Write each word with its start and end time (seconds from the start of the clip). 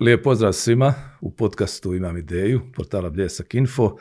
Lijep 0.00 0.22
pozdrav 0.22 0.52
svima. 0.52 0.94
U 1.20 1.30
podcastu 1.30 1.94
imam 1.94 2.16
ideju, 2.16 2.60
portala 2.74 3.10
Bljesak 3.10 3.54
Info. 3.54 3.96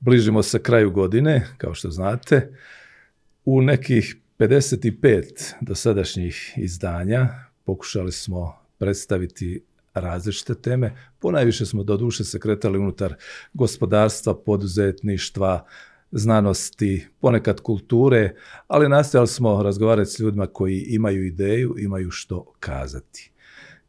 Bližimo 0.00 0.42
se 0.42 0.62
kraju 0.62 0.90
godine, 0.90 1.46
kao 1.58 1.74
što 1.74 1.90
znate. 1.90 2.52
U 3.44 3.62
nekih 3.62 4.16
55 4.38 5.52
dosadašnjih 5.60 6.52
izdanja 6.56 7.28
pokušali 7.64 8.12
smo 8.12 8.56
predstaviti 8.78 9.62
različite 9.94 10.54
teme. 10.54 10.96
Ponajviše 11.18 11.66
smo 11.66 11.82
do 11.82 11.96
duše 11.96 12.24
se 12.24 12.38
kretali 12.40 12.78
unutar 12.78 13.14
gospodarstva, 13.52 14.34
poduzetništva, 14.34 15.66
znanosti, 16.12 17.06
ponekad 17.20 17.60
kulture, 17.60 18.34
ali 18.68 18.88
nastojali 18.88 19.28
smo 19.28 19.62
razgovarati 19.62 20.10
s 20.10 20.18
ljudima 20.18 20.46
koji 20.46 20.80
imaju 20.88 21.26
ideju, 21.26 21.74
imaju 21.78 22.10
što 22.10 22.52
kazati. 22.60 23.32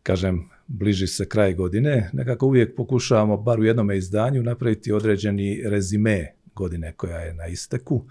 Kažem, 0.04 0.50
bliži 0.74 1.08
se 1.08 1.30
kraj 1.30 1.54
godine, 1.54 2.10
nekako 2.14 2.46
uvijek 2.46 2.76
pokušavamo, 2.76 3.38
bar 3.38 3.60
u 3.60 3.64
jednome 3.64 3.98
izdanju, 3.98 4.44
napraviti 4.44 4.92
određeni 4.92 5.62
rezime 5.66 6.34
godine 6.56 6.94
koja 6.94 7.18
je 7.18 7.34
na 7.34 7.48
isteku. 7.48 8.06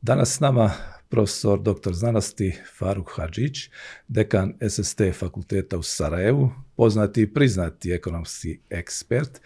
Danas 0.00 0.36
s 0.36 0.40
nama 0.40 0.70
profesor 1.08 1.60
dr. 1.62 1.92
znanosti 1.92 2.52
Faruk 2.78 3.10
Hadžić, 3.16 3.70
dekan 4.08 4.54
SST 4.68 5.00
fakulteta 5.18 5.78
u 5.78 5.82
Sarajevu, 5.82 6.50
poznati 6.76 7.22
i 7.22 7.32
priznati 7.32 7.92
ekonomski 7.92 8.58
ekspert. 8.70 9.40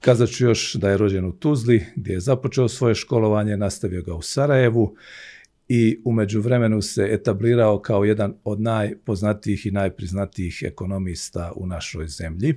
Kazat 0.00 0.28
ću 0.28 0.44
još 0.44 0.74
da 0.74 0.90
je 0.90 0.96
rođen 0.96 1.24
u 1.24 1.32
Tuzli, 1.32 1.86
gdje 1.96 2.12
je 2.12 2.20
započeo 2.20 2.68
svoje 2.68 2.94
školovanje, 2.94 3.56
nastavio 3.56 4.02
ga 4.02 4.14
u 4.14 4.22
Sarajevu 4.22 4.96
i 5.68 6.02
u 6.04 6.12
međuvremenu 6.12 6.82
se 6.82 7.08
etablirao 7.10 7.78
kao 7.78 8.04
jedan 8.04 8.34
od 8.44 8.60
najpoznatijih 8.60 9.66
i 9.66 9.70
najpriznatijih 9.70 10.62
ekonomista 10.66 11.52
u 11.56 11.66
našoj 11.66 12.08
zemlji. 12.08 12.54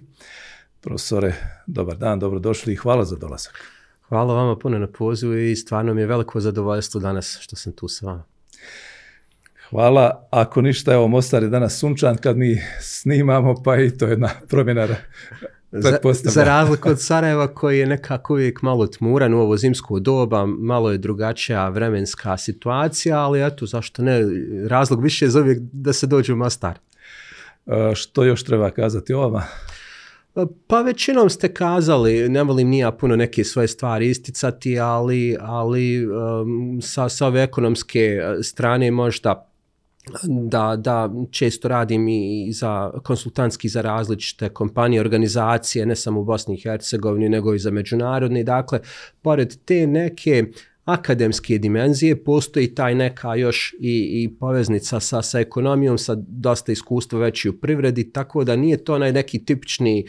Profesore, 0.81 1.33
dobar 1.67 1.97
dan, 1.97 2.19
dobrodošli 2.19 2.73
i 2.73 2.75
hvala 2.75 3.05
za 3.05 3.15
dolazak. 3.15 3.63
Hvala 4.07 4.33
vama 4.33 4.59
puno 4.59 4.79
na 4.79 4.87
pozivu 4.87 5.37
i 5.37 5.55
stvarno 5.55 5.93
mi 5.93 6.01
je 6.01 6.07
veliko 6.07 6.39
zadovoljstvo 6.39 7.01
danas 7.01 7.37
što 7.41 7.55
sam 7.55 7.73
tu 7.73 7.87
sa 7.87 8.05
vama. 8.05 8.23
Hvala. 9.69 10.27
Ako 10.31 10.61
ništa, 10.61 10.93
evo 10.93 11.07
Mostar 11.07 11.43
je 11.43 11.49
danas 11.49 11.79
sunčan 11.79 12.17
kad 12.17 12.37
mi 12.37 12.61
snimamo, 12.81 13.63
pa 13.63 13.77
i 13.77 13.97
to 13.97 14.05
je 14.05 14.11
jedna 14.11 14.29
promjena 14.47 14.87
za, 15.71 15.99
za 16.23 16.43
razliku 16.43 16.89
od 16.89 17.01
Sarajeva 17.01 17.47
koji 17.47 17.79
je 17.79 17.85
nekako 17.85 18.33
uvijek 18.33 18.61
malo 18.61 18.87
tmuran 18.87 19.33
u 19.33 19.39
ovo 19.39 19.57
zimsko 19.57 19.99
doba, 19.99 20.45
malo 20.45 20.91
je 20.91 20.97
drugačija 20.97 21.69
vremenska 21.69 22.37
situacija, 22.37 23.19
ali 23.19 23.45
eto, 23.45 23.65
zašto 23.65 24.01
ne, 24.01 24.21
razlog 24.67 25.03
više 25.03 25.25
je 25.25 25.29
za 25.29 25.39
uvijek 25.39 25.59
da 25.61 25.93
se 25.93 26.07
dođe 26.07 26.33
u 26.33 26.35
Mostar. 26.35 26.79
E, 27.65 27.95
što 27.95 28.23
još 28.23 28.43
treba 28.43 28.71
kazati 28.71 29.13
o 29.13 29.19
vama? 29.19 29.43
Pa 30.67 30.81
većinom 30.81 31.29
ste 31.29 31.53
kazali, 31.53 32.29
ne 32.29 32.43
volim 32.43 32.69
nija 32.69 32.91
puno 32.91 33.15
neke 33.15 33.43
svoje 33.43 33.67
stvari 33.67 34.09
isticati, 34.09 34.79
ali, 34.79 35.37
ali 35.39 36.07
um, 36.07 36.79
sa, 36.81 37.09
sa 37.09 37.27
ove 37.27 37.43
ekonomske 37.43 38.21
strane 38.43 38.91
možda 38.91 39.49
da, 40.23 40.75
da 40.75 41.09
često 41.31 41.67
radim 41.67 42.07
i 42.07 42.51
za 42.53 42.91
konsultantski 43.03 43.69
za 43.69 43.81
različite 43.81 44.49
kompanije, 44.49 45.01
organizacije, 45.01 45.85
ne 45.85 45.95
samo 45.95 46.19
u 46.19 46.23
Bosni 46.23 46.55
i 46.55 46.61
Hercegovini, 46.61 47.29
nego 47.29 47.53
i 47.53 47.59
za 47.59 47.71
međunarodni. 47.71 48.43
Dakle, 48.43 48.79
pored 49.21 49.55
te 49.65 49.87
neke 49.87 50.43
akademske 50.85 51.57
dimenzije, 51.57 52.23
postoji 52.23 52.75
taj 52.75 52.95
neka 52.95 53.35
još 53.35 53.73
i, 53.79 54.23
i 54.23 54.37
poveznica 54.39 54.99
sa, 54.99 55.21
sa 55.21 55.39
ekonomijom, 55.39 55.97
sa 55.97 56.15
dosta 56.17 56.71
iskustva 56.71 57.19
već 57.19 57.45
i 57.45 57.49
u 57.49 57.59
privredi, 57.59 58.11
tako 58.11 58.43
da 58.43 58.55
nije 58.55 58.83
to 58.83 58.95
onaj 58.95 59.11
neki 59.11 59.45
tipični 59.45 60.05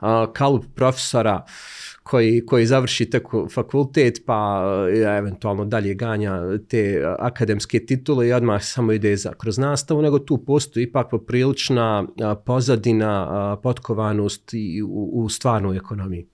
uh, 0.00 0.06
kalup 0.32 0.64
profesora 0.74 1.44
uh, 1.46 1.91
koji, 2.02 2.46
koji 2.46 2.66
završi 2.66 3.10
tek 3.10 3.26
fakultet 3.54 4.22
pa 4.26 4.64
ja, 5.02 5.16
eventualno 5.16 5.64
dalje 5.64 5.94
ganja 5.94 6.58
te 6.68 7.02
akademske 7.18 7.86
titule 7.86 8.28
i 8.28 8.32
odmah 8.32 8.62
samo 8.64 8.92
ide 8.92 9.16
za, 9.16 9.32
kroz 9.38 9.58
nastavu, 9.58 10.02
nego 10.02 10.18
tu 10.18 10.44
postoji 10.44 10.84
ipak 10.84 11.10
poprilična 11.10 12.06
pozadina, 12.46 13.56
potkovanost 13.62 14.54
i 14.54 14.82
u, 14.82 15.10
u 15.12 15.28
stvarnoj 15.28 15.76
ekonomiji. 15.76 16.26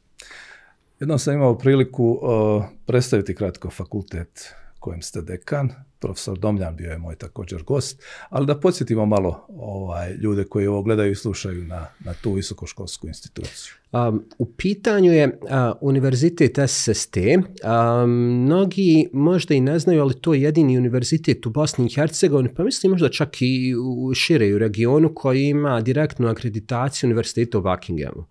Jednom 1.00 1.18
sam 1.18 1.34
imao 1.34 1.58
priliku 1.58 2.04
uh, 2.04 2.64
predstaviti 2.86 3.34
kratko 3.34 3.70
fakultet 3.70 4.54
kojem 4.78 5.02
ste 5.02 5.22
dekan, 5.22 5.70
profesor 5.98 6.38
Domljan 6.38 6.76
bio 6.76 6.90
je 6.90 6.98
moj 6.98 7.16
također 7.16 7.62
gost, 7.62 8.02
ali 8.28 8.46
da 8.46 8.60
podsjetimo 8.60 9.06
malo 9.06 9.46
ovaj, 9.48 10.14
ljude 10.14 10.44
koji 10.44 10.66
ovo 10.66 10.82
gledaju 10.82 11.12
i 11.12 11.14
slušaju 11.14 11.64
na, 11.64 11.86
na 12.00 12.14
tu 12.14 12.32
visokoškolsku 12.32 13.06
instituciju. 13.06 13.72
Um, 13.92 14.24
u 14.38 14.52
pitanju 14.52 15.12
je 15.12 15.26
uh, 15.26 15.50
univerzitet 15.80 16.58
SST. 16.68 17.16
Um, 17.16 18.10
mnogi 18.44 19.08
možda 19.12 19.54
i 19.54 19.60
ne 19.60 19.78
znaju, 19.78 20.02
ali 20.02 20.20
to 20.20 20.34
je 20.34 20.42
jedini 20.42 20.78
univerzitet 20.78 21.46
u 21.46 21.50
Bosni 21.50 21.86
i 21.86 21.94
Hercegovini, 21.94 22.54
pa 22.54 22.64
mislim 22.64 22.92
možda 22.92 23.08
čak 23.08 23.36
i 23.40 23.74
u 23.76 24.14
šire 24.14 24.54
u 24.54 24.58
regionu 24.58 25.14
koji 25.14 25.44
ima 25.44 25.80
direktnu 25.80 26.28
akreditaciju 26.28 27.08
univerziteta 27.08 27.58
u 27.58 27.62
Buckinghamu 27.62 28.24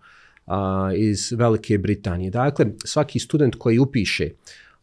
uh, 0.47 0.53
iz 0.95 1.31
Velike 1.31 1.77
Britanije. 1.77 2.31
Dakle, 2.31 2.65
svaki 2.85 3.19
student 3.19 3.55
koji 3.55 3.79
upiše 3.79 4.29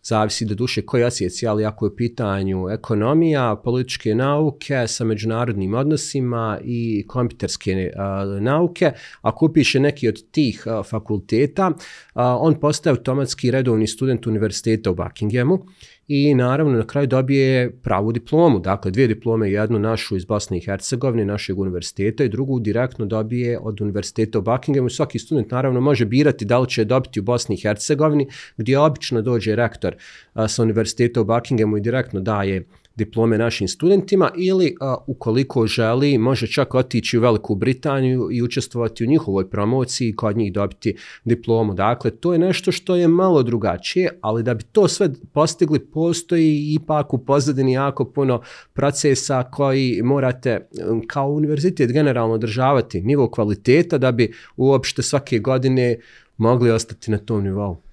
zavisi 0.04 0.44
do 0.44 0.54
duše 0.54 0.82
koji 0.82 1.04
osjeci, 1.04 1.46
ali 1.46 1.64
ako 1.64 1.86
je 1.86 1.90
u 1.90 1.96
pitanju 1.96 2.68
ekonomija, 2.70 3.56
političke 3.64 4.14
nauke 4.14 4.86
sa 4.86 5.04
međunarodnim 5.04 5.74
odnosima 5.74 6.58
i 6.64 7.04
kompjuterske 7.06 7.92
a, 7.96 8.24
nauke, 8.40 8.92
ako 9.22 9.46
upiše 9.46 9.80
neki 9.80 10.08
od 10.08 10.30
tih 10.30 10.62
a, 10.66 10.82
fakulteta, 10.82 11.72
a, 12.14 12.38
on 12.40 12.60
postaje 12.60 12.90
automatski 12.96 13.50
redovni 13.50 13.86
student 13.86 14.26
univerziteta 14.26 14.90
u 14.90 14.94
Buckinghamu 14.94 15.66
i 16.08 16.34
naravno 16.34 16.78
na 16.78 16.86
kraju 16.86 17.06
dobije 17.06 17.70
pravu 17.82 18.12
diplomu, 18.12 18.58
dakle 18.58 18.90
dvije 18.90 19.08
diplome, 19.08 19.50
jednu 19.50 19.78
našu 19.78 20.16
iz 20.16 20.24
Bosne 20.24 20.58
i 20.58 20.60
Hercegovine, 20.60 21.24
našeg 21.24 21.58
univerziteta 21.58 22.24
i 22.24 22.28
drugu 22.28 22.60
direktno 22.60 23.06
dobije 23.06 23.58
od 23.58 23.80
univerziteta 23.80 24.38
u 24.38 24.42
Buckinghamu. 24.42 24.88
Svaki 24.88 25.18
student 25.18 25.50
naravno 25.50 25.80
može 25.80 26.04
birati 26.04 26.44
da 26.44 26.58
li 26.58 26.68
će 26.68 26.84
dobiti 26.84 27.20
u 27.20 27.22
Bosni 27.22 27.54
i 27.54 27.60
Hercegovini, 27.60 28.28
gdje 28.56 28.78
obično 28.78 29.22
dođe 29.22 29.56
rektor 29.56 29.94
a, 30.32 30.48
sa 30.48 30.62
univerziteta 30.62 31.20
u 31.20 31.24
Buckinghamu 31.24 31.76
i 31.76 31.80
direktno 31.80 32.20
daje 32.20 32.64
diplome 32.96 33.38
našim 33.38 33.68
studentima 33.68 34.30
ili 34.36 34.76
a, 34.80 34.96
ukoliko 35.06 35.66
želi 35.66 36.18
može 36.18 36.46
čak 36.46 36.74
otići 36.74 37.18
u 37.18 37.20
Veliku 37.20 37.54
Britaniju 37.54 38.28
i 38.32 38.42
učestvovati 38.42 39.04
u 39.04 39.06
njihovoj 39.06 39.50
promociji 39.50 40.08
i 40.08 40.16
kod 40.16 40.36
njih 40.36 40.52
dobiti 40.52 40.96
diplomu. 41.24 41.74
Dakle, 41.74 42.10
to 42.10 42.32
je 42.32 42.38
nešto 42.38 42.72
što 42.72 42.96
je 42.96 43.08
malo 43.08 43.42
drugačije, 43.42 44.18
ali 44.20 44.42
da 44.42 44.54
bi 44.54 44.64
to 44.64 44.88
sve 44.88 45.10
postigli 45.32 45.78
postoji 45.78 46.74
ipak 46.74 47.14
u 47.14 47.18
pozadini 47.18 47.72
jako 47.72 48.04
puno 48.04 48.40
procesa 48.72 49.42
koji 49.42 50.00
morate 50.02 50.68
kao 51.06 51.28
univerzitet 51.28 51.92
generalno 51.92 52.34
održavati 52.34 53.00
nivo 53.00 53.30
kvaliteta 53.30 53.98
da 53.98 54.12
bi 54.12 54.32
uopšte 54.56 55.02
svake 55.02 55.38
godine 55.38 55.98
mogli 56.36 56.70
ostati 56.70 57.10
na 57.10 57.18
tom 57.18 57.44
nivou 57.44 57.83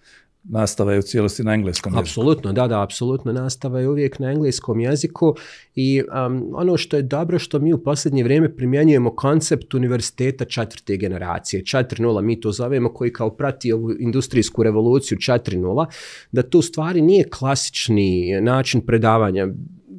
nastava 0.44 0.94
je 0.94 1.00
u 1.00 1.02
cijelosti 1.02 1.44
na 1.44 1.54
engleskom 1.54 1.94
jeziku. 1.94 2.02
Apsolutno, 2.02 2.54
da, 2.54 2.68
da, 2.68 2.84
apsolutno 2.84 3.34
nastava 3.34 3.80
je 3.80 3.90
uvijek 3.90 4.20
na 4.20 4.32
engleskom 4.32 4.80
jeziku 4.80 5.36
i 5.76 6.02
um, 6.28 6.52
ono 6.56 6.78
što 6.78 6.98
je 6.98 7.02
dobro 7.02 7.40
što 7.40 7.60
mi 7.60 7.74
u 7.74 7.84
posljednje 7.84 8.24
vrijeme 8.24 8.56
primjenjujemo 8.56 9.16
koncept 9.16 9.74
univerziteta 9.74 10.46
četvrte 10.46 10.98
generacije, 10.98 11.64
4.0 11.64 12.22
mi 12.22 12.40
to 12.40 12.52
zovemo 12.52 12.94
koji 12.94 13.14
kao 13.14 13.30
prati 13.30 13.72
ovu 13.72 13.92
industrijsku 14.00 14.64
revoluciju 14.64 15.18
4.0, 15.18 15.86
da 16.32 16.44
tu 16.44 16.62
stvari 16.62 17.02
nije 17.02 17.30
klasični 17.30 18.42
način 18.42 18.82
predavanja 18.82 19.48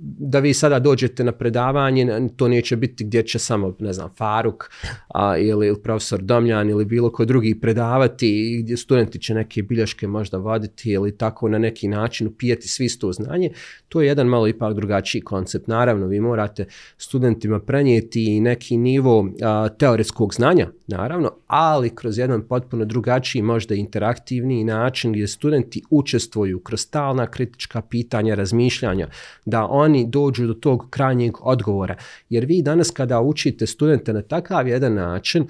da 0.04 0.38
vi 0.38 0.54
sada 0.54 0.78
dođete 0.78 1.24
na 1.24 1.32
predavanje, 1.32 2.28
to 2.36 2.48
neće 2.48 2.76
biti 2.76 3.04
gdje 3.04 3.22
će 3.22 3.38
samo, 3.38 3.74
ne 3.78 3.92
znam, 3.92 4.10
Faruk 4.16 4.70
a, 5.14 5.38
ili, 5.38 5.82
profesor 5.82 6.22
Domljan 6.22 6.70
ili 6.70 6.84
bilo 6.84 7.12
ko 7.12 7.24
drugi 7.24 7.60
predavati 7.60 8.28
i 8.28 8.62
gdje 8.62 8.76
studenti 8.76 9.18
će 9.18 9.34
neke 9.34 9.62
bilješke 9.62 10.06
možda 10.06 10.38
voditi 10.38 10.90
ili 10.90 11.16
tako 11.16 11.48
na 11.48 11.58
neki 11.58 11.88
način 11.88 12.26
upijeti 12.26 12.68
svi 12.68 12.88
to 12.98 13.12
znanje. 13.12 13.50
To 13.88 14.00
je 14.00 14.06
jedan 14.06 14.26
malo 14.26 14.48
ipak 14.48 14.74
drugačiji 14.74 15.22
koncept. 15.22 15.66
Naravno, 15.66 16.06
vi 16.06 16.20
morate 16.20 16.64
studentima 16.96 17.60
prenijeti 17.60 18.40
neki 18.40 18.76
nivo 18.76 19.28
a, 19.42 19.68
teoretskog 19.68 20.34
znanja, 20.34 20.68
naravno, 20.86 21.30
ali 21.46 21.90
kroz 21.94 22.18
jedan 22.18 22.42
potpuno 22.42 22.84
drugačiji, 22.84 23.42
možda 23.42 23.74
interaktivni 23.74 24.64
način 24.64 25.12
gdje 25.12 25.28
studenti 25.28 25.82
učestvuju 25.90 26.60
kroz 26.60 26.80
stalna 26.80 27.26
kritička 27.26 27.82
pitanja, 27.82 28.34
razmišljanja, 28.34 29.08
da 29.44 29.66
oni 29.66 29.91
dođu 30.06 30.46
do 30.46 30.54
tog 30.54 30.86
krajnjeg 30.90 31.32
odgovora. 31.40 31.96
Jer 32.28 32.44
vi 32.44 32.62
danas 32.62 32.90
kada 32.90 33.20
učite 33.20 33.66
studente 33.66 34.12
na 34.12 34.22
takav 34.22 34.68
jedan 34.68 34.94
način, 34.94 35.46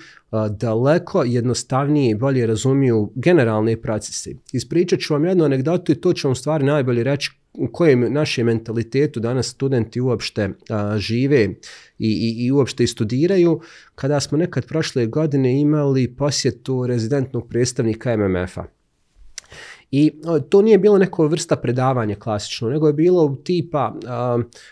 daleko 0.51 1.23
jednostavnije 1.23 2.11
i 2.11 2.15
bolje 2.15 2.47
razumiju 2.47 3.13
generalne 3.15 3.77
procese. 3.83 4.31
Ispričat 4.53 5.01
ću 5.01 5.13
vam 5.13 5.25
jednu 5.25 5.45
anegdotu 5.45 5.93
i 5.93 5.95
to 5.95 6.13
ću 6.13 6.29
vam 6.29 6.35
stvari 6.35 6.65
najbolje 6.65 7.05
reći 7.05 7.31
u 7.55 7.69
kojem 7.73 8.13
našem 8.13 8.47
mentalitetu 8.47 9.21
danas 9.21 9.47
studenti 9.47 10.01
uopšte 10.01 10.51
žive 10.97 11.45
i, 11.45 11.55
i, 11.99 12.47
i 12.47 12.53
uopšte 12.53 12.85
i 12.85 12.87
studiraju, 12.87 13.61
kada 13.95 14.21
smo 14.21 14.39
nekad 14.39 14.67
prošle 14.67 15.07
godine 15.07 15.61
imali 15.61 16.15
posjetu 16.17 16.87
rezidentnog 16.87 17.49
predstavnika 17.49 18.17
MMF-a. 18.17 18.82
I 19.95 20.13
to 20.49 20.63
nije 20.63 20.79
bilo 20.79 20.99
neko 20.99 21.27
vrsta 21.27 21.57
predavanja 21.57 22.15
klasično, 22.15 22.71
nego 22.71 22.87
je 22.87 22.93
bilo 22.93 23.37
tipa 23.45 23.95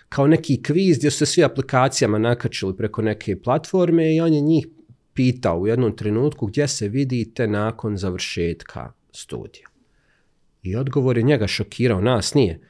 kao 0.08 0.26
neki 0.26 0.62
kviz 0.62 0.98
gdje 0.98 1.10
su 1.10 1.18
se 1.18 1.26
svi 1.26 1.44
aplikacijama 1.44 2.18
nakačili 2.18 2.76
preko 2.76 3.02
neke 3.02 3.40
platforme 3.42 4.14
i 4.14 4.20
on 4.20 4.32
je 4.32 4.40
njih 4.40 4.66
pitao 5.14 5.58
u 5.58 5.66
jednom 5.66 5.96
trenutku 5.96 6.46
gdje 6.46 6.68
se 6.68 6.88
vidite 6.88 7.46
nakon 7.46 7.96
završetka 7.96 8.92
studija. 9.12 9.66
I 10.62 10.76
odgovor 10.76 11.16
je 11.16 11.22
njega 11.22 11.46
šokirao, 11.46 12.00
nas 12.00 12.34
nije. 12.34 12.60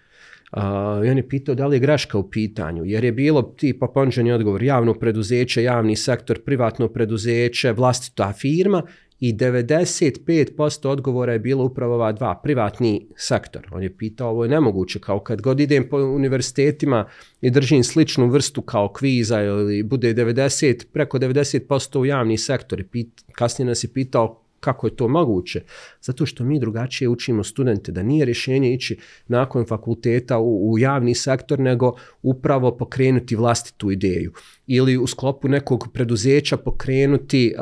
I 1.05 1.11
on 1.11 1.17
je 1.17 1.29
pitao 1.29 1.55
da 1.55 1.67
li 1.67 1.77
je 1.77 1.81
graška 1.81 2.19
u 2.19 2.31
pitanju, 2.31 2.85
jer 2.85 3.05
je 3.05 3.13
bilo 3.13 3.43
tipa 3.43 3.87
ponđeni 3.87 4.33
odgovor 4.33 4.63
javno 4.63 4.95
preduzeće, 4.95 5.63
javni 5.63 5.97
sektor, 5.97 6.45
privatno 6.45 6.89
preduzeće, 6.89 7.73
vlastita 7.73 8.33
firma 8.33 8.83
i 9.21 9.35
95% 9.35 10.89
odgovora 10.89 11.33
je 11.33 11.39
bilo 11.39 11.65
upravo 11.65 11.95
ova 11.95 12.13
dva, 12.13 12.41
privatni 12.43 13.07
sektor. 13.17 13.69
On 13.73 13.83
je 13.83 13.97
pitao, 13.97 14.31
ovo 14.31 14.45
je 14.45 14.51
nemoguće, 14.51 14.99
kao 14.99 15.21
kad 15.21 15.41
god 15.41 15.61
idem 15.61 15.89
po 15.89 15.97
univerzitetima 15.97 17.09
i 17.41 17.51
držim 17.51 17.85
sličnu 17.85 18.29
vrstu 18.29 18.63
kao 18.63 18.93
kviza 18.93 19.43
ili 19.43 19.83
bude 19.83 20.15
90, 20.15 20.85
preko 20.93 21.19
90% 21.19 21.99
u 21.99 22.07
javni 22.07 22.39
sektor. 22.39 22.85
I 22.95 23.09
kasnije 23.33 23.67
nas 23.67 23.85
je 23.85 23.93
pitao 23.93 24.43
kako 24.61 24.87
je 24.87 24.97
to 24.97 25.09
moguće? 25.09 25.63
Zato 26.01 26.27
što 26.27 26.45
mi 26.45 26.61
drugačije 26.61 27.09
učimo 27.09 27.45
studente 27.45 27.93
da 27.93 28.03
nije 28.03 28.25
rješenje 28.25 28.75
ići 28.75 28.99
nakon 29.29 29.67
fakulteta 29.67 30.39
u, 30.39 30.73
u 30.73 30.79
javni 30.79 31.15
sektor, 31.15 31.59
nego 31.59 31.93
upravo 32.23 32.77
pokrenuti 32.77 33.37
vlastitu 33.37 33.91
ideju. 33.91 34.33
Ili 34.67 34.97
u 34.97 35.07
sklopu 35.07 35.49
nekog 35.49 35.89
preduzeća 35.93 36.57
pokrenuti 36.57 37.55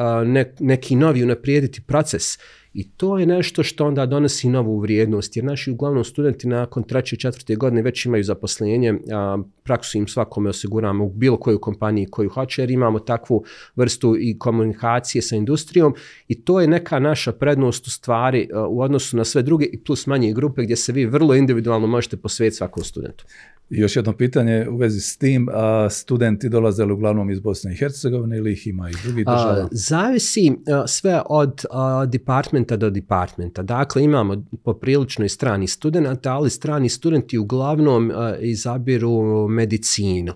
neki 0.61 0.97
novi, 0.97 1.23
unaprijediti 1.23 1.81
proces 1.81 2.39
i 2.79 2.91
to 2.97 3.19
je 3.19 3.27
nešto 3.27 3.63
što 3.63 3.87
onda 3.87 4.07
donosi 4.07 4.49
novu 4.49 4.81
vrijednost, 4.81 5.37
jer 5.37 5.45
naši 5.45 5.71
uglavnom 5.71 6.05
studenti 6.05 6.49
nakon 6.49 6.83
treće 6.83 7.17
i 7.17 7.19
četvrte 7.19 7.57
godine 7.57 7.83
već 7.83 8.05
imaju 8.05 8.25
zaposlenje, 8.25 8.95
a, 9.13 9.39
praksu 9.63 9.99
im 9.99 10.09
svakome 10.09 10.51
osiguramo 10.51 11.05
u 11.05 11.11
bilo 11.11 11.37
koju 11.37 11.59
kompaniji 11.59 12.07
koju 12.07 12.31
hoće, 12.31 12.63
jer 12.63 12.71
imamo 12.71 12.99
takvu 12.99 13.45
vrstu 13.77 14.17
i 14.19 14.39
komunikacije 14.39 15.23
sa 15.23 15.37
industrijom 15.37 15.95
i 16.29 16.45
to 16.45 16.61
je 16.61 16.69
neka 16.69 16.99
naša 16.99 17.33
prednost 17.33 17.87
u 17.87 17.91
stvari 17.91 18.49
u 18.69 18.83
odnosu 18.83 19.17
na 19.17 19.25
sve 19.25 19.43
druge 19.43 19.65
i 19.65 19.85
plus 19.85 20.07
manje 20.07 20.33
grupe 20.33 20.63
gdje 20.63 20.77
se 20.77 20.93
vi 20.93 21.07
vrlo 21.07 21.35
individualno 21.35 21.87
možete 21.87 22.17
posvetiti 22.17 22.57
svakom 22.57 22.85
studentu. 22.85 23.25
I 23.71 23.81
još 23.81 23.97
jedno 23.97 24.13
pitanje 24.13 24.69
u 24.71 24.77
vezi 24.77 25.01
s 25.01 25.17
tim, 25.17 25.49
a 25.53 25.91
studenti 25.91 26.49
dolaze 26.49 26.85
li 26.85 26.93
uglavnom 26.93 27.31
iz 27.31 27.41
Bosne 27.41 27.73
i 27.73 27.77
Hercegovine 27.77 28.37
ili 28.37 28.53
ih 28.53 28.67
ima 28.67 28.91
i 28.91 28.93
drugih 29.05 29.27
država? 29.27 29.69
zavisi 29.73 30.53
sve 30.87 31.23
od 31.29 31.65
departmenta 32.07 32.77
do 32.77 32.91
departmenta. 32.91 33.63
Dakle, 33.63 34.05
imamo 34.05 34.45
poprilično 34.65 35.25
i 35.25 35.29
strani 35.29 35.67
studenta, 35.67 36.33
ali 36.33 36.51
strani 36.51 36.89
studenti 36.89 37.39
uglavnom 37.39 38.13
izabiru 38.41 39.49
medicinu 39.49 40.33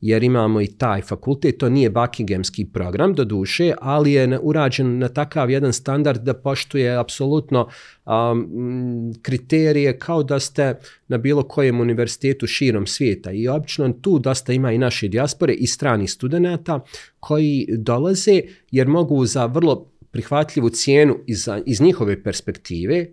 jer 0.00 0.22
imamo 0.22 0.60
i 0.60 0.66
taj 0.66 1.02
fakultet, 1.02 1.58
to 1.58 1.68
nije 1.68 1.90
Buckinghamski 1.90 2.64
program 2.64 3.14
do 3.14 3.24
duše, 3.24 3.72
ali 3.80 4.12
je 4.12 4.38
urađen 4.42 4.98
na 4.98 5.08
takav 5.08 5.50
jedan 5.50 5.72
standard 5.72 6.22
da 6.22 6.34
poštuje 6.34 6.96
apsolutno 6.96 7.68
kriterije 9.22 9.98
kao 9.98 10.22
da 10.22 10.40
ste 10.40 10.74
na 11.08 11.18
bilo 11.18 11.42
kojem 11.42 11.80
univerzitetu 11.80 12.46
širom 12.46 12.86
svijeta. 12.86 13.32
I 13.32 13.48
obično 13.48 13.92
tu 13.92 14.18
dosta 14.18 14.52
ima 14.52 14.72
i 14.72 14.78
naše 14.78 15.08
dijaspore 15.08 15.52
i 15.52 15.66
stranih 15.66 16.10
studenata 16.10 16.80
koji 17.20 17.66
dolaze 17.78 18.40
jer 18.70 18.88
mogu 18.88 19.26
za 19.26 19.46
vrlo 19.46 19.92
prihvatljivu 20.10 20.68
cijenu 20.68 21.16
iz, 21.26 21.48
iz 21.66 21.80
njihove 21.80 22.22
perspektive 22.22 23.06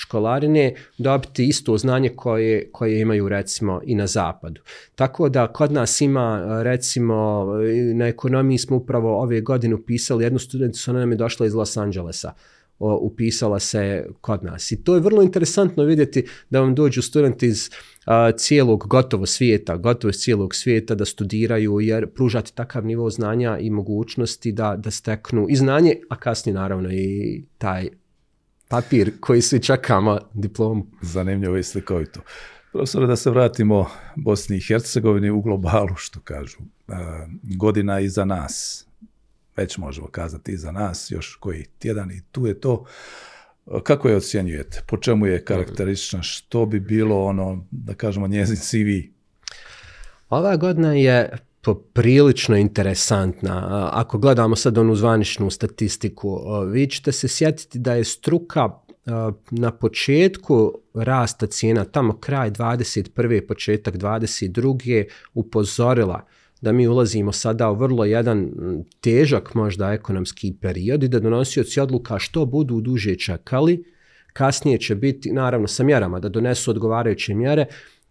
školarine 0.00 0.74
dobiti 0.98 1.48
isto 1.48 1.78
znanje 1.78 2.08
koje, 2.08 2.70
koje 2.72 3.00
imaju 3.00 3.28
recimo 3.28 3.80
i 3.84 3.94
na 3.94 4.06
zapadu. 4.06 4.60
Tako 4.94 5.28
da 5.28 5.46
kod 5.52 5.72
nas 5.72 6.00
ima 6.00 6.62
recimo 6.62 7.46
na 7.94 8.06
ekonomiji 8.06 8.58
smo 8.58 8.76
upravo 8.76 9.22
ove 9.22 9.40
godine 9.40 9.74
upisali 9.74 10.24
jednu 10.24 10.38
studenticu, 10.38 10.90
ona 10.90 11.00
nam 11.00 11.12
je 11.12 11.16
došla 11.16 11.46
iz 11.46 11.54
Los 11.54 11.76
Angelesa 11.76 12.32
upisala 12.80 13.58
se 13.58 14.06
kod 14.20 14.44
nas. 14.44 14.72
I 14.72 14.84
to 14.84 14.94
je 14.94 15.00
vrlo 15.00 15.22
interesantno 15.22 15.84
vidjeti 15.84 16.24
da 16.50 16.60
vam 16.60 16.74
dođu 16.74 17.02
studenti 17.02 17.46
iz 17.46 17.70
cijelog 18.36 18.86
gotovo 18.88 19.26
svijeta, 19.26 19.76
gotovo 19.76 20.10
iz 20.10 20.16
cijelog 20.16 20.54
svijeta 20.54 20.94
da 20.94 21.04
studiraju 21.04 21.80
jer 21.80 22.06
pružati 22.06 22.54
takav 22.54 22.86
nivo 22.86 23.10
znanja 23.10 23.58
i 23.58 23.70
mogućnosti 23.70 24.52
da, 24.52 24.76
da 24.76 24.90
steknu 24.90 25.46
i 25.48 25.56
znanje, 25.56 25.96
a 26.08 26.16
kasnije 26.16 26.54
naravno 26.54 26.88
i 26.92 27.42
taj 27.58 27.88
papir 28.70 29.12
koji 29.20 29.42
svi 29.42 29.62
čekamo, 29.62 30.18
diplomu. 30.34 30.86
Zanimljivo 31.02 31.56
i 31.56 31.62
slikovito. 31.62 32.20
Profesore, 32.72 33.06
da 33.06 33.16
se 33.16 33.30
vratimo 33.30 33.90
Bosni 34.16 34.56
i 34.56 34.60
Hercegovini 34.60 35.30
u 35.30 35.40
globalu, 35.40 35.96
što 35.96 36.20
kažu. 36.20 36.58
E, 36.58 36.92
godina 37.42 38.00
iza 38.00 38.24
nas, 38.24 38.86
već 39.56 39.78
možemo 39.78 40.06
kazati 40.06 40.52
iza 40.52 40.72
nas, 40.72 41.10
još 41.10 41.36
koji 41.40 41.64
tjedan 41.78 42.10
i 42.10 42.22
tu 42.32 42.46
je 42.46 42.60
to. 42.60 42.84
Kako 43.82 44.08
je 44.08 44.16
ocjenjujete? 44.16 44.82
Po 44.86 44.96
čemu 44.96 45.26
je 45.26 45.44
karakteristična? 45.44 46.22
Što 46.22 46.66
bi 46.66 46.80
bilo 46.80 47.24
ono, 47.24 47.66
da 47.70 47.94
kažemo, 47.94 48.28
njezin 48.28 48.56
CV? 48.56 49.10
Ova 50.28 50.56
godina 50.56 50.94
je 50.94 51.38
poprilično 51.62 52.56
interesantna. 52.56 53.88
Ako 53.92 54.18
gledamo 54.18 54.56
sad 54.56 54.78
onu 54.78 54.94
zvaničnu 54.94 55.50
statistiku, 55.50 56.40
vi 56.66 56.86
ćete 56.86 57.12
se 57.12 57.28
sjetiti 57.28 57.78
da 57.78 57.94
je 57.94 58.04
struka 58.04 58.68
na 59.50 59.70
početku 59.70 60.72
rasta 60.94 61.46
cijena, 61.46 61.84
tamo 61.84 62.16
kraj 62.16 62.50
21. 62.50 63.46
početak 63.46 63.94
22. 63.94 65.04
upozorila 65.34 66.26
da 66.60 66.72
mi 66.72 66.88
ulazimo 66.88 67.32
sada 67.32 67.70
u 67.70 67.74
vrlo 67.74 68.04
jedan 68.04 68.50
težak 69.00 69.54
možda 69.54 69.92
ekonomski 69.92 70.54
period 70.60 71.02
i 71.02 71.08
da 71.08 71.20
donosioci 71.20 71.80
odluka 71.80 72.18
što 72.18 72.46
budu 72.46 72.80
duže 72.80 73.16
čekali, 73.16 73.84
kasnije 74.32 74.78
će 74.78 74.94
biti, 74.94 75.32
naravno 75.32 75.66
sa 75.66 75.84
mjerama, 75.84 76.20
da 76.20 76.28
donesu 76.28 76.70
odgovarajuće 76.70 77.34
mjere, 77.34 77.66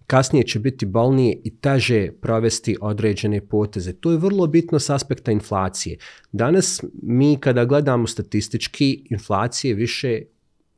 kasnije 0.09 0.43
će 0.47 0.59
biti 0.59 0.85
bolnije 0.85 1.41
i 1.43 1.55
teže 1.55 2.11
provesti 2.21 2.77
određene 2.81 3.41
poteze. 3.47 3.93
To 3.93 4.11
je 4.11 4.17
vrlo 4.17 4.47
bitno 4.47 4.79
s 4.79 4.89
aspekta 4.89 5.31
inflacije. 5.31 5.97
Danas 6.31 6.83
mi 7.03 7.37
kada 7.39 7.65
gledamo 7.65 8.07
statistički, 8.07 9.07
inflacije 9.09 9.73
više 9.73 10.21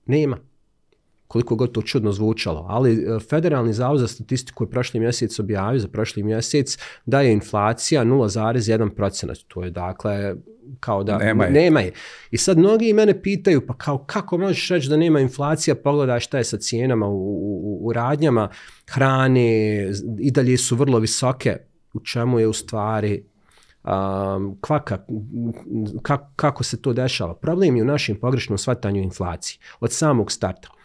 nema 0.05 0.50
koliko 1.31 1.55
god 1.55 1.71
to 1.71 1.81
čudno 1.81 2.11
zvučalo, 2.11 2.65
ali 2.69 2.93
e, 2.93 3.19
Federalni 3.29 3.73
zavod 3.73 3.99
za 3.99 4.07
statistiku 4.07 4.63
je 4.63 4.69
prošli 4.69 4.99
mjesec 4.99 5.39
objavio 5.39 5.79
za 5.79 5.87
prošli 5.87 6.23
mjesec 6.23 6.77
da 7.05 7.21
je 7.21 7.33
inflacija 7.33 8.03
0,1%. 8.05 9.43
To 9.47 9.63
je 9.63 9.71
dakle 9.71 10.35
kao 10.79 11.03
da 11.03 11.17
nema 11.17 11.45
je. 11.45 11.51
nema 11.51 11.79
je. 11.79 11.91
I 12.31 12.37
sad 12.37 12.57
mnogi 12.57 12.93
mene 12.93 13.21
pitaju 13.21 13.65
pa 13.67 13.73
kao 13.73 13.97
kako 13.97 14.37
možeš 14.37 14.69
reći 14.69 14.89
da 14.89 14.97
nema 14.97 15.19
inflacija, 15.19 15.75
pogledaj 15.75 16.19
šta 16.19 16.37
je 16.37 16.43
sa 16.43 16.57
cijenama 16.57 17.07
u, 17.07 17.17
u, 17.17 17.79
u 17.81 17.93
radnjama 17.93 18.49
hrane, 18.89 19.89
i 20.19 20.31
dalje 20.31 20.57
su 20.57 20.75
vrlo 20.75 20.99
visoke, 20.99 21.57
u 21.93 21.99
čemu 21.99 22.39
je 22.39 22.47
u 22.47 22.53
stvari 22.53 23.23
um, 23.83 24.57
kvaka, 24.61 24.97
kako 26.35 26.63
se 26.63 26.81
to 26.81 26.93
dešava. 26.93 27.35
Problem 27.35 27.75
je 27.75 27.83
u 27.83 27.85
našem 27.85 28.19
pogrešnom 28.19 28.57
shvatanju 28.57 29.01
inflacije 29.01 29.59
od 29.79 29.91
samog 29.91 30.31
starta. 30.31 30.80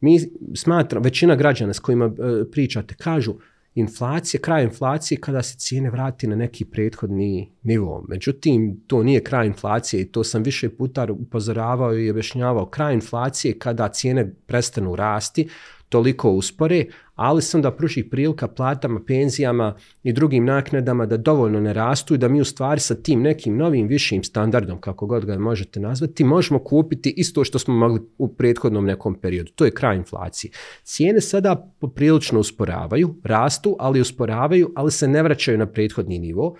Mi 0.00 0.18
smatram, 0.54 1.02
većina 1.02 1.34
građana 1.34 1.74
s 1.74 1.78
kojima 1.78 2.04
e, 2.04 2.10
pričate 2.50 2.94
kažu 2.94 3.34
inflacija, 3.74 4.40
kraj 4.40 4.64
inflacije 4.64 5.20
kada 5.20 5.42
se 5.42 5.58
cijene 5.58 5.90
vrati 5.90 6.26
na 6.26 6.36
neki 6.36 6.64
prethodni 6.64 7.50
nivo. 7.62 8.04
Međutim, 8.08 8.80
to 8.86 9.02
nije 9.02 9.24
kraj 9.24 9.46
inflacije 9.46 10.02
i 10.02 10.04
to 10.04 10.24
sam 10.24 10.42
više 10.42 10.68
puta 10.68 11.06
upozoravao 11.12 11.98
i 11.98 12.10
objašnjavao. 12.10 12.66
Kraj 12.66 12.94
inflacije 12.94 13.58
kada 13.58 13.88
cijene 13.88 14.32
prestanu 14.46 14.96
rasti, 14.96 15.48
toliko 15.88 16.30
uspore, 16.30 16.84
ali 17.14 17.42
se 17.42 17.56
onda 17.56 17.70
pruži 17.70 18.02
prilika 18.02 18.48
platama, 18.48 19.00
penzijama 19.06 19.76
i 20.02 20.12
drugim 20.12 20.44
naknadama 20.44 21.06
da 21.06 21.16
dovoljno 21.16 21.60
ne 21.60 21.72
rastu 21.72 22.14
i 22.14 22.18
da 22.18 22.28
mi 22.28 22.40
u 22.40 22.44
stvari 22.44 22.80
sa 22.80 22.94
tim 22.94 23.22
nekim 23.22 23.56
novim 23.56 23.86
višim 23.86 24.24
standardom, 24.24 24.80
kako 24.80 25.06
god 25.06 25.24
ga 25.24 25.38
možete 25.38 25.80
nazvati, 25.80 26.24
možemo 26.24 26.58
kupiti 26.58 27.14
isto 27.16 27.44
što 27.44 27.58
smo 27.58 27.74
mogli 27.74 28.00
u 28.18 28.28
prethodnom 28.28 28.84
nekom 28.84 29.14
periodu. 29.14 29.52
To 29.52 29.64
je 29.64 29.70
kraj 29.70 29.96
inflacije. 29.96 30.50
Cijene 30.82 31.20
sada 31.20 31.72
poprilično 31.80 32.40
usporavaju, 32.40 33.14
rastu, 33.24 33.76
ali 33.78 34.00
usporavaju, 34.00 34.72
ali 34.76 34.90
se 34.90 35.08
ne 35.08 35.22
vraćaju 35.22 35.58
na 35.58 35.66
prethodni 35.66 36.18
nivo. 36.18 36.56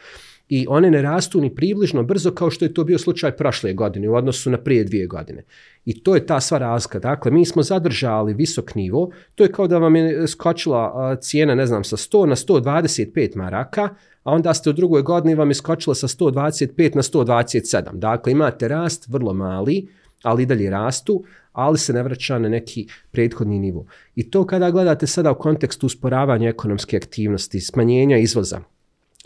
I 0.48 0.66
one 0.68 0.90
ne 0.90 1.02
rastu 1.02 1.40
ni 1.40 1.54
približno 1.54 2.02
brzo 2.02 2.30
kao 2.30 2.50
što 2.50 2.64
je 2.64 2.74
to 2.74 2.84
bio 2.84 2.98
slučaj 2.98 3.36
prošle 3.36 3.72
godine 3.72 4.08
u 4.08 4.14
odnosu 4.14 4.50
na 4.50 4.58
prije 4.58 4.84
dvije 4.84 5.06
godine. 5.06 5.44
I 5.84 6.02
to 6.02 6.14
je 6.14 6.26
ta 6.26 6.40
sva 6.40 6.58
razlika. 6.58 6.98
Dakle, 6.98 7.30
mi 7.30 7.46
smo 7.46 7.62
zadržali 7.62 8.34
visok 8.34 8.74
nivo, 8.74 9.10
to 9.34 9.44
je 9.44 9.52
kao 9.52 9.66
da 9.66 9.78
vam 9.78 9.96
je 9.96 10.28
skočila 10.28 11.16
cijena, 11.20 11.54
ne 11.54 11.66
znam, 11.66 11.84
sa 11.84 11.96
100 11.96 12.26
na 12.26 12.36
125 12.36 13.36
maraka, 13.36 13.88
a 14.22 14.32
onda 14.32 14.54
ste 14.54 14.70
u 14.70 14.72
drugoj 14.72 15.02
godini 15.02 15.34
vam 15.34 15.50
je 15.50 15.54
skočila 15.54 15.94
sa 15.94 16.08
125 16.08 16.96
na 16.96 17.02
127. 17.02 17.92
Dakle, 17.92 18.32
imate 18.32 18.68
rast 18.68 19.08
vrlo 19.08 19.34
mali, 19.34 19.88
ali 20.22 20.42
i 20.42 20.46
dalje 20.46 20.70
rastu, 20.70 21.24
ali 21.52 21.78
se 21.78 21.92
ne 21.92 22.02
vraća 22.02 22.38
na 22.38 22.48
neki 22.48 22.88
prethodni 23.10 23.58
nivo. 23.58 23.86
I 24.14 24.30
to 24.30 24.46
kada 24.46 24.70
gledate 24.70 25.06
sada 25.06 25.32
u 25.32 25.38
kontekstu 25.38 25.86
usporavanja 25.86 26.48
ekonomske 26.48 26.96
aktivnosti, 26.96 27.60
smanjenja 27.60 28.18
izvoza, 28.18 28.60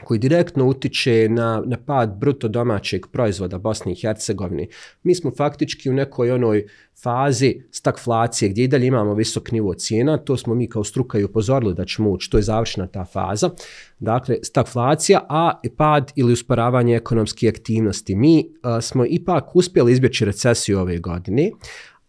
koji 0.04 0.18
direktno 0.18 0.66
utiče 0.66 1.28
na, 1.30 1.62
na 1.66 1.76
pad 1.86 2.16
bruto 2.18 2.48
domaćeg 2.48 3.06
proizvoda 3.06 3.58
Bosne 3.58 3.92
i 3.92 4.00
Hercegovine. 4.00 4.66
Mi 5.02 5.14
smo 5.14 5.30
faktički 5.36 5.90
u 5.90 5.92
nekoj 5.92 6.30
onoj 6.30 6.66
fazi 7.02 7.62
stagflacije 7.70 8.48
gdje 8.48 8.64
i 8.64 8.68
dalje 8.68 8.86
imamo 8.86 9.14
visok 9.14 9.52
nivo 9.52 9.74
cijena, 9.74 10.16
to 10.16 10.36
smo 10.36 10.54
mi 10.54 10.68
kao 10.68 10.84
struka 10.84 11.18
i 11.18 11.24
upozorili 11.24 11.74
da 11.74 11.84
ćemo 11.84 12.10
ući, 12.10 12.30
to 12.30 12.38
je 12.38 12.42
završena 12.42 12.86
ta 12.86 13.04
faza. 13.04 13.50
Dakle, 13.98 14.36
stagflacija, 14.42 15.26
a 15.28 15.60
pad 15.76 16.12
ili 16.16 16.32
usporavanje 16.32 16.96
ekonomske 16.96 17.48
aktivnosti. 17.48 18.14
Mi 18.14 18.48
smo 18.80 19.04
ipak 19.06 19.56
uspjeli 19.56 19.92
izbjeći 19.92 20.24
recesiju 20.24 20.78
ove 20.78 20.98
godine, 20.98 21.50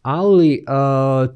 ali 0.01 0.65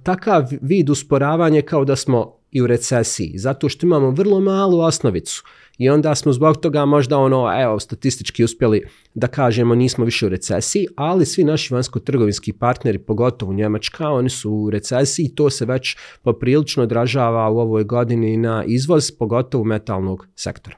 takav 0.04 0.44
vid 0.62 0.90
usporavanja 0.90 1.62
kao 1.62 1.86
da 1.86 1.96
smo 1.96 2.36
i 2.56 2.62
u 2.62 2.68
recesiji, 2.68 3.32
zato 3.38 3.70
što 3.70 3.86
imamo 3.86 4.10
vrlo 4.10 4.40
malu 4.40 4.80
osnovicu 4.80 5.44
i 5.78 5.90
onda 5.90 6.16
smo 6.16 6.34
zbog 6.34 6.58
toga 6.58 6.86
možda 6.86 7.18
ono, 7.18 7.62
evo, 7.62 7.80
statistički 7.80 8.44
uspjeli 8.44 8.84
da 9.14 9.28
kažemo 9.28 9.76
nismo 9.76 10.06
više 10.06 10.26
u 10.26 10.30
recesiji, 10.30 10.88
ali 10.96 11.26
svi 11.26 11.44
naši 11.44 11.74
vanjsko-trgovinski 11.74 12.54
partneri, 12.54 13.00
pogotovo 13.00 13.54
Njemačka, 13.54 14.10
oni 14.10 14.30
su 14.30 14.52
u 14.52 14.70
recesiji 14.70 15.26
i 15.26 15.36
to 15.36 15.50
se 15.50 15.66
već 15.66 15.98
poprilično 16.24 16.84
odražava 16.84 17.50
u 17.50 17.58
ovoj 17.60 17.84
godini 17.84 18.38
na 18.38 18.64
izvoz, 18.68 19.12
pogotovo 19.12 19.64
metalnog 19.64 20.28
sektora. 20.36 20.76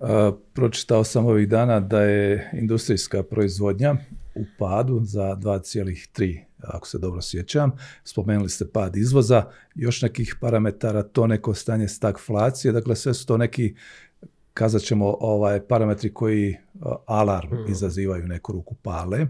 Uh, 0.00 0.08
pročitao 0.52 1.04
sam 1.04 1.26
ovih 1.26 1.48
dana 1.48 1.80
da 1.80 2.02
je 2.02 2.50
industrijska 2.52 3.22
proizvodnja 3.22 3.96
u 4.34 4.44
padu 4.58 5.00
za 5.02 5.36
2,3 5.36 6.40
ako 6.64 6.88
se 6.88 6.98
dobro 6.98 7.22
sjećam. 7.22 7.72
Spomenuli 8.04 8.48
ste 8.48 8.68
pad 8.68 8.96
izvoza, 8.96 9.44
još 9.74 10.02
nekih 10.02 10.36
parametara, 10.40 11.02
to 11.02 11.26
neko 11.26 11.54
stanje 11.54 11.88
stagflacije, 11.88 12.72
dakle 12.72 12.96
sve 12.96 13.14
su 13.14 13.26
to 13.26 13.36
neki 13.36 13.74
kazat 14.54 14.82
ćemo 14.82 15.16
ovaj, 15.20 15.60
parametri 15.60 16.14
koji 16.14 16.56
alarm 17.06 17.54
mhm. 17.54 17.72
izazivaju 17.72 18.26
neku 18.26 18.52
ruku 18.52 18.74
pale. 18.74 19.26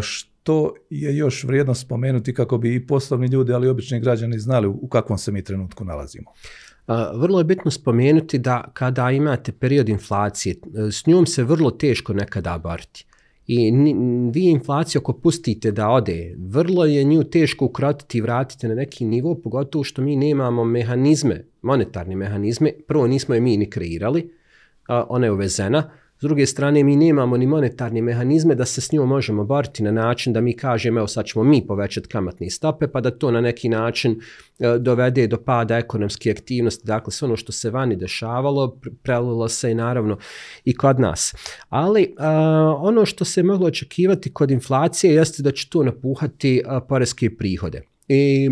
što 0.00 0.74
je 0.90 1.16
još 1.16 1.44
vrijedno 1.44 1.74
spomenuti 1.74 2.34
kako 2.34 2.58
bi 2.58 2.74
i 2.74 2.86
poslovni 2.86 3.26
ljudi, 3.26 3.52
ali 3.52 3.66
i 3.66 3.70
obični 3.70 4.00
građani 4.00 4.38
znali 4.38 4.66
u 4.66 4.88
kakvom 4.88 5.18
se 5.18 5.32
mi 5.32 5.44
trenutku 5.44 5.84
nalazimo. 5.84 6.32
Vrlo 7.14 7.38
je 7.38 7.44
bitno 7.44 7.70
spomenuti 7.70 8.38
da 8.38 8.70
kada 8.72 9.10
imate 9.10 9.52
period 9.52 9.88
inflacije, 9.88 10.56
s 10.92 11.06
njom 11.06 11.26
se 11.26 11.44
vrlo 11.44 11.70
teško 11.70 12.12
nekada 12.12 12.58
boriti 12.58 13.06
i 13.46 13.72
vi 14.32 14.44
inflaciju 14.44 15.00
ako 15.00 15.12
pustite 15.12 15.72
da 15.72 15.88
ode, 15.88 16.34
vrlo 16.38 16.84
je 16.84 17.04
nju 17.04 17.24
teško 17.24 17.64
ukrotiti 17.64 18.18
i 18.18 18.20
vratiti 18.20 18.68
na 18.68 18.74
neki 18.74 19.04
nivo, 19.04 19.34
pogotovo 19.34 19.84
što 19.84 20.02
mi 20.02 20.16
nemamo 20.16 20.64
mehanizme, 20.64 21.44
monetarne 21.62 22.16
mehanizme, 22.16 22.72
prvo 22.86 23.06
nismo 23.06 23.34
je 23.34 23.40
mi 23.40 23.56
ni 23.56 23.70
kreirali, 23.70 24.30
ona 24.88 25.26
je 25.26 25.32
uvezena, 25.32 25.90
s 26.18 26.22
druge 26.22 26.46
strane, 26.46 26.84
mi 26.84 26.96
nemamo 26.96 27.36
ni 27.36 27.46
monetarne 27.46 28.02
mehanizme 28.02 28.54
da 28.54 28.64
se 28.64 28.80
s 28.80 28.92
njom 28.92 29.08
možemo 29.08 29.44
boriti 29.44 29.82
na 29.82 29.90
način 29.90 30.32
da 30.32 30.40
mi 30.40 30.56
kažemo, 30.56 30.98
evo 30.98 31.06
sad 31.06 31.24
ćemo 31.24 31.44
mi 31.44 31.66
povećati 31.66 32.08
kamatne 32.08 32.50
stope, 32.50 32.88
pa 32.88 33.00
da 33.00 33.10
to 33.10 33.30
na 33.30 33.40
neki 33.40 33.68
način 33.68 34.20
e, 34.58 34.78
dovede 34.78 35.26
do 35.26 35.36
pada 35.36 35.76
ekonomske 35.76 36.30
aktivnosti. 36.30 36.86
Dakle, 36.86 37.12
sve 37.12 37.26
ono 37.26 37.36
što 37.36 37.52
se 37.52 37.70
vani 37.70 37.96
dešavalo, 37.96 38.80
prelilo 39.02 39.48
se 39.48 39.70
i 39.70 39.74
naravno 39.74 40.18
i 40.64 40.74
kod 40.74 41.00
nas. 41.00 41.34
Ali 41.68 42.02
e, 42.02 42.26
ono 42.78 43.06
što 43.06 43.24
se 43.24 43.42
moglo 43.42 43.66
očekivati 43.66 44.32
kod 44.32 44.50
inflacije 44.50 45.14
jeste 45.14 45.42
da 45.42 45.52
će 45.52 45.68
to 45.68 45.82
napuhati 45.82 46.62
uh, 46.66 46.82
poreske 46.88 47.36
prihode. 47.36 47.82
I 48.08 48.50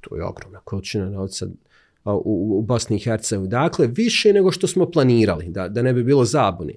To 0.00 0.16
je 0.16 0.24
ogromna 0.24 0.60
količina 0.64 1.10
novca 1.10 1.46
u, 2.04 2.58
u 2.58 2.62
Bosni 2.62 2.96
i 2.96 3.00
Hercegovini. 3.00 3.50
Dakle, 3.50 3.86
više 3.86 4.32
nego 4.32 4.52
što 4.52 4.66
smo 4.66 4.90
planirali, 4.90 5.48
da, 5.48 5.68
da 5.68 5.82
ne 5.82 5.92
bi 5.92 6.04
bilo 6.04 6.24
zabuni. 6.24 6.74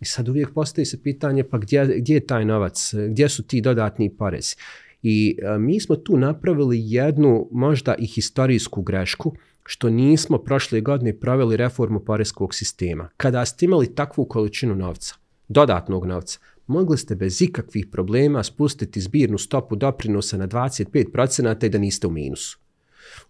I 0.00 0.04
sad 0.04 0.28
uvijek 0.28 0.54
postoji 0.54 0.84
se 0.84 1.02
pitanje 1.02 1.44
pa 1.44 1.58
gdje, 1.58 1.94
gdje 1.98 2.14
je 2.14 2.26
taj 2.26 2.44
novac, 2.44 2.94
gdje 3.08 3.28
su 3.28 3.42
ti 3.42 3.60
dodatni 3.60 4.10
porezi. 4.10 4.56
I 5.02 5.38
e, 5.42 5.58
mi 5.58 5.80
smo 5.80 5.96
tu 5.96 6.16
napravili 6.16 6.78
jednu 6.80 7.48
možda 7.52 7.94
i 7.98 8.06
historijsku 8.06 8.82
grešku 8.82 9.34
što 9.64 9.90
nismo 9.90 10.38
prošle 10.38 10.80
godine 10.80 11.20
proveli 11.20 11.56
reformu 11.56 12.00
poreskog 12.00 12.54
sistema. 12.54 13.08
Kada 13.16 13.44
ste 13.44 13.64
imali 13.64 13.94
takvu 13.94 14.24
količinu 14.24 14.74
novca, 14.74 15.14
dodatnog 15.48 16.06
novca, 16.06 16.38
mogli 16.66 16.98
ste 16.98 17.14
bez 17.14 17.42
ikakvih 17.42 17.86
problema 17.92 18.42
spustiti 18.42 19.00
zbirnu 19.00 19.38
stopu 19.38 19.76
doprinosa 19.76 20.36
na 20.36 20.48
25% 20.48 21.66
i 21.66 21.68
da 21.68 21.78
niste 21.78 22.06
u 22.06 22.10
minusu. 22.10 22.58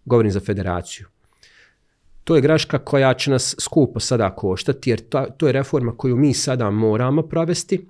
Govorim 0.05 0.31
za 0.31 0.39
federaciju. 0.39 1.07
To 2.23 2.35
je 2.35 2.41
greška 2.41 2.79
koja 2.79 3.13
će 3.13 3.31
nas 3.31 3.55
skupo 3.59 3.99
sada 3.99 4.35
koštati, 4.35 4.89
jer 4.89 4.99
to, 5.09 5.25
to 5.37 5.47
je 5.47 5.53
reforma 5.53 5.97
koju 5.97 6.15
mi 6.15 6.33
sada 6.33 6.69
moramo 6.69 7.21
provesti, 7.21 7.87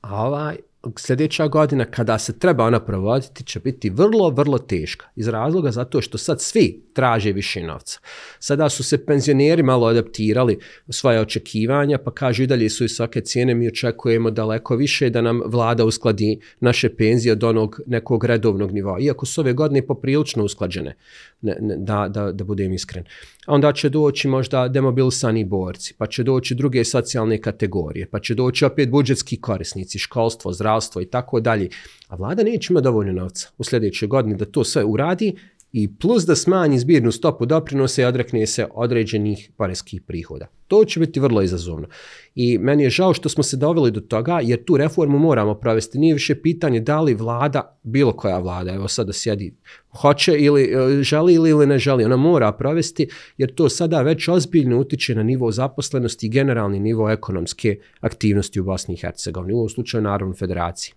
a 0.00 0.26
ovaj 0.26 0.56
sljedeća 0.96 1.48
godina 1.48 1.84
kada 1.84 2.18
se 2.18 2.38
treba 2.38 2.64
ona 2.64 2.80
provoditi 2.80 3.44
će 3.44 3.60
biti 3.60 3.90
vrlo, 3.90 4.30
vrlo 4.30 4.58
teška. 4.58 5.06
Iz 5.16 5.28
razloga 5.28 5.70
zato 5.70 6.00
što 6.00 6.18
sad 6.18 6.40
svi 6.40 6.85
traže 6.96 7.32
više 7.32 7.62
novca. 7.62 7.98
Sada 8.38 8.68
su 8.68 8.84
se 8.84 8.98
penzioneri 9.06 9.62
malo 9.62 9.86
adaptirali 9.86 10.58
svoje 10.88 11.20
očekivanja, 11.20 11.98
pa 11.98 12.10
kažu 12.10 12.42
i 12.42 12.46
dalje 12.46 12.70
su 12.70 12.84
visoke 12.84 13.20
cijene, 13.20 13.54
mi 13.54 13.68
očekujemo 13.68 14.30
daleko 14.30 14.76
više 14.76 15.10
da 15.10 15.20
nam 15.20 15.40
vlada 15.46 15.84
uskladi 15.84 16.38
naše 16.60 16.88
penzije 16.96 17.32
od 17.32 17.44
onog 17.44 17.80
nekog 17.86 18.24
redovnog 18.24 18.72
nivoa. 18.72 19.00
Iako 19.00 19.26
su 19.26 19.40
ove 19.40 19.52
godine 19.52 19.86
poprilično 19.86 20.44
usklađene, 20.44 20.96
ne, 21.40 21.56
ne, 21.60 21.76
da, 21.78 22.08
da, 22.08 22.32
da 22.32 22.44
budem 22.44 22.72
iskren. 22.72 23.04
A 23.46 23.54
onda 23.54 23.72
će 23.72 23.88
doći 23.88 24.28
možda 24.28 24.68
demobilisani 24.68 25.44
borci, 25.44 25.94
pa 25.98 26.06
će 26.06 26.22
doći 26.22 26.54
druge 26.54 26.84
socijalne 26.84 27.40
kategorije, 27.40 28.08
pa 28.10 28.20
će 28.20 28.34
doći 28.34 28.64
opet 28.64 28.90
budžetski 28.90 29.40
korisnici, 29.40 29.98
školstvo, 29.98 30.52
zdravstvo 30.52 31.02
i 31.02 31.06
tako 31.06 31.40
dalje. 31.40 31.68
A 32.08 32.16
vlada 32.16 32.42
neće 32.42 32.72
imati 32.72 32.84
dovoljno 32.84 33.12
novca 33.12 33.48
u 33.58 33.64
sljedećoj 33.64 34.08
godini 34.08 34.36
da 34.36 34.44
to 34.44 34.64
sve 34.64 34.84
uradi 34.84 35.36
i 35.78 35.88
plus 35.88 36.24
da 36.24 36.34
smanji 36.36 36.78
zbirnu 36.78 37.12
stopu 37.12 37.46
doprinose 37.46 38.02
i 38.02 38.04
odrekne 38.04 38.46
se 38.46 38.66
određenih 38.74 39.50
poreskih 39.56 40.02
prihoda. 40.02 40.46
To 40.68 40.84
će 40.84 41.00
biti 41.00 41.20
vrlo 41.20 41.42
izazovno. 41.42 41.88
I 42.34 42.58
meni 42.58 42.82
je 42.82 42.90
žao 42.90 43.14
što 43.14 43.28
smo 43.28 43.42
se 43.42 43.56
doveli 43.56 43.90
do 43.90 44.00
toga, 44.00 44.40
jer 44.42 44.64
tu 44.64 44.76
reformu 44.76 45.18
moramo 45.18 45.54
provesti. 45.54 45.98
Nije 45.98 46.14
više 46.14 46.34
pitanje 46.42 46.80
da 46.80 47.00
li 47.00 47.14
vlada, 47.14 47.78
bilo 47.82 48.12
koja 48.12 48.38
vlada, 48.38 48.74
evo 48.74 48.88
sada 48.88 49.12
sjedi, 49.12 49.54
hoće 50.00 50.36
ili 50.38 50.62
e, 50.62 51.02
želi 51.02 51.34
ili, 51.34 51.50
ili 51.50 51.66
ne 51.66 51.78
želi, 51.78 52.04
ona 52.04 52.16
mora 52.16 52.52
provesti, 52.52 53.08
jer 53.38 53.54
to 53.54 53.68
sada 53.68 54.02
već 54.02 54.28
ozbiljno 54.28 54.78
utiče 54.78 55.14
na 55.14 55.22
nivo 55.22 55.52
zaposlenosti 55.52 56.26
i 56.26 56.30
generalni 56.30 56.80
nivo 56.80 57.10
ekonomske 57.10 57.78
aktivnosti 58.00 58.60
u 58.60 58.64
Bosni 58.64 58.94
i 58.94 58.98
Hercegovini, 58.98 59.54
u 59.54 59.56
ovom 59.56 59.68
slučaju 59.68 60.02
naravno 60.02 60.34
federaciji. 60.34 60.94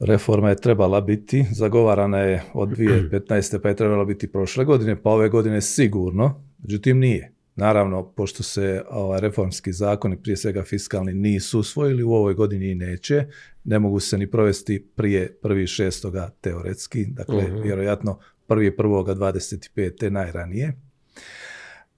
Reforma 0.00 0.48
je 0.48 0.56
trebala 0.56 1.00
biti, 1.00 1.44
zagovarana 1.52 2.18
je 2.18 2.42
od 2.54 2.68
2015. 2.78 3.58
pa 3.58 3.68
je 3.68 3.76
trebala 3.76 4.04
biti 4.04 4.32
prošle 4.32 4.64
godine, 4.64 5.02
pa 5.02 5.10
ove 5.10 5.28
godine 5.28 5.60
sigurno, 5.60 6.44
međutim 6.62 6.98
nije. 6.98 7.34
Naravno, 7.56 8.12
pošto 8.12 8.42
se 8.42 8.82
ovaj, 8.90 9.20
reformski 9.20 9.72
zakoni, 9.72 10.22
prije 10.22 10.36
svega 10.36 10.62
fiskalni, 10.62 11.14
nisu 11.14 11.60
usvojili 11.60 12.02
u 12.02 12.12
ovoj 12.12 12.34
godini 12.34 12.70
i 12.70 12.74
neće, 12.74 13.26
ne 13.64 13.78
mogu 13.78 14.00
se 14.00 14.18
ni 14.18 14.30
provesti 14.30 14.86
prije 14.96 15.38
prvi 15.42 15.66
šestoga 15.66 16.30
teoretski, 16.40 17.06
dakle, 17.06 17.36
uh-huh. 17.36 17.62
vjerojatno 17.62 18.18
prvi 18.46 18.76
prvoga 18.76 19.14
25. 19.14 20.10
najranije. 20.10 20.72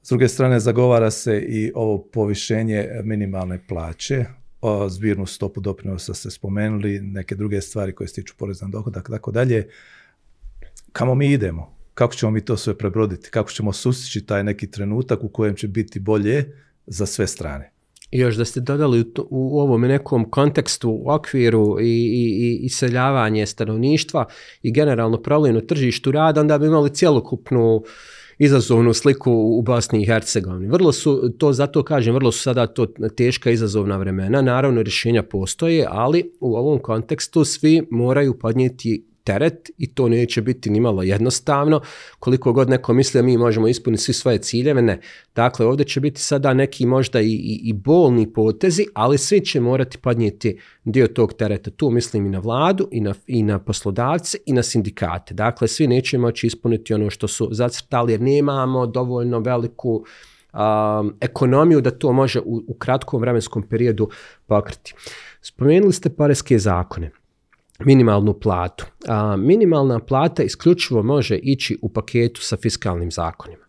S 0.02 0.08
druge 0.08 0.28
strane, 0.28 0.60
zagovara 0.60 1.10
se 1.10 1.38
i 1.48 1.72
ovo 1.74 2.02
povišenje 2.12 2.88
minimalne 3.04 3.60
plaće, 3.68 4.24
zbirnu 4.88 5.26
stopu 5.26 5.60
doprinosa 5.60 6.14
ste 6.14 6.30
spomenuli, 6.30 7.00
neke 7.00 7.34
druge 7.34 7.60
stvari 7.60 7.94
koje 7.94 8.08
se 8.08 8.14
tiču 8.14 8.34
poreza 8.38 8.64
na 8.64 8.70
dohodak, 8.70 9.10
tako 9.10 9.32
dalje. 9.32 9.68
Kamo 10.92 11.14
mi 11.14 11.32
idemo? 11.32 11.76
kako 11.96 12.14
ćemo 12.14 12.30
mi 12.30 12.44
to 12.44 12.56
sve 12.56 12.78
prebroditi, 12.78 13.30
kako 13.30 13.50
ćemo 13.50 13.72
sustići 13.72 14.26
taj 14.26 14.44
neki 14.44 14.70
trenutak 14.70 15.24
u 15.24 15.28
kojem 15.28 15.56
će 15.56 15.68
biti 15.68 16.00
bolje 16.00 16.52
za 16.86 17.06
sve 17.06 17.26
strane. 17.26 17.72
Još 18.10 18.36
da 18.36 18.44
ste 18.44 18.60
dodali 18.60 19.00
u, 19.00 19.04
u 19.30 19.60
ovom 19.60 19.80
nekom 19.80 20.30
kontekstu, 20.30 20.90
u 20.90 21.10
okviru 21.10 21.80
i, 21.80 21.84
i, 21.84 22.24
i 22.44 22.58
iseljavanje 22.62 23.46
stanovništva 23.46 24.24
i 24.62 24.72
generalno 24.72 25.22
problem 25.22 25.56
u 25.56 25.60
tržištu 25.60 26.12
rada, 26.12 26.40
onda 26.40 26.58
bi 26.58 26.66
imali 26.66 26.94
cjelokupnu 26.94 27.84
izazovnu 28.38 28.94
sliku 28.94 29.32
u 29.32 29.62
Bosni 29.62 30.02
i 30.02 30.06
Hercegovini. 30.06 30.68
Vrlo 30.68 30.92
su, 30.92 31.32
to 31.38 31.52
zato 31.52 31.82
kažem, 31.82 32.14
vrlo 32.14 32.32
su 32.32 32.42
sada 32.42 32.66
to 32.66 32.86
teška 33.16 33.50
izazovna 33.50 33.96
vremena. 33.96 34.42
Naravno, 34.42 34.82
rješenja 34.82 35.22
postoje, 35.22 35.86
ali 35.90 36.32
u 36.40 36.56
ovom 36.56 36.78
kontekstu 36.78 37.44
svi 37.44 37.82
moraju 37.90 38.38
podnijeti 38.38 39.04
teret 39.26 39.70
i 39.78 39.94
to 39.94 40.08
neće 40.08 40.42
biti 40.42 40.70
ni 40.70 40.80
malo 40.80 41.02
jednostavno. 41.02 41.80
Koliko 42.18 42.52
god 42.52 42.70
neko 42.70 42.92
misli 42.92 43.18
da 43.18 43.22
mi 43.22 43.38
možemo 43.38 43.68
ispuniti 43.68 44.02
svi 44.02 44.12
svoje 44.12 44.38
ciljeve, 44.38 44.82
ne. 44.82 45.00
Dakle, 45.34 45.66
ovdje 45.66 45.86
će 45.86 46.00
biti 46.00 46.20
sada 46.20 46.54
neki 46.54 46.86
možda 46.86 47.20
i, 47.20 47.32
i, 47.32 47.60
i 47.64 47.72
bolni 47.72 48.32
potezi, 48.32 48.86
ali 48.94 49.18
svi 49.18 49.40
će 49.40 49.60
morati 49.60 49.98
podnijeti 49.98 50.58
dio 50.84 51.06
tog 51.06 51.32
tereta. 51.32 51.70
Tu 51.70 51.90
mislim 51.90 52.26
i 52.26 52.30
na 52.30 52.38
vladu, 52.38 52.88
i 52.92 53.00
na, 53.00 53.14
i 53.26 53.42
na 53.42 53.58
poslodavce, 53.58 54.38
i 54.46 54.52
na 54.52 54.62
sindikate. 54.62 55.34
Dakle, 55.34 55.68
svi 55.68 55.86
neće 55.86 56.18
moći 56.18 56.46
ispuniti 56.46 56.94
ono 56.94 57.10
što 57.10 57.28
su 57.28 57.48
zacrtali, 57.52 58.12
jer 58.12 58.20
nemamo 58.20 58.86
dovoljno 58.86 59.38
veliku 59.38 60.04
um, 60.56 61.14
ekonomiju 61.20 61.80
da 61.80 61.90
to 61.90 62.12
može 62.12 62.40
u, 62.40 62.62
u 62.66 62.74
kratkom 62.74 63.20
vremenskom 63.20 63.62
periodu 63.62 64.08
pokriti. 64.46 64.94
Spomenuli 65.42 65.92
ste 65.92 66.10
pareske 66.10 66.58
zakone 66.58 67.10
minimalnu 67.84 68.34
platu. 68.40 68.86
A, 69.08 69.36
minimalna 69.36 70.00
plata 70.00 70.42
isključivo 70.42 71.02
može 71.02 71.36
ići 71.36 71.78
u 71.82 71.88
paketu 71.88 72.40
sa 72.40 72.56
fiskalnim 72.56 73.10
zakonima. 73.10 73.66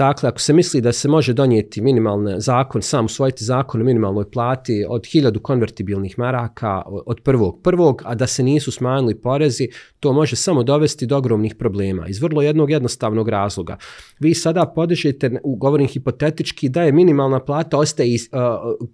Dakle, 0.00 0.28
ako 0.28 0.40
se 0.40 0.52
misli 0.52 0.80
da 0.80 0.92
se 0.92 1.08
može 1.08 1.32
donijeti 1.32 1.80
minimalni 1.80 2.40
zakon, 2.40 2.82
sam 2.82 3.04
usvojiti 3.04 3.44
zakon 3.44 3.80
o 3.80 3.84
minimalnoj 3.84 4.30
plati 4.30 4.86
od 4.88 5.06
hiljadu 5.06 5.40
konvertibilnih 5.40 6.18
maraka 6.18 6.82
od 7.06 7.20
prvog 7.20 7.60
prvog, 7.62 8.02
a 8.04 8.14
da 8.14 8.26
se 8.26 8.42
nisu 8.42 8.72
smanjili 8.72 9.14
porezi, 9.14 9.68
to 10.00 10.12
može 10.12 10.36
samo 10.36 10.62
dovesti 10.62 11.06
do 11.06 11.16
ogromnih 11.16 11.54
problema. 11.54 12.08
Iz 12.08 12.22
vrlo 12.22 12.42
jednog 12.42 12.70
jednostavnog 12.70 13.28
razloga. 13.28 13.76
Vi 14.20 14.34
sada 14.34 14.66
podižete, 14.74 15.40
govorim 15.44 15.86
hipotetički, 15.86 16.68
da 16.68 16.82
je 16.82 16.92
minimalna 16.92 17.40
plata 17.40 17.78
ostaje 17.78 18.18
uh, 18.32 18.40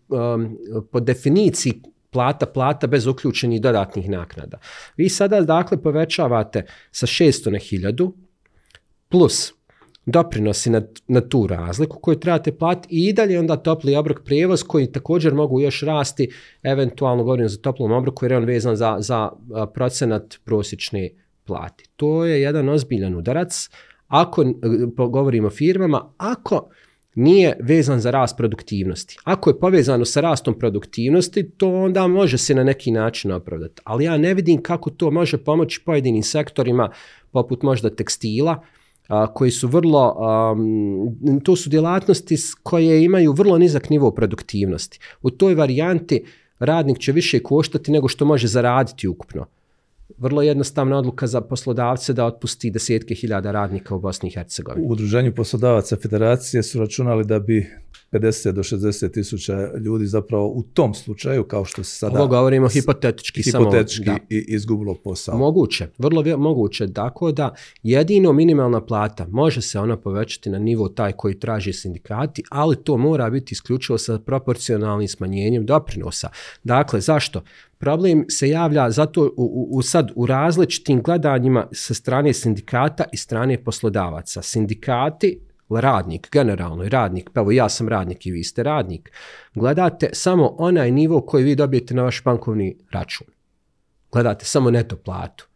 uh, 0.08 0.34
um, 0.34 0.56
po 0.92 1.00
definiciji 1.00 1.82
plata, 2.16 2.46
plata 2.46 2.87
bez 2.87 3.06
uključenih 3.06 3.61
dodatnih 3.61 4.08
naknada. 4.08 4.58
Vi 4.96 5.08
sada 5.08 5.40
dakle 5.40 5.82
povećavate 5.82 6.64
sa 6.90 7.06
600 7.06 7.50
na 7.50 7.58
1000 7.58 8.12
plus 9.08 9.52
doprinosi 10.06 10.70
na, 10.70 10.82
na 11.08 11.20
tu 11.20 11.46
razliku 11.46 11.99
koju 12.00 12.20
trebate 12.20 12.52
platiti 12.52 13.08
i 13.08 13.12
dalje 13.12 13.38
onda 13.38 13.56
topli 13.56 13.96
obrok 13.96 14.25
prijevoz 14.25 14.62
koji 14.62 14.92
također 14.92 15.35
mogu 15.35 15.61
još 15.61 15.82
rasti, 15.82 16.30
eventualno 16.62 17.25
govorim 17.25 17.49
za 17.49 17.58
toplom 17.58 17.92
obroku 17.92 18.25
jer 18.25 18.32
je 18.32 18.38
on 18.38 18.44
vezan 18.44 18.76
za, 18.76 18.96
za 18.99 19.30
procenat 19.75 20.35
prosječne 20.44 21.11
plati. 21.44 21.85
To 21.96 22.25
je 22.25 22.40
jedan 22.40 22.68
ozbiljan 22.68 23.14
udarac. 23.14 23.68
Ako 24.08 24.44
govorimo 25.11 25.46
o 25.46 25.50
firmama, 25.50 26.12
ako 26.16 26.70
nije 27.16 27.56
vezan 27.61 28.00
za 28.00 28.11
rast 28.11 28.37
produktivnosti. 28.37 29.16
Ako 29.25 29.50
je 29.50 29.58
povezano 29.61 30.04
sa 30.04 30.20
rastom 30.20 30.58
produktivnosti, 30.58 31.50
to 31.50 31.75
onda 31.75 32.06
može 32.06 32.38
se 32.38 32.54
na 32.54 32.64
neki 32.64 32.90
način 32.90 33.32
opravdati. 33.32 33.82
Ali 33.85 34.04
ja 34.04 34.16
ne 34.16 34.35
vidim 34.35 34.62
kako 34.62 34.90
to 34.90 35.11
može 35.11 35.38
pomoći 35.38 35.80
pojedinim 35.85 36.23
sektorima, 36.23 36.90
poput 37.30 37.62
možda 37.62 37.90
tekstila, 37.90 38.62
a, 39.08 39.35
koji 39.35 39.50
su 39.50 39.68
vrlo, 39.68 40.16
a, 40.18 40.56
to 41.44 41.56
su 41.56 41.70
djelatnosti 41.70 42.37
koje 42.62 43.04
imaju 43.04 43.32
vrlo 43.32 43.58
nizak 43.58 43.90
nivo 43.90 44.11
produktivnosti. 44.11 44.99
U 45.23 45.30
toj 45.30 45.54
varijanti 45.54 46.25
radnik 46.58 46.99
će 46.99 47.12
više 47.12 47.42
koštati 47.42 47.92
nego 47.92 48.08
što 48.08 48.25
može 48.25 48.49
zaraditi 48.49 49.08
ukupno 49.08 49.46
vrlo 50.18 50.42
jednostavna 50.42 50.99
odluka 50.99 51.26
za 51.26 51.40
poslodavce 51.40 52.12
da 52.12 52.25
otpusti 52.25 52.70
desetke 52.70 53.14
hiljada 53.14 53.52
radnika 53.52 53.94
u 53.94 54.00
Bosni 54.00 54.28
i 54.28 54.32
Hercegovini. 54.32 54.87
U 54.87 54.90
udruženju 54.90 55.35
poslodavaca 55.35 55.97
federacije 56.02 56.62
su 56.62 56.80
računali 56.80 57.25
da 57.25 57.38
bi 57.38 57.71
50 58.12 58.52
do 58.52 58.62
60 58.62 59.12
tisuća 59.12 59.71
ljudi 59.84 60.06
zapravo 60.06 60.47
u 60.49 60.62
tom 60.62 60.95
slučaju, 60.95 61.45
kao 61.45 61.64
što 61.64 61.84
se 61.84 61.99
sada... 61.99 62.19
Ovo 62.19 62.26
govorimo 62.26 62.69
hipotetički, 62.69 63.42
hipotetički 63.42 64.04
samo... 64.04 64.19
izgubilo 64.30 64.95
posao. 64.95 65.38
Moguće, 65.38 65.88
vrlo 65.99 66.36
moguće. 66.36 66.92
Tako 66.92 67.32
da 67.32 67.54
jedino 67.82 68.32
minimalna 68.32 68.80
plata 68.80 69.26
može 69.30 69.62
se 69.62 69.78
ona 69.78 69.97
povećati 69.97 70.50
na 70.50 70.58
nivo 70.58 70.88
taj 70.88 71.12
koji 71.12 71.38
traži 71.38 71.73
sindikati, 71.73 72.42
ali 72.50 72.76
to 72.76 72.97
mora 72.97 73.30
biti 73.30 73.52
isključivo 73.52 73.99
sa 73.99 74.19
proporcionalnim 74.19 75.08
smanjenjem 75.08 75.66
doprinosa. 75.66 76.28
Dakle, 76.64 77.00
zašto? 77.00 77.42
Problem 77.78 78.25
se 78.28 78.49
javlja 78.49 78.90
zato 78.90 79.23
u, 79.23 79.32
u, 79.36 79.69
u 79.78 79.82
sad 79.82 80.10
u 80.14 80.26
različitim 80.26 81.02
gledanjima 81.02 81.66
sa 81.73 81.95
strane 81.95 82.32
sindikata 82.32 83.04
i 83.12 83.16
strane 83.16 83.64
poslodavaca. 83.64 84.42
Sindikati 84.42 85.40
radnik, 85.71 86.29
generalno 86.33 86.85
i 86.85 86.89
radnik, 86.89 87.31
pa 87.33 87.41
evo 87.41 87.50
ja 87.50 87.69
sam 87.69 87.89
radnik 87.89 88.26
i 88.26 88.31
vi 88.31 88.45
ste 88.45 88.63
radnik, 88.63 89.13
gledate 89.55 90.11
samo 90.13 90.55
onaj 90.59 90.91
nivo 90.91 91.21
koji 91.21 91.45
vi 91.45 91.55
dobijete 91.55 91.95
na 91.95 92.02
vaš 92.02 92.25
bankovni 92.25 92.76
račun. 92.93 93.26
Gledate 94.13 94.45
samo 94.45 94.71
neto 94.71 94.97
platu. 94.97 95.47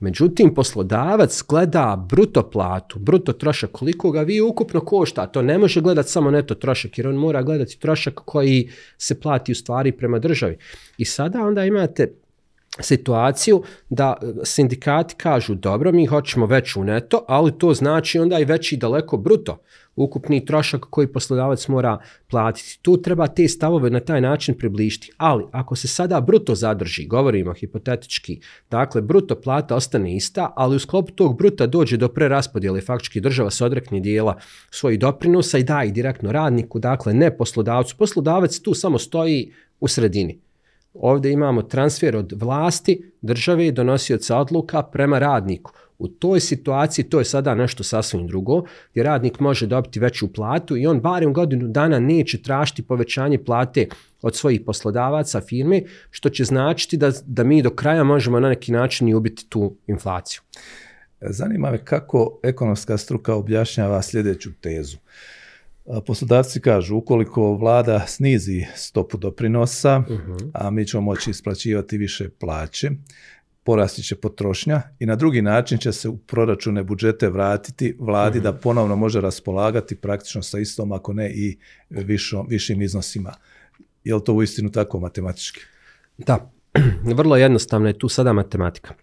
Međutim, 0.00 0.54
poslodavac 0.54 1.42
gleda 1.48 2.06
bruto 2.08 2.50
platu, 2.50 2.98
bruto 2.98 3.32
trošak, 3.32 3.70
koliko 3.70 4.10
ga 4.10 4.20
vi 4.20 4.40
ukupno 4.40 4.80
košta. 4.80 5.26
To 5.26 5.42
ne 5.42 5.58
može 5.58 5.80
gledati 5.80 6.10
samo 6.10 6.30
neto 6.30 6.54
trošak, 6.54 6.98
jer 6.98 7.08
on 7.08 7.14
mora 7.14 7.42
gledati 7.42 7.78
trošak 7.80 8.14
koji 8.24 8.70
se 8.98 9.20
plati 9.20 9.52
u 9.52 9.54
stvari 9.54 9.92
prema 9.92 10.18
državi. 10.18 10.58
I 10.98 11.04
sada 11.04 11.42
onda 11.42 11.64
imate 11.64 12.14
situaciju 12.80 13.62
da 13.88 14.16
e, 14.22 14.26
sindikati 14.44 15.14
kažu 15.14 15.54
dobro, 15.54 15.92
mi 15.92 16.06
hoćemo 16.06 16.46
veću 16.46 16.84
neto, 16.84 17.24
ali 17.28 17.58
to 17.58 17.74
znači 17.74 18.18
onda 18.18 18.38
i 18.38 18.44
veći 18.44 18.76
daleko 18.76 19.16
bruto 19.16 19.58
ukupni 19.96 20.44
trošak 20.44 20.80
koji 20.90 21.06
poslodavac 21.06 21.68
mora 21.68 21.98
platiti. 22.30 22.78
Tu 22.82 23.02
treba 23.02 23.26
te 23.26 23.48
stavove 23.48 23.90
na 23.90 24.00
taj 24.00 24.20
način 24.20 24.54
približiti. 24.58 25.10
Ali 25.16 25.44
ako 25.52 25.76
se 25.76 25.88
sada 25.88 26.20
bruto 26.20 26.54
zadrži, 26.54 27.06
govorimo 27.06 27.54
hipotetički, 27.54 28.40
dakle 28.70 29.02
bruto 29.02 29.40
plata 29.40 29.76
ostane 29.76 30.16
ista, 30.16 30.52
ali 30.56 30.76
u 30.76 30.78
sklopu 30.78 31.12
tog 31.12 31.38
bruta 31.38 31.66
dođe 31.66 31.96
do 31.96 32.08
preraspodjele, 32.08 32.80
faktički 32.80 33.20
država 33.20 33.50
se 33.50 33.64
odrekne 33.64 34.00
dijela 34.00 34.36
svojih 34.70 34.98
doprinosa 34.98 35.58
i 35.58 35.64
daje 35.64 35.90
direktno 35.90 36.32
radniku, 36.32 36.78
dakle 36.78 37.14
ne 37.14 37.36
poslodavcu. 37.36 37.96
Poslodavac 37.96 38.58
tu 38.58 38.74
samo 38.74 38.98
stoji 38.98 39.52
u 39.80 39.88
sredini. 39.88 40.45
Ovdje 41.00 41.32
imamo 41.32 41.62
transfer 41.62 42.16
od 42.16 42.32
vlasti, 42.36 43.12
države 43.22 43.66
i 43.66 43.72
donosioca 43.72 44.38
odluka 44.38 44.82
prema 44.82 45.18
radniku. 45.18 45.72
U 45.98 46.08
toj 46.08 46.40
situaciji 46.40 47.04
to 47.04 47.18
je 47.18 47.24
sada 47.24 47.54
nešto 47.54 47.84
sasvim 47.84 48.26
drugo, 48.26 48.62
gdje 48.90 49.02
radnik 49.02 49.40
može 49.40 49.66
dobiti 49.66 50.00
veću 50.00 50.32
platu 50.32 50.76
i 50.76 50.86
on 50.86 51.00
barem 51.00 51.32
godinu 51.32 51.68
dana 51.68 51.98
neće 51.98 52.42
tražiti 52.42 52.82
povećanje 52.82 53.44
plate 53.44 53.86
od 54.22 54.36
svojih 54.36 54.60
poslodavaca 54.66 55.40
firme, 55.40 55.82
što 56.10 56.28
će 56.28 56.44
značiti 56.44 56.96
da, 56.96 57.12
da 57.26 57.44
mi 57.44 57.62
do 57.62 57.70
kraja 57.70 58.04
možemo 58.04 58.40
na 58.40 58.48
neki 58.48 58.72
način 58.72 59.08
i 59.08 59.14
ubiti 59.14 59.46
tu 59.48 59.76
inflaciju. 59.86 60.40
Zanima 61.20 61.70
me 61.70 61.84
kako 61.84 62.38
ekonomska 62.42 62.96
struka 62.96 63.34
objašnjava 63.34 64.02
sljedeću 64.02 64.50
tezu. 64.60 64.96
Poslodavci 66.06 66.60
kažu, 66.60 66.96
ukoliko 66.96 67.54
vlada 67.54 68.06
snizi 68.06 68.66
stopu 68.74 69.16
doprinosa, 69.16 70.02
uh 70.08 70.18
mhm. 70.18 70.32
-huh. 70.32 70.50
a 70.54 70.70
mi 70.70 70.86
ćemo 70.86 71.00
moći 71.00 71.30
isplaćivati 71.30 71.98
više 71.98 72.28
plaće, 72.28 72.90
porasti 73.64 74.02
će 74.02 74.16
potrošnja 74.16 74.82
i 74.98 75.06
na 75.06 75.16
drugi 75.16 75.42
način 75.42 75.78
će 75.78 75.92
se 75.92 76.08
u 76.08 76.16
proračune 76.16 76.82
budžete 76.82 77.28
vratiti 77.28 77.96
vladi 77.98 78.38
-hmm. 78.38 78.42
da 78.42 78.52
ponovno 78.52 78.96
može 78.96 79.20
raspolagati 79.20 79.96
praktično 79.96 80.42
sa 80.42 80.58
istom, 80.58 80.92
ako 80.92 81.12
ne 81.12 81.30
i 81.30 81.58
višom, 81.90 82.46
višim 82.48 82.82
iznosima. 82.82 83.32
Je 84.04 84.14
li 84.14 84.24
to 84.24 84.32
u 84.32 84.42
istinu 84.42 84.70
tako 84.70 85.00
matematički? 85.00 85.60
Da, 86.18 86.50
vrlo 87.16 87.36
jednostavno 87.36 87.88
je 87.88 87.98
tu 87.98 88.08
sada 88.08 88.32
matematika. 88.32 88.94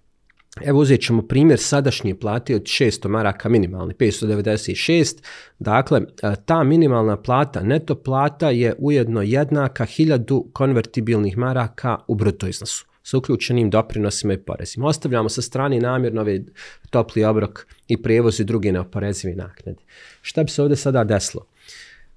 Evo 0.61 0.79
uzet 0.79 1.01
ćemo 1.01 1.21
primjer 1.21 1.59
sadašnje 1.59 2.15
plate 2.15 2.55
od 2.55 2.61
600 2.61 3.07
maraka 3.07 3.49
minimalni, 3.49 3.93
596. 3.93 5.23
Dakle, 5.59 6.01
ta 6.45 6.63
minimalna 6.63 7.17
plata, 7.17 7.63
neto 7.63 7.95
plata 7.95 8.49
je 8.49 8.75
ujedno 8.77 9.21
jednaka 9.21 9.85
1000 9.85 10.51
konvertibilnih 10.53 11.37
maraka 11.37 11.97
u 12.07 12.15
bruto 12.15 12.47
iznosu 12.47 12.85
sa 13.03 13.17
uključenim 13.17 13.69
doprinosima 13.69 14.33
i 14.33 14.37
porezima. 14.37 14.87
Ostavljamo 14.87 15.29
sa 15.29 15.41
strane 15.41 15.79
namjerno 15.79 16.21
ovaj 16.21 16.41
topli 16.89 17.23
obrok 17.23 17.67
i 17.87 18.01
prijevoz 18.01 18.39
i 18.39 18.43
druge 18.43 18.71
neoporezive 18.71 19.35
naknade. 19.35 19.79
Šta 20.21 20.43
bi 20.43 20.49
se 20.49 20.61
ovdje 20.61 20.77
sada 20.77 21.03
desilo? 21.03 21.45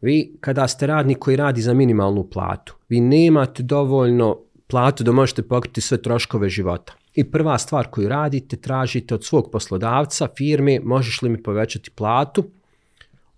Vi, 0.00 0.36
kada 0.40 0.68
ste 0.68 0.86
radnik 0.86 1.18
koji 1.18 1.36
radi 1.36 1.62
za 1.62 1.74
minimalnu 1.74 2.30
platu, 2.30 2.76
vi 2.88 3.00
nemate 3.00 3.62
dovoljno 3.62 4.38
platu 4.66 5.04
da 5.04 5.12
možete 5.12 5.42
pokriti 5.42 5.80
sve 5.80 6.02
troškove 6.02 6.48
života. 6.48 6.92
I 7.16 7.24
prva 7.30 7.58
stvar 7.58 7.86
koju 7.90 8.08
radite, 8.08 8.56
tražite 8.56 9.14
od 9.14 9.24
svog 9.24 9.50
poslodavca, 9.52 10.28
firme, 10.36 10.80
možeš 10.82 11.22
li 11.22 11.28
mi 11.28 11.42
povećati 11.42 11.90
platu, 11.90 12.44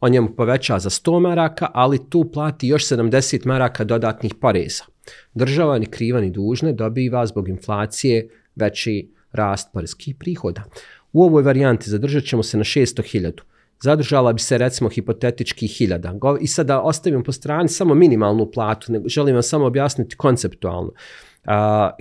on 0.00 0.12
njemu 0.12 0.28
poveća 0.36 0.78
za 0.78 0.90
100 0.90 1.20
maraka, 1.20 1.70
ali 1.74 2.10
tu 2.10 2.30
plati 2.32 2.68
još 2.68 2.88
70 2.88 3.46
maraka 3.46 3.84
dodatnih 3.84 4.34
poreza. 4.34 4.84
Država 5.34 5.78
ni 5.78 5.86
kriva 5.86 6.20
ni 6.20 6.30
dužne 6.30 6.72
dobiva 6.72 7.26
zbog 7.26 7.48
inflacije 7.48 8.28
veći 8.56 9.10
rast 9.32 9.68
poreskih 9.72 10.16
prihoda. 10.16 10.64
U 11.12 11.22
ovoj 11.24 11.42
varijanti 11.42 11.90
zadržat 11.90 12.24
ćemo 12.24 12.42
se 12.42 12.56
na 12.56 12.64
600.000. 12.64 13.32
Zadržala 13.82 14.32
bi 14.32 14.40
se 14.40 14.58
recimo 14.58 14.90
hipotetički 14.90 15.66
hiljada. 15.66 16.14
I 16.40 16.46
sada 16.46 16.80
ostavim 16.80 17.22
po 17.24 17.32
strani 17.32 17.68
samo 17.68 17.94
minimalnu 17.94 18.50
platu, 18.50 18.92
želim 19.06 19.34
vam 19.34 19.42
samo 19.42 19.66
objasniti 19.66 20.16
konceptualno. 20.16 20.92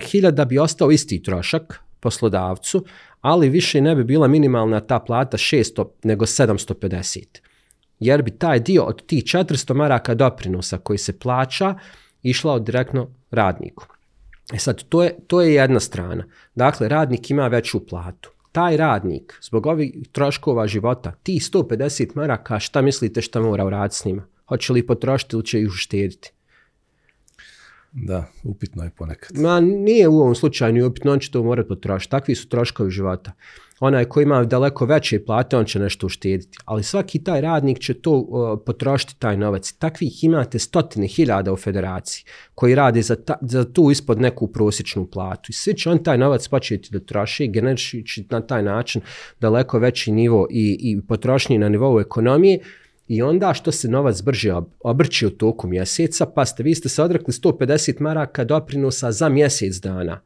Hiljada 0.02 0.44
bi 0.44 0.58
ostao 0.58 0.90
isti 0.90 1.22
trošak 1.22 1.80
poslodavcu, 2.00 2.84
ali 3.20 3.48
više 3.48 3.80
ne 3.80 3.94
bi 3.94 4.04
bila 4.04 4.28
minimalna 4.28 4.80
ta 4.80 4.98
plata 4.98 5.36
600 5.36 5.86
nego 6.02 6.26
750. 6.26 7.24
Jer 8.00 8.22
bi 8.22 8.30
taj 8.30 8.60
dio 8.60 8.82
od 8.82 9.06
tih 9.06 9.24
400 9.24 9.74
maraka 9.74 10.14
doprinosa 10.14 10.78
koji 10.78 10.98
se 10.98 11.18
plaća 11.18 11.74
išla 12.22 12.58
direktno 12.58 13.10
radniku. 13.30 13.86
E 14.52 14.58
sad, 14.58 14.82
to 14.88 15.02
je, 15.02 15.16
to 15.26 15.40
je 15.40 15.54
jedna 15.54 15.80
strana. 15.80 16.24
Dakle, 16.54 16.88
radnik 16.88 17.30
ima 17.30 17.48
veću 17.48 17.86
platu. 17.86 18.30
Taj 18.52 18.76
radnik, 18.76 19.38
zbog 19.42 19.66
ovih 19.66 19.94
troškova 20.12 20.66
života, 20.66 21.12
ti 21.22 21.40
150 21.52 22.10
maraka, 22.14 22.58
šta 22.58 22.82
mislite 22.82 23.22
šta 23.22 23.40
mora 23.40 23.64
uraditi 23.64 23.96
s 23.96 24.04
njima? 24.04 24.26
Hoće 24.46 24.72
li 24.72 24.86
potrošiti 24.86 25.36
ili 25.36 25.44
će 25.44 25.60
ih 25.60 25.68
uštediti? 25.68 26.32
Da, 27.92 28.24
upitno 28.44 28.84
je 28.84 28.90
ponekad. 28.90 29.38
Ma 29.38 29.60
nije 29.60 30.08
u 30.08 30.20
ovom 30.20 30.34
slučaju 30.34 30.86
upitno, 30.86 31.12
on 31.12 31.18
će 31.18 31.30
to 31.30 31.42
morati 31.42 31.68
potrošiti. 31.68 32.10
Takvi 32.10 32.34
su 32.34 32.48
troškovi 32.48 32.90
života 32.90 33.32
onaj 33.80 34.04
koji 34.04 34.22
ima 34.22 34.44
daleko 34.44 34.84
veće 34.84 35.24
plate, 35.24 35.56
on 35.56 35.64
će 35.64 35.78
nešto 35.78 36.06
uštediti. 36.06 36.58
Ali 36.64 36.82
svaki 36.82 37.24
taj 37.24 37.40
radnik 37.40 37.78
će 37.78 37.94
to 37.94 38.26
potrošiti 38.66 39.16
taj 39.18 39.36
novac. 39.36 39.72
Takvih 39.72 40.24
imate 40.24 40.58
stotine 40.58 41.06
hiljada 41.06 41.52
u 41.52 41.56
federaciji 41.56 42.24
koji 42.54 42.74
rade 42.74 43.02
za, 43.02 43.16
za 43.40 43.72
tu 43.72 43.90
ispod 43.90 44.20
neku 44.20 44.46
prosječnu 44.52 45.06
platu. 45.06 45.46
I 45.50 45.52
svi 45.52 45.74
će 45.74 45.90
on 45.90 46.04
taj 46.04 46.18
novac 46.18 46.48
početi 46.48 46.88
da 46.92 47.00
troši, 47.00 47.48
generiši 47.48 48.26
na 48.30 48.40
taj 48.40 48.62
način 48.62 49.02
daleko 49.40 49.78
veći 49.78 50.12
nivo 50.12 50.46
i, 50.50 50.78
i 50.80 51.00
potrošnji 51.08 51.58
na 51.58 51.68
nivou 51.68 52.00
ekonomije. 52.00 52.58
I 53.08 53.22
onda 53.22 53.54
što 53.54 53.72
se 53.72 53.88
novac 53.88 54.22
brže 54.22 54.54
obrći 54.80 55.26
u 55.26 55.30
toku 55.30 55.68
mjeseca, 55.68 56.26
pa 56.26 56.44
ste, 56.44 56.62
vi 56.62 56.74
ste 56.74 56.88
se 56.88 57.02
odrekli 57.02 57.32
150 57.32 58.00
maraka 58.00 58.44
doprinosa 58.44 59.12
za 59.12 59.28
mjesec 59.28 59.76
dana 59.76 60.20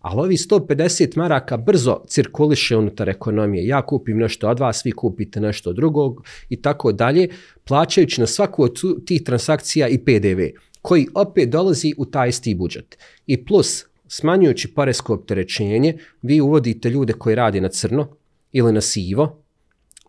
ali 0.00 0.20
ovi 0.20 0.36
150 0.36 1.16
maraka 1.16 1.56
brzo 1.56 2.02
cirkuliše 2.08 2.76
unutar 2.76 3.08
ekonomije. 3.08 3.66
Ja 3.66 3.86
kupim 3.86 4.18
nešto 4.18 4.48
od 4.48 4.60
vas, 4.60 4.86
vi 4.86 4.92
kupite 4.92 5.40
nešto 5.40 5.72
drugog 5.72 6.24
i 6.48 6.62
tako 6.62 6.92
dalje, 6.92 7.28
plaćajući 7.64 8.20
na 8.20 8.26
svaku 8.26 8.62
od 8.62 8.80
tih 9.06 9.22
transakcija 9.22 9.88
i 9.88 9.98
PDV, 9.98 10.40
koji 10.82 11.06
opet 11.14 11.50
dolazi 11.50 11.94
u 11.98 12.04
taj 12.04 12.28
isti 12.28 12.54
budžet. 12.54 12.98
I 13.26 13.44
plus, 13.44 13.84
smanjujući 14.08 14.74
paresko 14.74 15.14
opterećenje, 15.14 15.98
vi 16.22 16.40
uvodite 16.40 16.90
ljude 16.90 17.12
koji 17.12 17.34
rade 17.34 17.60
na 17.60 17.68
crno 17.68 18.16
ili 18.52 18.72
na 18.72 18.80
sivo, 18.80 19.42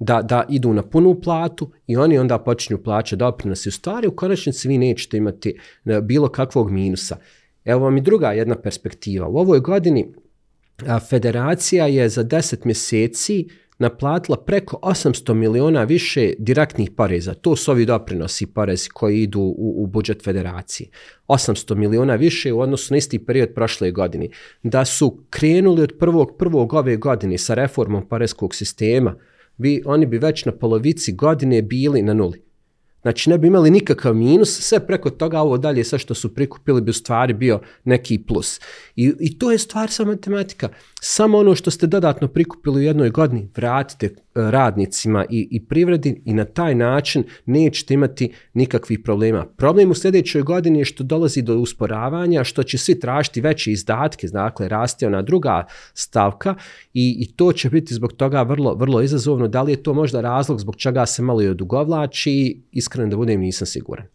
da, 0.02 0.22
da 0.22 0.46
idu 0.50 0.74
na 0.74 0.84
punu 0.84 1.22
platu 1.22 1.72
i 1.88 1.98
oni 1.98 2.18
onda 2.18 2.38
počinju 2.38 2.84
plaćati 2.84 3.20
doprinose. 3.20 3.70
U 3.70 3.72
stvari, 3.72 4.08
u 4.08 4.16
konačnici 4.16 4.68
vi 4.68 4.78
nećete 4.78 5.18
imati 5.18 5.60
e, 5.86 6.02
bilo 6.02 6.28
kakvog 6.28 6.72
minusa. 6.72 7.18
Evo 7.66 7.84
vam 7.84 7.98
i 7.98 8.02
druga 8.02 8.32
jedna 8.32 8.56
perspektiva. 8.56 9.28
U 9.28 9.38
ovoj 9.38 9.60
godini 9.60 10.14
federacija 11.10 11.88
je 11.88 12.10
za 12.10 12.24
10 12.24 12.66
mjeseci 12.66 13.48
naplatila 13.80 14.38
preko 14.38 14.80
800 14.82 15.34
miliona 15.34 15.84
više 15.84 16.34
direktnih 16.38 16.92
poreza. 16.92 17.34
To 17.34 17.56
su 17.56 17.72
ovi 17.72 17.86
doprinosi 17.86 18.46
porezi 18.46 18.90
koji 18.90 19.22
idu 19.22 19.40
u, 19.40 19.84
u 19.84 19.88
budžet 19.88 20.24
federacije. 20.24 20.90
800 21.28 21.76
miliona 21.76 22.16
više 22.16 22.54
u 22.54 22.60
odnosu 22.60 22.94
na 22.94 22.98
isti 22.98 23.26
period 23.26 23.50
prošle 23.56 23.92
godine. 23.92 24.28
Da 24.64 24.86
su 24.86 25.24
krenuli 25.30 25.82
od 25.82 25.94
prvog 26.00 26.36
prvog 26.38 26.74
ove 26.74 26.98
godine 26.98 27.38
sa 27.38 27.54
reformom 27.54 28.08
poreskog 28.08 28.56
sistema, 28.56 29.16
vi, 29.62 29.82
oni 29.86 30.06
bi 30.06 30.18
već 30.18 30.46
na 30.46 30.52
polovici 30.52 31.14
godine 31.14 31.62
bili 31.62 32.02
na 32.02 32.14
nuli. 32.14 32.51
Znači 33.02 33.30
ne 33.30 33.38
bi 33.38 33.48
imali 33.48 33.72
nikakav 33.72 34.16
minus, 34.16 34.60
sve 34.62 34.80
preko 34.88 35.10
toga 35.10 35.40
ovo 35.40 35.58
dalje 35.58 35.84
sve 35.84 36.00
što 36.00 36.14
su 36.14 36.34
prikupili 36.36 36.82
bi 36.82 36.90
u 36.90 36.94
stvari 36.94 37.34
bio 37.34 37.60
neki 37.84 38.24
plus. 38.28 38.60
I, 38.96 39.14
i 39.20 39.40
to 39.40 39.52
je 39.52 39.58
stvar 39.58 39.90
sa 39.92 40.06
matematika. 40.06 40.70
Samo 41.02 41.38
ono 41.38 41.56
što 41.56 41.72
ste 41.72 41.88
dodatno 41.88 42.28
prikupili 42.28 42.80
u 42.80 42.84
jednoj 42.84 43.10
godini 43.10 43.50
vratite 43.56 44.06
e, 44.06 44.12
radnicima 44.34 45.26
i, 45.30 45.48
i 45.52 45.66
privredi 45.66 46.22
i 46.26 46.34
na 46.34 46.46
taj 46.46 46.76
način 46.76 47.24
nećete 47.46 47.94
imati 47.94 48.34
nikakvih 48.54 49.00
problema. 49.00 49.46
Problem 49.46 49.92
u 49.92 49.94
sljedećoj 49.94 50.42
godini 50.42 50.80
je 50.80 50.86
što 50.86 51.04
dolazi 51.04 51.42
do 51.42 51.58
usporavanja, 51.58 52.44
što 52.44 52.64
će 52.64 52.78
svi 52.78 53.00
tražiti 53.00 53.42
veće 53.42 53.72
izdatke, 53.72 54.28
dakle 54.28 54.70
raste 54.70 55.08
ona 55.08 55.22
druga 55.22 55.66
stavka 55.94 56.56
i, 56.94 57.18
i 57.20 57.34
to 57.36 57.54
će 57.54 57.70
biti 57.70 57.94
zbog 57.94 58.14
toga 58.14 58.42
vrlo, 58.42 58.76
vrlo 58.76 59.02
izazovno. 59.02 59.48
Da 59.48 59.62
li 59.62 59.72
je 59.72 59.84
to 59.84 59.94
možda 59.94 60.22
razlog 60.22 60.60
zbog 60.60 60.76
čega 60.76 61.06
se 61.06 61.22
malo 61.22 61.42
i 61.42 61.48
odugovlači? 61.48 62.62
Iskreno 62.92 63.10
da 63.10 63.18
budem 63.18 63.40
nisam 63.40 63.68
siguran. 63.68 64.06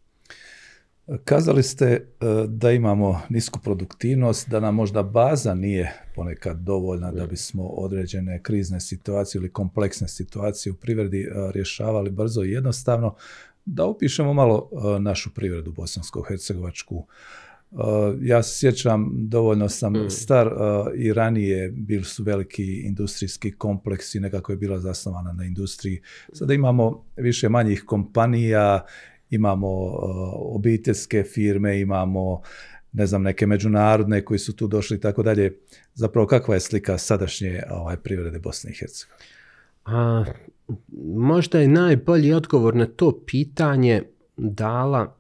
Kazali 1.24 1.62
ste 1.62 1.86
e, 1.86 2.00
da 2.48 2.70
imamo 2.70 3.20
nisku 3.28 3.60
produktivnost, 3.60 4.48
da 4.48 4.60
nam 4.60 4.74
možda 4.74 5.02
baza 5.02 5.54
nije 5.54 5.92
ponekad 6.14 6.58
dovoljna 6.58 7.12
da 7.12 7.26
bismo 7.26 7.66
određene 7.66 8.42
krizne 8.42 8.80
situacije 8.80 9.38
ili 9.38 9.52
kompleksne 9.52 10.08
situacije 10.08 10.72
u 10.72 10.76
privredi 10.76 11.20
e, 11.20 11.30
rješavali 11.54 12.10
brzo 12.10 12.42
i 12.42 12.50
jednostavno. 12.50 13.14
Da 13.64 13.84
opišemo 13.84 14.34
malo 14.34 14.70
e, 14.72 15.00
našu 15.00 15.34
privredu 15.34 15.72
bosansko-hercegovačku. 15.72 17.06
Ja 18.20 18.42
se 18.42 18.58
sjećam, 18.58 19.10
dovoljno 19.12 19.68
sam 19.68 19.92
mm. 19.92 20.10
star 20.10 20.50
i 20.96 21.12
ranije 21.12 21.70
bili 21.70 22.04
su 22.04 22.22
veliki 22.22 22.80
industrijski 22.80 23.52
kompleksi, 23.52 24.20
nekako 24.20 24.52
je 24.52 24.56
bila 24.56 24.78
zasnovana 24.78 25.32
na 25.32 25.44
industriji. 25.44 26.00
Sada 26.32 26.54
imamo 26.54 27.04
više 27.16 27.48
manjih 27.48 27.82
kompanija, 27.86 28.84
imamo 29.30 29.68
uh, 29.68 29.92
obiteljske 30.34 31.22
firme, 31.22 31.80
imamo 31.80 32.42
ne 32.92 33.06
znam, 33.06 33.22
neke 33.22 33.46
međunarodne 33.46 34.24
koji 34.24 34.38
su 34.38 34.56
tu 34.56 34.66
došli 34.66 34.96
i 34.96 35.00
tako 35.00 35.22
dalje. 35.22 35.58
Zapravo, 35.94 36.26
kakva 36.26 36.54
je 36.54 36.60
slika 36.60 36.98
sadašnje 36.98 37.62
ovaj, 37.70 37.96
privrede 37.96 38.38
Bosne 38.38 38.70
i 38.70 38.74
Hercegovine? 38.74 39.26
Možda 41.16 41.60
je 41.60 41.68
najbolji 41.68 42.32
odgovor 42.32 42.74
na 42.74 42.86
to 42.86 43.20
pitanje 43.26 44.02
dala 44.36 45.15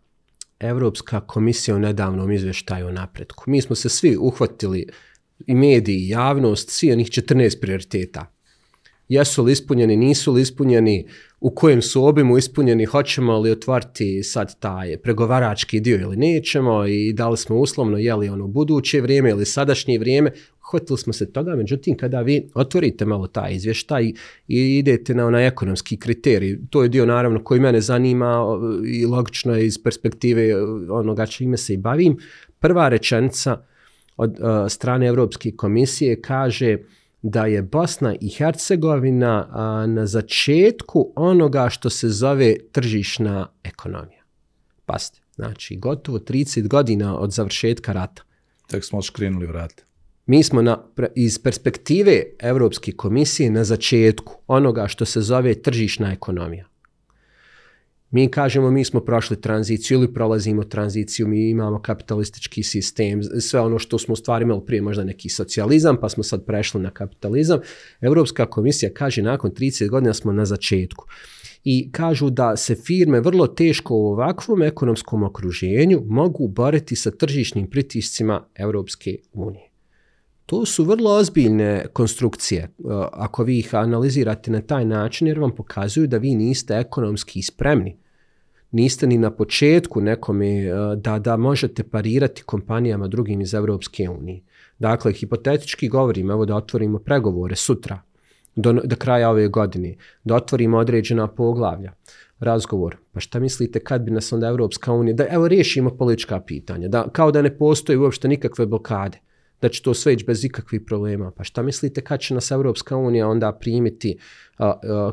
Europska 0.60 1.20
komisija 1.20 1.76
u 1.76 1.78
nedavnom 1.78 2.32
izvještaju 2.32 2.86
o 2.86 2.92
napretku. 2.92 3.44
Mi 3.46 3.62
smo 3.62 3.76
se 3.76 3.88
svi 3.88 4.16
uhvatili 4.16 4.86
i 5.46 5.54
mediji 5.54 5.96
i 5.96 6.08
javnost, 6.08 6.70
svi 6.70 6.92
onih 6.92 7.06
14 7.06 7.60
prioriteta. 7.60 8.35
Jesu 9.08 9.44
li 9.44 9.52
ispunjeni, 9.52 9.96
nisu 9.96 10.32
li 10.32 10.42
ispunjeni, 10.42 11.06
u 11.40 11.50
kojem 11.50 11.82
su 11.82 12.04
obimu 12.04 12.38
ispunjeni, 12.38 12.84
hoćemo 12.84 13.38
li 13.38 13.50
otvoriti 13.50 14.22
sad 14.22 14.58
taj 14.58 14.96
pregovarački 14.96 15.80
dio 15.80 16.00
ili 16.00 16.16
nećemo 16.16 16.86
i 16.86 17.12
da 17.12 17.28
li 17.28 17.36
smo 17.36 17.56
uslovno 17.56 17.98
jeli 17.98 18.28
ono 18.28 18.46
buduće 18.46 19.00
vrijeme 19.00 19.30
ili 19.30 19.46
sadašnje 19.46 19.98
vrijeme, 19.98 20.32
hvatili 20.70 20.98
smo 20.98 21.12
se 21.12 21.32
toga, 21.32 21.56
međutim 21.56 21.96
kada 21.96 22.20
vi 22.20 22.48
otvorite 22.54 23.04
malo 23.04 23.26
taj 23.26 23.54
izvještaj 23.54 24.04
i 24.48 24.78
idete 24.78 25.14
na 25.14 25.26
onaj 25.26 25.46
ekonomski 25.46 25.96
kriterij, 25.96 26.58
to 26.70 26.82
je 26.82 26.88
dio 26.88 27.06
naravno 27.06 27.44
koji 27.44 27.60
mene 27.60 27.80
zanima 27.80 28.44
i 28.86 29.06
logično 29.06 29.56
je 29.56 29.66
iz 29.66 29.82
perspektive 29.82 30.62
onoga 30.90 31.26
čime 31.26 31.56
se 31.56 31.74
i 31.74 31.76
bavim, 31.76 32.16
prva 32.60 32.88
rečenica 32.88 33.62
od 34.16 34.30
uh, 34.40 34.46
strane 34.68 35.06
Europske 35.06 35.50
komisije 35.50 36.20
kaže 36.20 36.78
da 37.28 37.46
je 37.46 37.62
Bosna 37.62 38.14
i 38.20 38.28
Hercegovina 38.28 39.48
na 39.86 40.06
začetku 40.06 41.12
onoga 41.16 41.68
što 41.68 41.90
se 41.90 42.08
zove 42.08 42.56
tržišna 42.72 43.48
ekonomija. 43.64 44.22
Pasti, 44.84 45.20
znači 45.34 45.76
gotovo 45.76 46.18
30 46.18 46.68
godina 46.68 47.18
od 47.18 47.32
završetka 47.32 47.92
rata. 47.92 48.22
Tek 48.66 48.84
smo 48.84 49.02
škrinuli 49.02 49.46
vrat. 49.46 49.82
Mi 50.26 50.42
smo 50.42 50.62
na, 50.62 50.78
iz 51.14 51.38
perspektive 51.38 52.22
Europske 52.38 52.92
komisije 52.92 53.50
na 53.50 53.64
začetku 53.64 54.34
onoga 54.46 54.88
što 54.88 55.04
se 55.04 55.20
zove 55.20 55.54
tržišna 55.62 56.12
ekonomija. 56.12 56.66
Mi 58.16 58.30
kažemo 58.30 58.70
mi 58.70 58.84
smo 58.84 59.00
prošli 59.00 59.40
tranziciju 59.40 59.98
ili 59.98 60.14
prolazimo 60.14 60.64
tranziciju, 60.64 61.28
mi 61.28 61.50
imamo 61.50 61.82
kapitalistički 61.82 62.62
sistem, 62.62 63.22
sve 63.22 63.60
ono 63.60 63.78
što 63.78 63.98
smo 63.98 64.16
stvari 64.16 64.42
imali 64.42 64.60
prije 64.66 64.82
možda 64.82 65.04
neki 65.04 65.28
socijalizam, 65.28 65.96
pa 66.00 66.08
smo 66.08 66.22
sad 66.22 66.46
prešli 66.46 66.80
na 66.80 66.90
kapitalizam. 66.90 67.60
Europska 68.00 68.46
komisija 68.46 68.90
kaže 68.94 69.22
nakon 69.22 69.50
30 69.50 69.88
godina 69.88 70.14
smo 70.14 70.32
na 70.32 70.44
začetku. 70.44 71.04
I 71.64 71.92
kažu 71.92 72.30
da 72.30 72.56
se 72.56 72.74
firme 72.74 73.20
vrlo 73.20 73.46
teško 73.46 73.94
u 73.94 74.06
ovakvom 74.06 74.62
ekonomskom 74.62 75.22
okruženju 75.22 76.02
mogu 76.06 76.48
boriti 76.48 76.96
sa 76.96 77.10
tržišnim 77.10 77.70
pritiscima 77.70 78.44
Europske 78.54 79.16
unije. 79.32 79.70
To 80.46 80.66
su 80.66 80.84
vrlo 80.84 81.10
ozbiljne 81.10 81.86
konstrukcije, 81.92 82.68
ako 83.12 83.44
vi 83.44 83.58
ih 83.58 83.74
analizirate 83.74 84.50
na 84.50 84.60
taj 84.60 84.84
način, 84.84 85.26
jer 85.26 85.38
vam 85.38 85.54
pokazuju 85.54 86.06
da 86.06 86.18
vi 86.18 86.34
niste 86.34 86.74
ekonomski 86.74 87.42
spremni 87.42 88.05
niste 88.70 89.06
ni 89.06 89.18
na 89.18 89.30
početku 89.30 90.00
nekome 90.00 90.64
e, 90.64 90.72
da, 90.96 91.18
da 91.18 91.36
možete 91.36 91.82
parirati 91.82 92.42
kompanijama 92.42 93.08
drugim 93.08 93.40
iz 93.40 93.54
Europske 93.54 94.08
unije. 94.08 94.42
Dakle, 94.78 95.12
hipotetički 95.12 95.88
govorim, 95.88 96.30
evo 96.30 96.44
da 96.44 96.56
otvorimo 96.56 96.98
pregovore 96.98 97.56
sutra, 97.56 98.02
do, 98.56 98.72
do 98.72 98.96
kraja 98.96 99.30
ove 99.30 99.48
godine, 99.48 99.96
da 100.24 100.34
otvorimo 100.34 100.78
određena 100.78 101.26
poglavlja, 101.26 101.92
razgovor. 102.38 102.96
Pa 103.12 103.20
šta 103.20 103.38
mislite 103.38 103.80
kad 103.80 104.02
bi 104.02 104.10
nas 104.10 104.32
onda 104.32 104.48
Europska 104.48 104.92
unija, 104.92 105.14
da 105.14 105.26
evo 105.30 105.48
riješimo 105.48 105.90
politička 105.90 106.40
pitanja, 106.40 106.88
da, 106.88 107.08
kao 107.12 107.30
da 107.30 107.42
ne 107.42 107.58
postoji 107.58 107.98
uopšte 107.98 108.28
nikakve 108.28 108.66
blokade 108.66 109.18
da 109.62 109.68
će 109.68 109.82
to 109.82 109.94
sve 109.94 110.12
ići 110.12 110.24
bez 110.24 110.44
ikakvih 110.44 110.80
problema. 110.86 111.30
Pa 111.30 111.44
šta 111.44 111.62
mislite 111.62 112.00
kad 112.00 112.20
će 112.20 112.34
nas 112.34 112.50
Europska 112.50 112.96
unija 112.96 113.28
onda 113.28 113.52
primiti, 113.52 114.18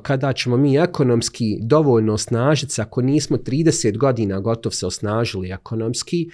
kada 0.02 0.34
ćemo 0.34 0.58
mi 0.58 0.78
ekonomski 0.78 1.58
dovoljno 1.62 2.14
osnažiti 2.14 2.82
ako 2.82 3.02
nismo 3.02 3.38
30 3.38 3.98
godina 3.98 4.40
gotov 4.40 4.72
se 4.72 4.86
osnažili 4.86 5.52
ekonomski, 5.52 6.30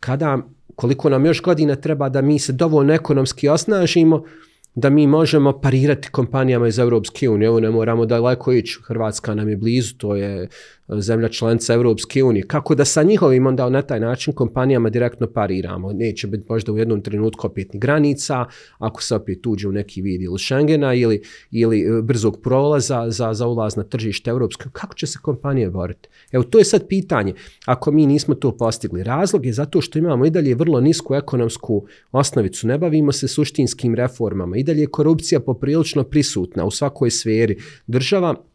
kada, 0.00 0.38
koliko 0.74 1.08
nam 1.08 1.26
još 1.26 1.42
godina 1.42 1.76
treba 1.76 2.08
da 2.08 2.22
mi 2.22 2.38
se 2.38 2.52
dovoljno 2.52 2.92
ekonomski 2.92 3.48
osnažimo, 3.48 4.24
da 4.74 4.90
mi 4.90 5.06
možemo 5.06 5.60
parirati 5.60 6.08
kompanijama 6.08 6.68
iz 6.68 6.78
Europske 6.78 7.28
unije. 7.28 7.46
Evo 7.46 7.60
ne 7.60 7.70
moramo 7.70 8.06
daleko 8.06 8.52
ići, 8.52 8.78
Hrvatska 8.86 9.34
nam 9.34 9.48
je 9.48 9.56
blizu, 9.56 9.94
to 9.96 10.16
je 10.16 10.48
zemlja 10.98 11.28
članica 11.28 11.74
Europske 11.74 12.24
unije. 12.24 12.46
Kako 12.46 12.74
da 12.74 12.84
sa 12.84 13.02
njihovim 13.02 13.46
onda 13.46 13.68
na 13.68 13.82
taj 13.82 14.00
način 14.00 14.32
kompanijama 14.32 14.90
direktno 14.90 15.26
pariramo? 15.26 15.92
Neće 15.92 16.26
biti 16.26 16.44
možda 16.48 16.72
u 16.72 16.78
jednom 16.78 17.02
trenutku 17.02 17.46
opet 17.46 17.72
ni 17.72 17.80
granica, 17.80 18.44
ako 18.78 19.02
se 19.02 19.14
opet 19.14 19.46
uđe 19.46 19.68
u 19.68 19.72
neki 19.72 20.02
vid 20.02 20.22
ili 20.22 20.38
Schengena 20.38 20.94
ili, 20.94 21.22
ili 21.50 21.80
e, 21.80 22.02
brzog 22.02 22.40
prolaza 22.42 23.10
za, 23.10 23.34
za 23.34 23.46
ulaz 23.46 23.76
na 23.76 23.82
tržište 23.82 24.30
Europske 24.30 24.64
Kako 24.72 24.94
će 24.94 25.06
se 25.06 25.18
kompanije 25.22 25.70
boriti? 25.70 26.08
Evo, 26.32 26.44
to 26.44 26.58
je 26.58 26.64
sad 26.64 26.88
pitanje. 26.88 27.34
Ako 27.66 27.92
mi 27.92 28.06
nismo 28.06 28.34
to 28.34 28.56
postigli, 28.56 29.02
razlog 29.02 29.46
je 29.46 29.52
zato 29.52 29.80
što 29.80 29.98
imamo 29.98 30.26
i 30.26 30.30
dalje 30.30 30.54
vrlo 30.54 30.80
nisku 30.80 31.14
ekonomsku 31.14 31.86
osnovicu, 32.12 32.66
ne 32.66 32.78
bavimo 32.78 33.12
se 33.12 33.28
suštinskim 33.28 33.94
reformama, 33.94 34.56
i 34.56 34.62
dalje 34.62 34.80
je 34.80 34.86
korupcija 34.86 35.40
poprilično 35.40 36.04
prisutna 36.04 36.64
u 36.64 36.70
svakoj 36.70 37.10
sferi. 37.10 37.58
Država 37.86 38.49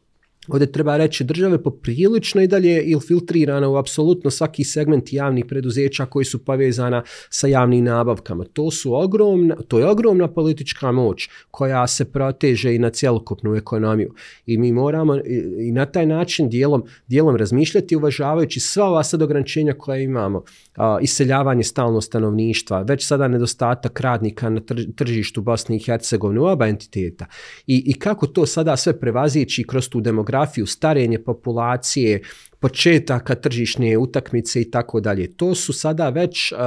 Ovdje 0.48 0.72
treba 0.72 0.98
reći 0.98 1.24
države 1.24 1.64
poprilično 1.64 2.42
i 2.42 2.48
dalje 2.48 2.84
filtrirana 3.08 3.70
u 3.70 3.76
apsolutno 3.76 4.32
svaki 4.32 4.64
segment 4.64 5.14
javnih 5.14 5.46
preduzeća 5.46 6.06
koji 6.06 6.26
su 6.26 6.46
povezana 6.46 7.04
sa 7.30 7.48
javnim 7.48 7.84
nabavkama. 7.84 8.44
To, 8.54 8.72
su 8.72 8.96
ogromna, 8.96 9.56
to 9.68 9.80
je 9.80 9.90
ogromna 9.90 10.28
politička 10.28 10.92
moć 10.92 11.30
koja 11.52 11.88
se 11.88 12.06
proteže 12.12 12.76
i 12.76 12.80
na 12.80 12.90
cjelokupnu 12.90 13.56
ekonomiju. 13.56 14.14
I 14.46 14.58
mi 14.58 14.72
moramo 14.72 15.16
i 15.60 15.72
na 15.72 15.86
taj 15.86 16.06
način 16.06 16.50
dijelom, 16.50 16.84
dijelom 17.08 17.36
razmišljati 17.36 17.96
uvažavajući 17.96 18.60
sva 18.60 18.86
ova 18.86 19.04
sad 19.04 19.22
ograničenja 19.22 19.74
koja 19.74 19.98
imamo. 19.98 20.44
A, 20.76 20.98
iseljavanje 21.02 21.64
stalno 21.64 22.02
stanovništva, 22.02 22.82
već 22.82 23.08
sada 23.08 23.28
nedostatak 23.28 24.00
radnika 24.00 24.50
na 24.50 24.62
tržištu 24.96 25.42
Bosne 25.42 25.76
i 25.76 25.80
Hercegovine 25.80 26.42
oba 26.42 26.68
entiteta. 26.68 27.26
I, 27.68 27.84
I 27.86 27.94
kako 28.00 28.28
to 28.28 28.46
sada 28.46 28.78
sve 28.78 29.00
prevazići 29.00 29.64
kroz 29.64 29.90
tu 29.90 30.02
demografiju 30.02 30.35
demografiju, 30.36 30.66
starenje 30.66 31.24
populacije, 31.24 32.22
početaka 32.66 33.36
tržišne 33.36 33.98
utakmice 33.98 34.62
i 34.62 34.72
tako 34.72 35.00
dalje. 35.00 35.28
To 35.38 35.56
su 35.56 35.74
sada 35.74 36.10
već 36.10 36.52
uh, 36.52 36.58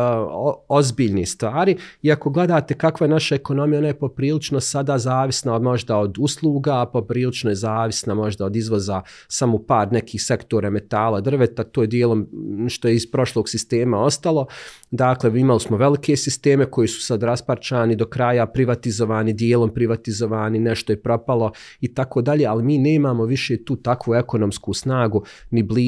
ozbiljne 0.68 1.26
stvari 1.26 1.76
i 2.02 2.12
ako 2.12 2.30
gledate 2.30 2.74
kakva 2.74 3.04
je 3.04 3.10
naša 3.10 3.34
ekonomija, 3.34 3.78
ona 3.78 3.88
je 3.88 3.98
poprilično 3.98 4.60
sada 4.60 4.98
zavisna 4.98 5.58
možda 5.58 5.96
od 5.98 6.18
usluga, 6.18 6.86
poprilično 6.86 7.50
je 7.50 7.54
zavisna 7.54 8.14
možda 8.14 8.46
od 8.46 8.56
izvoza 8.56 9.02
samo 9.28 9.58
par 9.58 9.92
nekih 9.92 10.22
sektora 10.22 10.70
metala, 10.70 11.20
drveta, 11.20 11.64
to 11.64 11.82
je 11.82 11.86
dijelom 11.86 12.28
što 12.68 12.88
je 12.88 12.94
iz 12.94 13.10
prošlog 13.10 13.48
sistema 13.48 13.98
ostalo. 13.98 14.46
Dakle, 14.90 15.40
imali 15.40 15.60
smo 15.60 15.76
velike 15.76 16.16
sisteme 16.16 16.70
koji 16.70 16.88
su 16.88 17.02
sad 17.02 17.22
rasparčani 17.22 17.96
do 17.96 18.06
kraja, 18.06 18.46
privatizovani, 18.46 19.32
dijelom 19.32 19.74
privatizovani, 19.74 20.58
nešto 20.58 20.92
je 20.92 21.02
propalo 21.02 21.52
i 21.80 21.94
tako 21.94 22.22
dalje, 22.22 22.46
ali 22.46 22.62
mi 22.62 22.78
nemamo 22.78 23.24
više 23.24 23.64
tu 23.64 23.76
takvu 23.76 24.14
ekonomsku 24.14 24.74
snagu 24.74 25.24
ni 25.50 25.62
blizu 25.62 25.87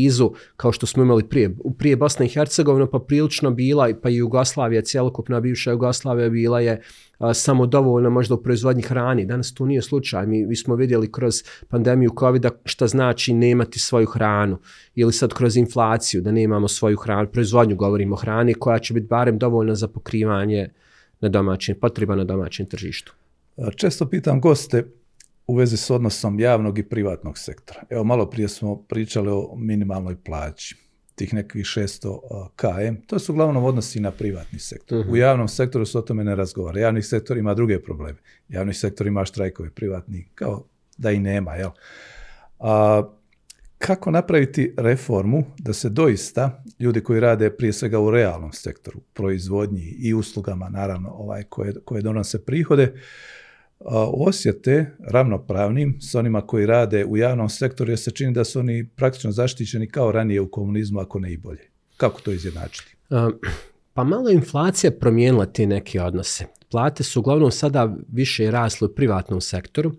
kao 0.57 0.73
što 0.73 0.87
smo 0.87 1.03
imali 1.03 1.29
prije. 1.29 1.57
Prije 1.79 1.97
Bosna 1.97 2.25
i 2.25 2.29
Hercegovina 2.29 2.87
pa 2.87 2.99
prilično 2.99 3.51
bila, 3.51 3.89
pa 4.03 4.11
i 4.11 4.17
Jugoslavija, 4.17 4.83
cjelokupna 4.83 5.41
bivša 5.41 5.71
Jugoslavija 5.71 6.29
bila 6.29 6.61
je 6.61 6.83
samo 7.35 7.67
dovoljno 7.67 8.11
možda 8.11 8.35
u 8.35 8.43
proizvodnji 8.43 8.83
hrani. 8.83 9.27
Danas 9.27 9.55
to 9.55 9.67
nije 9.67 9.83
slučaj. 9.83 10.27
Mi, 10.27 10.47
mi 10.47 10.57
smo 10.57 10.75
vidjeli 10.75 11.13
kroz 11.13 11.35
pandemiju 11.69 12.11
covid 12.19 12.47
šta 12.65 12.87
znači 12.87 13.35
nemati 13.35 13.79
svoju 13.79 14.07
hranu 14.07 14.59
ili 14.95 15.13
sad 15.13 15.35
kroz 15.35 15.57
inflaciju 15.57 16.21
da 16.21 16.33
nemamo 16.33 16.69
svoju 16.69 16.97
hranu, 16.97 17.29
proizvodnju 17.29 17.77
govorimo 17.77 18.15
o 18.15 18.19
hrani 18.19 18.55
koja 18.55 18.79
će 18.79 18.95
biti 18.95 19.07
barem 19.07 19.39
dovoljna 19.39 19.75
za 19.75 19.89
pokrivanje 19.89 20.69
na 21.21 21.29
domaćin, 21.29 21.75
potreba 21.81 22.17
na 22.17 22.25
domaćem 22.25 22.67
tržištu. 22.67 23.15
Često 23.77 24.07
pitam 24.07 24.41
goste, 24.41 24.85
u 25.47 25.55
vezi 25.55 25.77
s 25.77 25.91
odnosom 25.91 26.41
javnog 26.41 26.79
i 26.79 26.83
privatnog 26.83 27.39
sektora. 27.39 27.83
Evo, 27.91 28.05
malo 28.05 28.31
prije 28.31 28.49
smo 28.49 28.83
pričali 28.83 29.29
o 29.31 29.55
minimalnoj 29.57 30.17
plaći, 30.25 30.77
tih 31.15 31.35
nekih 31.35 31.65
600 31.65 32.49
KM. 32.57 33.07
To 33.07 33.19
su 33.19 33.33
uglavnom 33.33 33.65
odnosi 33.65 34.01
na 34.01 34.11
privatni 34.11 34.59
sektor. 34.59 34.99
Uh 34.99 35.13
U 35.13 35.17
javnom 35.17 35.49
sektoru 35.49 35.87
se 35.87 35.99
o 35.99 36.03
tome 36.03 36.25
ne 36.25 36.37
razgovara. 36.37 36.81
Javni 36.81 37.03
sektor 37.03 37.39
ima 37.39 37.55
druge 37.55 37.83
probleme. 37.83 38.19
Javni 38.49 38.75
sektor 38.75 39.07
ima 39.07 39.25
štrajkove, 39.25 39.71
privatni, 39.71 40.29
kao 40.35 40.65
da 40.97 41.11
i 41.11 41.19
nema. 41.19 41.55
Jel? 41.55 41.71
A, 42.59 43.03
kako 43.79 44.11
napraviti 44.11 44.75
reformu 44.77 45.45
da 45.59 45.73
se 45.73 45.89
doista 45.89 46.65
ljudi 46.79 47.01
koji 47.01 47.21
rade 47.21 47.51
prije 47.51 47.73
svega 47.73 48.01
u 48.01 48.11
realnom 48.11 48.53
sektoru, 48.53 49.01
proizvodnji 49.13 49.95
i 49.99 50.15
uslugama, 50.15 50.69
naravno, 50.69 51.11
ovaj, 51.11 51.43
koje, 51.43 51.75
koje 51.85 52.03
donose 52.03 52.45
prihode, 52.45 52.95
osjete 54.15 54.97
ravnopravnim 55.09 55.99
s 56.01 56.15
onima 56.15 56.47
koji 56.47 56.67
rade 56.67 57.05
u 57.05 57.17
javnom 57.17 57.49
sektoru 57.49 57.91
jer 57.91 57.99
se 57.99 58.11
čini 58.11 58.33
da 58.33 58.45
su 58.45 58.59
oni 58.59 58.89
praktično 58.97 59.33
zaštićeni 59.33 59.89
kao 59.89 60.13
ranije 60.13 60.41
u 60.41 60.51
komunizmu, 60.51 61.01
ako 61.01 61.19
ne 61.19 61.33
i 61.33 61.37
bolje. 61.37 61.71
Kako 61.97 62.21
to 62.21 62.33
izjednačiti? 62.33 62.97
Pa 63.93 64.05
malo 64.05 64.31
inflacija 64.31 64.91
promijenila 64.91 65.47
te 65.47 65.67
neke 65.67 66.03
odnose. 66.03 66.45
Plate 66.71 67.03
su 67.03 67.21
uglavnom 67.21 67.51
sada 67.51 67.97
više 68.09 68.51
rasle 68.51 68.89
u 68.89 68.95
privatnom 68.95 69.41
sektoru, 69.41 69.93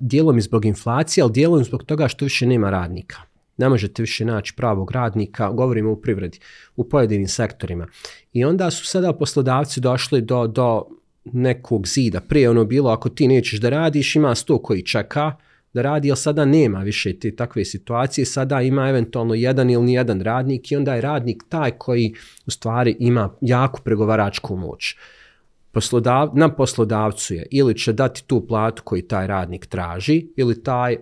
dijelom 0.00 0.38
i 0.38 0.42
zbog 0.42 0.64
inflacije, 0.64 1.22
ali 1.22 1.32
dijelom 1.32 1.64
zbog 1.64 1.84
toga 1.84 2.08
što 2.08 2.24
više 2.24 2.46
nema 2.46 2.70
radnika. 2.70 3.16
Ne 3.56 3.68
možete 3.68 4.02
više 4.02 4.24
naći 4.24 4.54
pravog 4.56 4.90
radnika, 4.90 5.50
govorimo 5.50 5.92
u 5.92 6.00
privredi, 6.00 6.38
u 6.76 6.88
pojedinim 6.88 7.28
sektorima. 7.28 7.86
I 8.32 8.44
onda 8.44 8.70
su 8.70 8.86
sada 8.86 9.12
poslodavci 9.12 9.80
došli 9.80 10.22
do, 10.22 10.46
do 10.46 10.86
nekog 11.24 11.86
zida. 11.86 12.20
Prije 12.20 12.50
ono 12.50 12.64
bilo, 12.64 12.90
ako 12.90 13.08
ti 13.08 13.28
nećeš 13.28 13.60
da 13.60 13.68
radiš, 13.68 14.16
ima 14.16 14.34
sto 14.34 14.58
koji 14.58 14.82
čeka 14.82 15.36
da 15.74 15.82
radi, 15.82 16.10
ali 16.10 16.16
sada 16.16 16.44
nema 16.44 16.78
više 16.78 17.18
te 17.18 17.36
takve 17.36 17.64
situacije. 17.64 18.24
Sada 18.24 18.60
ima 18.60 18.88
eventualno 18.88 19.34
jedan 19.34 19.70
ili 19.70 19.84
nijedan 19.84 20.20
radnik 20.20 20.72
i 20.72 20.76
onda 20.76 20.94
je 20.94 21.00
radnik 21.00 21.42
taj 21.48 21.70
koji 21.70 22.14
u 22.46 22.50
stvari 22.50 22.96
ima 22.98 23.30
jaku 23.40 23.80
pregovaračku 23.84 24.56
moć. 24.56 24.96
Poslodav, 25.72 26.30
na 26.34 26.54
poslodavcu 26.54 27.34
je 27.34 27.46
ili 27.50 27.78
će 27.78 27.92
dati 27.92 28.24
tu 28.26 28.46
platu 28.46 28.82
koji 28.82 29.02
taj 29.02 29.26
radnik 29.26 29.66
traži 29.66 30.26
ili 30.36 30.62
taj 30.62 30.96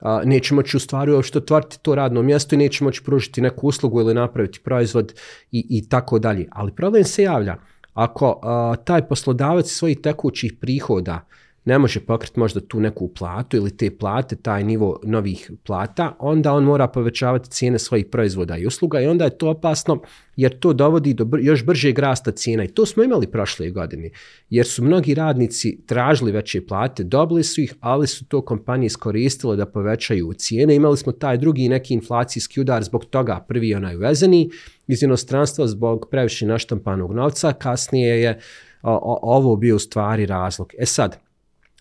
a, 0.00 0.22
neće 0.24 0.54
moći 0.54 0.76
u 0.76 0.80
stvari 0.80 1.12
uopšte 1.12 1.38
otvoriti 1.38 1.78
to 1.82 1.94
radno 1.94 2.22
mjesto 2.22 2.54
i 2.54 2.58
neće 2.58 2.84
moći 2.84 3.02
pružiti 3.04 3.40
neku 3.40 3.66
uslugu 3.66 4.00
ili 4.00 4.14
napraviti 4.14 4.60
proizvod 4.60 5.14
i, 5.52 5.66
i 5.70 5.88
tako 5.88 6.18
dalje. 6.18 6.48
Ali 6.50 6.74
problem 6.74 7.04
se 7.04 7.22
javlja 7.22 7.56
ako 7.98 8.40
a, 8.42 8.76
taj 8.84 9.08
poslodavac 9.08 9.66
svojih 9.66 9.98
tekućih 10.00 10.52
prihoda 10.60 11.26
ne 11.68 11.78
može 11.78 12.00
pokriti 12.00 12.40
možda 12.40 12.60
tu 12.60 12.80
neku 12.80 13.08
platu 13.08 13.56
ili 13.56 13.76
te 13.76 13.90
plate, 13.90 14.36
taj 14.36 14.64
nivo 14.64 15.00
novih 15.02 15.50
plata, 15.66 16.16
onda 16.18 16.52
on 16.52 16.64
mora 16.64 16.88
povećavati 16.88 17.50
cijene 17.50 17.78
svojih 17.78 18.06
proizvoda 18.06 18.56
i 18.56 18.66
usluga 18.66 19.00
i 19.00 19.06
onda 19.06 19.24
je 19.24 19.38
to 19.38 19.50
opasno 19.50 20.02
jer 20.36 20.58
to 20.58 20.72
dovodi 20.72 21.14
do 21.14 21.24
br 21.24 21.38
još 21.40 21.64
bržeg 21.64 21.98
rasta 21.98 22.30
cijena 22.30 22.64
i 22.64 22.68
to 22.68 22.86
smo 22.86 23.02
imali 23.02 23.26
prošle 23.26 23.70
godine 23.70 24.10
jer 24.50 24.66
su 24.66 24.84
mnogi 24.84 25.14
radnici 25.14 25.80
tražili 25.86 26.32
veće 26.32 26.66
plate, 26.66 27.04
dobili 27.04 27.44
su 27.44 27.60
ih, 27.60 27.74
ali 27.80 28.06
su 28.06 28.24
to 28.24 28.40
kompanije 28.42 28.86
iskoristile 28.86 29.56
da 29.56 29.66
povećaju 29.66 30.32
cijene. 30.32 30.74
Imali 30.74 30.96
smo 30.96 31.12
taj 31.12 31.38
drugi 31.38 31.68
neki 31.68 31.94
inflacijski 31.94 32.60
udar 32.60 32.84
zbog 32.84 33.04
toga, 33.04 33.44
prvi 33.48 33.74
onaj 33.74 33.96
uvezeni 33.96 34.50
iz 34.86 35.02
inostranstva 35.02 35.66
zbog 35.66 36.08
previše 36.10 36.46
naštampanog 36.46 37.14
novca, 37.14 37.52
kasnije 37.52 38.22
je 38.22 38.38
o, 38.82 38.92
o, 38.92 39.18
ovo 39.22 39.56
bio 39.56 39.76
u 39.76 39.78
stvari 39.78 40.26
razlog. 40.26 40.72
E 40.78 40.86
sad, 40.86 41.27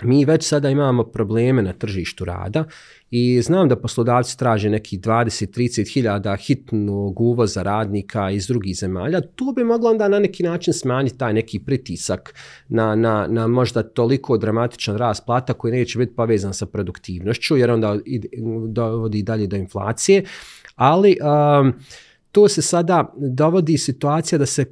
mi 0.01 0.25
već 0.25 0.47
sada 0.47 0.69
imamo 0.69 1.03
probleme 1.03 1.61
na 1.61 1.73
tržištu 1.73 2.25
rada 2.25 2.63
i 3.11 3.41
znam 3.41 3.69
da 3.69 3.75
poslodavci 3.75 4.37
traže 4.37 4.69
neki 4.69 4.97
20-30 4.97 5.93
hiljada 5.93 6.35
hitnog 6.35 7.21
uvoza 7.21 7.63
radnika 7.63 8.31
iz 8.31 8.47
drugih 8.47 8.75
zemalja. 8.77 9.21
To 9.21 9.53
bi 9.55 9.63
moglo 9.63 9.89
onda 9.89 10.07
na 10.07 10.19
neki 10.19 10.43
način 10.43 10.73
smanjiti 10.73 11.17
taj 11.17 11.33
neki 11.33 11.59
pritisak 11.59 12.33
na, 12.67 12.95
na, 12.95 13.27
na 13.29 13.47
možda 13.47 13.83
toliko 13.83 14.37
dramatičan 14.37 14.97
rast 14.97 15.25
plata 15.25 15.53
koji 15.53 15.73
neće 15.73 15.99
biti 15.99 16.15
povezan 16.15 16.53
sa 16.53 16.65
produktivnošću 16.65 17.57
jer 17.57 17.71
onda 17.71 17.97
dovodi 18.67 19.23
dalje 19.23 19.47
do 19.47 19.55
inflacije. 19.55 20.23
Ali 20.75 21.17
um, 21.21 21.73
to 22.37 22.47
se 22.47 22.61
sada 22.61 23.13
dovodi 23.17 23.77
situacija 23.77 24.39
da 24.39 24.45
se 24.45 24.61
e, 24.61 24.67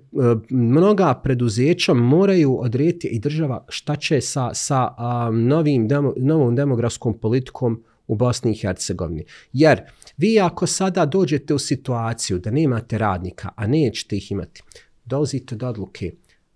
mnoga 0.50 1.14
preduzeća 1.24 1.94
moraju 1.94 2.58
odrediti 2.62 3.08
i 3.08 3.20
država 3.20 3.66
šta 3.70 3.96
će 3.96 4.22
sa, 4.22 4.54
sa 4.54 4.90
novim 5.32 5.88
novom 6.18 6.56
demografskom 6.56 7.18
politikom 7.18 7.84
u 8.08 8.16
Bosni 8.16 8.52
i 8.52 8.56
Hercegovini. 8.56 9.26
Jer 9.54 9.82
vi 10.18 10.40
ako 10.40 10.68
sada 10.68 11.06
dođete 11.06 11.54
u 11.54 11.60
situaciju 11.60 12.40
da 12.40 12.52
nemate 12.52 12.98
radnika, 12.98 13.50
a 13.56 13.68
nećete 13.68 14.18
ih 14.18 14.32
imati, 14.32 14.64
dolazite 15.06 15.56
do 15.56 15.68
odluke 15.68 16.12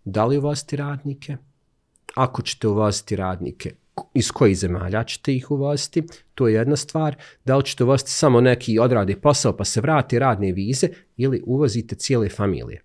da 0.05 0.25
li 0.25 0.37
uvoziti 0.37 0.75
radnike, 0.75 1.37
ako 2.15 2.41
ćete 2.41 2.67
uvoziti 2.67 3.15
radnike, 3.15 3.71
iz 4.13 4.31
kojih 4.31 4.57
zemalja 4.57 5.03
ćete 5.03 5.35
ih 5.35 5.51
uvoziti, 5.51 6.03
to 6.35 6.47
je 6.47 6.53
jedna 6.53 6.75
stvar. 6.75 7.15
Da 7.45 7.57
li 7.57 7.63
ćete 7.63 7.83
uvoziti 7.83 8.11
samo 8.11 8.41
neki 8.41 8.79
odrade 8.79 9.15
posao 9.15 9.57
pa 9.57 9.65
se 9.65 9.81
vrati 9.81 10.19
radne 10.19 10.51
vize 10.51 10.87
ili 11.17 11.43
uvozite 11.45 11.95
cijele 11.95 12.29
familije. 12.29 12.81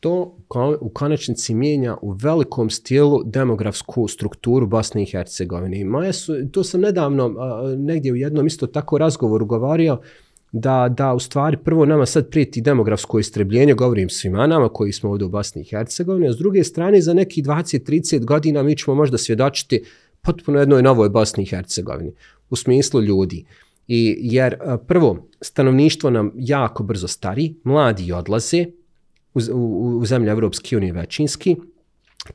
To 0.00 0.36
u 0.80 0.88
konačnici 0.88 1.54
mijenja 1.54 1.96
u 2.02 2.12
velikom 2.12 2.70
stilu 2.70 3.22
demografsku 3.24 4.08
strukturu 4.08 4.66
Bosne 4.66 5.02
i 5.02 5.06
Hercegovine. 5.06 5.84
Moje 5.84 6.12
su, 6.12 6.34
to 6.52 6.64
sam 6.64 6.80
nedavno 6.80 7.34
negdje 7.76 8.12
u 8.12 8.16
jednom 8.16 8.46
isto 8.46 8.66
tako 8.66 8.98
razgovoru 8.98 9.46
govorio, 9.46 9.98
da, 10.52 10.94
da 10.96 11.14
u 11.14 11.18
stvari 11.18 11.56
prvo 11.64 11.86
nama 11.86 12.06
sad 12.06 12.30
prijeti 12.30 12.60
demografsko 12.60 13.18
istrebljenje, 13.18 13.74
govorim 13.74 14.08
svima 14.08 14.46
nama 14.46 14.68
koji 14.68 14.92
smo 14.92 15.10
ovdje 15.10 15.24
u 15.24 15.28
Bosni 15.28 15.62
i 15.62 15.64
Hercegovini, 15.64 16.28
a 16.28 16.32
s 16.32 16.36
druge 16.36 16.64
strane 16.64 17.00
za 17.00 17.14
neki 17.14 17.42
20-30 17.42 18.24
godina 18.24 18.62
mi 18.62 18.76
ćemo 18.76 18.94
možda 18.94 19.18
svjedočiti 19.18 19.82
potpuno 20.22 20.58
jednoj 20.58 20.82
novoj 20.82 21.08
Bosni 21.08 21.42
i 21.42 21.46
Hercegovini 21.46 22.12
u 22.50 22.56
smislu 22.56 23.02
ljudi. 23.02 23.44
I, 23.88 24.18
jer 24.20 24.56
prvo, 24.86 25.28
stanovništvo 25.40 26.10
nam 26.10 26.32
jako 26.34 26.82
brzo 26.82 27.08
stari, 27.08 27.54
mladi 27.64 28.12
odlaze 28.12 28.66
u, 29.34 29.40
u, 29.52 29.98
u 29.98 30.06
zemlje 30.06 30.30
Evropske 30.30 30.76
unije 30.76 30.92
većinski, 30.92 31.56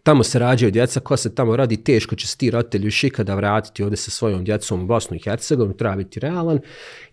tamo 0.04 0.24
se 0.24 0.40
rađaju 0.40 0.72
djeca, 0.72 1.00
ko 1.00 1.18
se 1.18 1.36
tamo 1.36 1.56
radi, 1.56 1.84
teško 1.84 2.16
će 2.16 2.28
se 2.28 2.38
ti 2.38 2.52
roditelji 2.52 2.86
još 2.86 3.04
ikada 3.04 3.36
vratiti 3.36 3.84
ovdje 3.84 3.98
sa 3.98 4.12
svojom 4.12 4.44
djecom 4.44 4.84
u 4.84 4.86
Bosnu 4.86 5.18
i 5.18 5.20
Hercegovinu, 5.20 5.78
treba 5.78 5.96
biti 5.96 6.20
realan. 6.20 6.60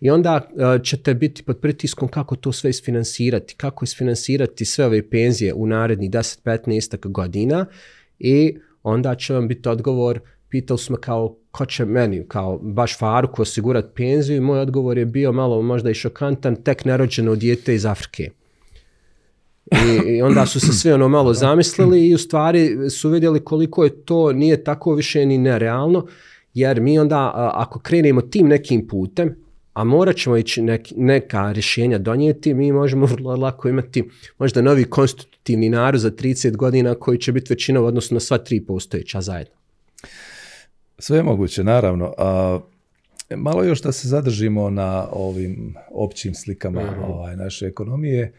I 0.01 0.09
onda 0.09 0.41
uh, 0.51 0.81
ćete 0.83 1.13
biti 1.13 1.43
pod 1.43 1.59
pritiskom 1.59 2.07
kako 2.07 2.35
to 2.35 2.51
sve 2.51 2.69
isfinansirati, 2.69 3.55
kako 3.55 3.85
isfinansirati 3.85 4.65
sve 4.65 4.85
ove 4.85 5.09
penzije 5.09 5.53
u 5.53 5.67
narednih 5.67 6.11
10-15 6.11 7.11
godina 7.11 7.65
i 8.19 8.57
onda 8.83 9.15
će 9.15 9.33
vam 9.33 9.47
biti 9.47 9.69
odgovor, 9.69 10.19
pitali 10.49 10.79
smo 10.79 10.97
kao 10.97 11.37
ko 11.51 11.65
će 11.65 11.85
meni, 11.85 12.25
kao 12.27 12.57
baš 12.57 12.97
Faruku 12.97 13.41
osigurati 13.41 13.87
penziju. 13.95 14.37
I 14.37 14.39
moj 14.39 14.59
odgovor 14.59 14.97
je 14.97 15.05
bio 15.05 15.31
malo 15.31 15.61
možda 15.61 15.89
i 15.89 15.93
šokantan, 15.93 16.55
tek 16.55 16.85
nerođeno 16.85 17.35
dijete 17.35 17.75
iz 17.75 17.85
Afrike. 17.85 18.29
I, 19.73 20.15
I, 20.15 20.21
onda 20.21 20.45
su 20.45 20.59
se 20.59 20.73
svi 20.73 20.91
ono 20.91 21.09
malo 21.09 21.33
zamislili 21.33 22.07
i 22.07 22.13
u 22.13 22.17
stvari 22.17 22.89
su 22.89 23.09
vidjeli 23.09 23.43
koliko 23.45 23.83
je 23.83 24.05
to 24.05 24.33
nije 24.33 24.63
tako 24.63 24.93
više 24.93 25.25
ni 25.25 25.37
nerealno, 25.37 26.07
jer 26.53 26.81
mi 26.81 26.99
onda 26.99 27.51
ako 27.53 27.79
krenemo 27.79 28.21
tim 28.21 28.47
nekim 28.47 28.87
putem, 28.87 29.35
a 29.73 29.83
morat 29.83 30.15
ćemo 30.15 30.37
ići 30.37 30.61
neka 30.95 31.51
rješenja 31.51 31.97
donijeti, 31.97 32.53
mi 32.53 32.71
možemo 32.71 33.05
vrlo 33.05 33.35
lako 33.35 33.69
imati 33.69 34.09
možda 34.37 34.61
novi 34.61 34.83
konstitutivni 34.83 35.69
narod 35.69 36.01
za 36.01 36.11
30 36.11 36.55
godina 36.55 36.95
koji 36.95 37.17
će 37.17 37.31
biti 37.31 37.53
većina 37.53 37.81
u 37.81 37.85
odnosu 37.85 38.13
na 38.13 38.19
sva 38.19 38.37
tri 38.37 38.65
postojeća 38.65 39.21
zajedno. 39.21 39.55
Sve 40.99 41.17
je 41.17 41.23
moguće, 41.23 41.63
naravno. 41.63 42.13
A, 42.17 42.59
malo 43.35 43.63
još 43.63 43.81
da 43.81 43.91
se 43.91 44.07
zadržimo 44.07 44.69
na 44.69 45.07
ovim 45.11 45.75
općim 45.91 46.33
slikama 46.33 46.81
mhm. 46.81 47.03
ovaj, 47.03 47.35
naše 47.35 47.65
ekonomije. 47.65 48.33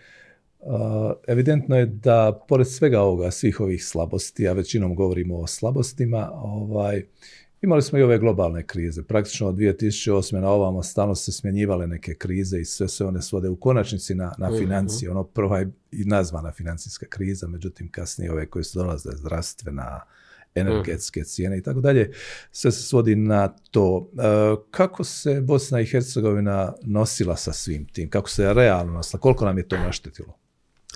Evidentno 1.27 1.77
je 1.77 1.87
da, 1.87 2.45
pored 2.49 2.69
svega 2.69 3.01
ovoga, 3.01 3.31
svih 3.31 3.61
ovih 3.61 3.85
slabosti, 3.85 4.49
a 4.49 4.53
većinom 4.53 4.95
govorimo 4.95 5.39
o 5.39 5.47
slabostima, 5.47 6.31
ovaj, 6.35 7.05
imali 7.63 7.83
smo 7.83 7.99
i 7.99 8.03
ove 8.03 8.19
globalne 8.19 8.67
krize. 8.67 9.03
Praktično 9.03 9.49
od 9.49 9.55
2008. 9.55 10.41
na 10.41 10.49
ovamo 10.49 10.83
stalno 10.83 11.15
se 11.15 11.33
smjenjivale 11.33 11.87
neke 11.87 12.15
krize 12.15 12.61
i 12.61 12.65
sve 12.65 12.89
se 12.89 13.05
one 13.05 13.23
svode 13.23 13.49
u 13.49 13.57
konačnici 13.57 14.15
na, 14.15 14.35
na 14.39 14.51
mhm. 14.51 14.59
financije. 14.59 15.11
Ono 15.11 15.25
prva 15.25 15.59
je 15.59 15.71
i 15.93 16.05
nazvana 16.05 16.53
financijska 16.53 17.07
kriza, 17.07 17.49
međutim 17.49 17.91
kasnije 17.91 18.33
ove 18.33 18.47
koje 18.47 18.65
su 18.65 18.79
dolazile 18.79 19.17
zdravstvena, 19.17 20.01
energetske 20.55 21.21
mm. 21.21 21.25
cijene 21.25 21.59
i 21.59 21.63
tako 21.63 21.81
dalje, 21.81 22.11
sve 22.51 22.73
se 22.73 22.83
svodi 22.83 23.17
na 23.17 23.49
to. 23.49 24.11
E, 24.19 24.57
kako 24.71 25.05
se 25.05 25.41
Bosna 25.41 25.81
i 25.81 25.87
Hercegovina 25.87 26.73
nosila 26.83 27.37
sa 27.37 27.53
svim 27.53 27.87
tim? 27.87 28.11
Kako 28.11 28.31
se 28.31 28.55
realno 28.55 28.93
nosila? 28.93 29.21
Koliko 29.21 29.45
nam 29.45 29.59
je 29.59 29.69
to 29.69 29.77
naštetilo? 29.77 30.44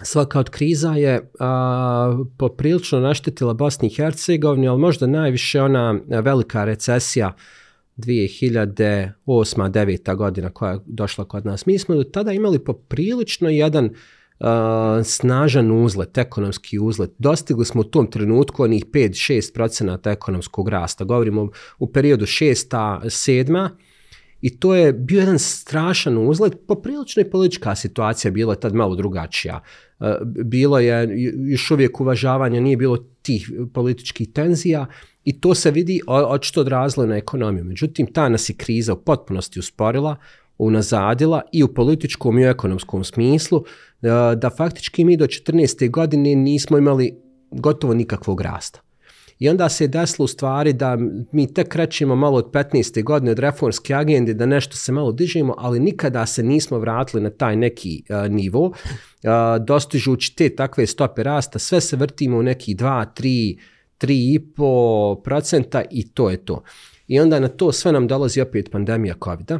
Svaka 0.02 0.40
od 0.40 0.50
kriza 0.50 0.92
je 0.92 1.30
a, 1.38 2.24
poprilično 2.38 3.00
naštetila 3.00 3.54
Bosni 3.54 3.88
i 3.88 3.94
Hercegovini, 3.94 4.68
ali 4.68 4.78
možda 4.78 5.06
najviše 5.06 5.62
ona 5.62 6.00
velika 6.08 6.64
recesija 6.64 7.34
2008. 7.96 9.12
2009. 9.26 10.16
godina 10.16 10.50
koja 10.50 10.72
je 10.72 10.80
došla 10.86 11.24
kod 11.24 11.46
nas. 11.46 11.66
Mi 11.66 11.78
smo 11.78 11.94
do 11.94 12.04
tada 12.04 12.32
imali 12.32 12.58
poprilično 12.58 13.48
jedan 13.48 13.90
snažan 15.04 15.84
uzlet, 15.84 16.18
ekonomski 16.18 16.78
uzlet. 16.78 17.10
Dostigli 17.18 17.64
smo 17.64 17.80
u 17.80 17.84
tom 17.84 18.10
trenutku 18.10 18.62
onih 18.62 18.86
5-6% 18.86 20.12
ekonomskog 20.12 20.68
rasta. 20.68 21.04
Govorimo 21.04 21.48
u 21.78 21.92
periodu 21.92 22.26
6-7 22.26 23.68
i 24.40 24.58
to 24.58 24.74
je 24.74 24.92
bio 24.92 25.20
jedan 25.20 25.38
strašan 25.38 26.28
uzlet. 26.28 26.52
Poprilično 26.68 27.22
i 27.22 27.30
politička 27.30 27.74
situacija 27.74 28.30
bila 28.30 28.54
tad 28.54 28.74
malo 28.74 28.96
drugačija. 28.96 29.60
Bilo 30.44 30.78
je 30.78 31.08
još 31.50 31.70
uvijek 31.70 32.00
uvažavanja, 32.00 32.60
nije 32.60 32.76
bilo 32.76 32.96
tih 33.22 33.50
političkih 33.74 34.32
tenzija 34.32 34.86
i 35.24 35.40
to 35.40 35.54
se 35.54 35.70
vidi 35.70 36.00
očito 36.06 36.60
odrazilo 36.60 37.06
na 37.06 37.16
ekonomiju. 37.16 37.64
Međutim, 37.64 38.06
ta 38.12 38.28
nas 38.28 38.48
je 38.48 38.54
kriza 38.54 38.92
u 38.92 39.02
potpunosti 39.04 39.58
usporila, 39.58 40.16
unazadila 40.58 41.42
i 41.52 41.62
u 41.62 41.74
političkom 41.74 42.38
i 42.38 42.44
u 42.44 42.48
ekonomskom 42.48 43.04
smislu, 43.04 43.64
e, 44.02 44.08
da 44.36 44.50
faktički 44.56 45.04
mi 45.04 45.16
do 45.16 45.26
14. 45.26 45.90
godine 45.90 46.34
nismo 46.34 46.78
imali 46.78 47.16
gotovo 47.50 47.94
nikakvog 47.94 48.40
rasta. 48.40 48.80
I 49.38 49.48
onda 49.48 49.68
se 49.68 49.86
desilo 49.86 50.24
u 50.24 50.28
stvari 50.28 50.72
da 50.72 50.96
mi 51.32 51.54
tek 51.54 51.68
krećemo 51.68 52.16
malo 52.16 52.38
od 52.38 52.50
15. 52.50 53.04
godine 53.04 53.30
od 53.30 53.38
reformske 53.38 53.94
agende, 53.94 54.34
da 54.34 54.46
nešto 54.46 54.76
se 54.76 54.92
malo 54.92 55.12
dižemo, 55.12 55.54
ali 55.58 55.80
nikada 55.80 56.26
se 56.26 56.42
nismo 56.42 56.78
vratili 56.78 57.22
na 57.22 57.30
taj 57.30 57.56
neki 57.56 58.02
uh, 58.08 58.32
nivo. 58.32 58.60
Uh, 58.66 58.74
dostižući 59.66 60.36
te 60.36 60.56
takve 60.56 60.86
stope 60.86 61.22
rasta, 61.22 61.58
sve 61.58 61.80
se 61.80 61.96
vrtimo 61.96 62.38
u 62.38 62.42
neki 62.42 62.74
2, 62.74 63.06
3, 63.16 63.58
3,5 64.00 65.22
procenta 65.22 65.82
i 65.90 66.08
to 66.08 66.30
je 66.30 66.44
to. 66.44 66.62
I 67.06 67.20
onda 67.20 67.40
na 67.40 67.48
to 67.48 67.72
sve 67.72 67.92
nam 67.92 68.06
dolazi 68.06 68.40
opet 68.40 68.70
pandemija 68.70 69.14
covid 69.24 69.46
-a 69.46 69.58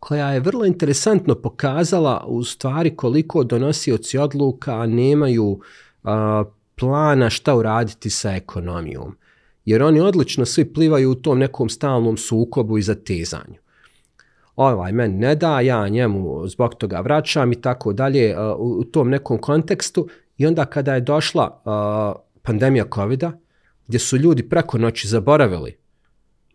koja 0.00 0.32
je 0.32 0.40
vrlo 0.40 0.64
interesantno 0.64 1.34
pokazala 1.34 2.24
u 2.26 2.44
stvari 2.44 2.96
koliko 2.96 3.44
donosioci 3.44 4.18
odluka 4.18 4.86
nemaju 4.86 5.60
plana 6.78 7.30
šta 7.30 7.54
uraditi 7.54 8.10
sa 8.10 8.32
ekonomijom. 8.32 9.16
Jer 9.64 9.82
oni 9.82 10.00
odlično 10.00 10.44
svi 10.44 10.72
plivaju 10.72 11.10
u 11.10 11.14
tom 11.14 11.38
nekom 11.38 11.68
stalnom 11.68 12.16
sukobu 12.16 12.78
i 12.78 12.82
zatezanju. 12.82 13.58
Ovaj 14.56 14.92
meni 14.92 15.14
ne 15.14 15.34
da, 15.34 15.60
ja 15.60 15.88
njemu 15.88 16.48
zbog 16.48 16.74
toga 16.74 17.00
vraćam 17.00 17.52
i 17.52 17.60
tako 17.60 17.92
dalje 17.92 18.36
u 18.58 18.84
tom 18.84 19.10
nekom 19.10 19.38
kontekstu. 19.38 20.08
I 20.36 20.46
onda 20.46 20.64
kada 20.64 20.94
je 20.94 21.00
došla 21.00 21.62
a, 21.64 22.12
pandemija 22.42 22.84
covid 22.94 23.24
gdje 23.86 23.98
su 23.98 24.16
ljudi 24.16 24.48
preko 24.48 24.78
noći 24.78 25.08
zaboravili 25.08 25.76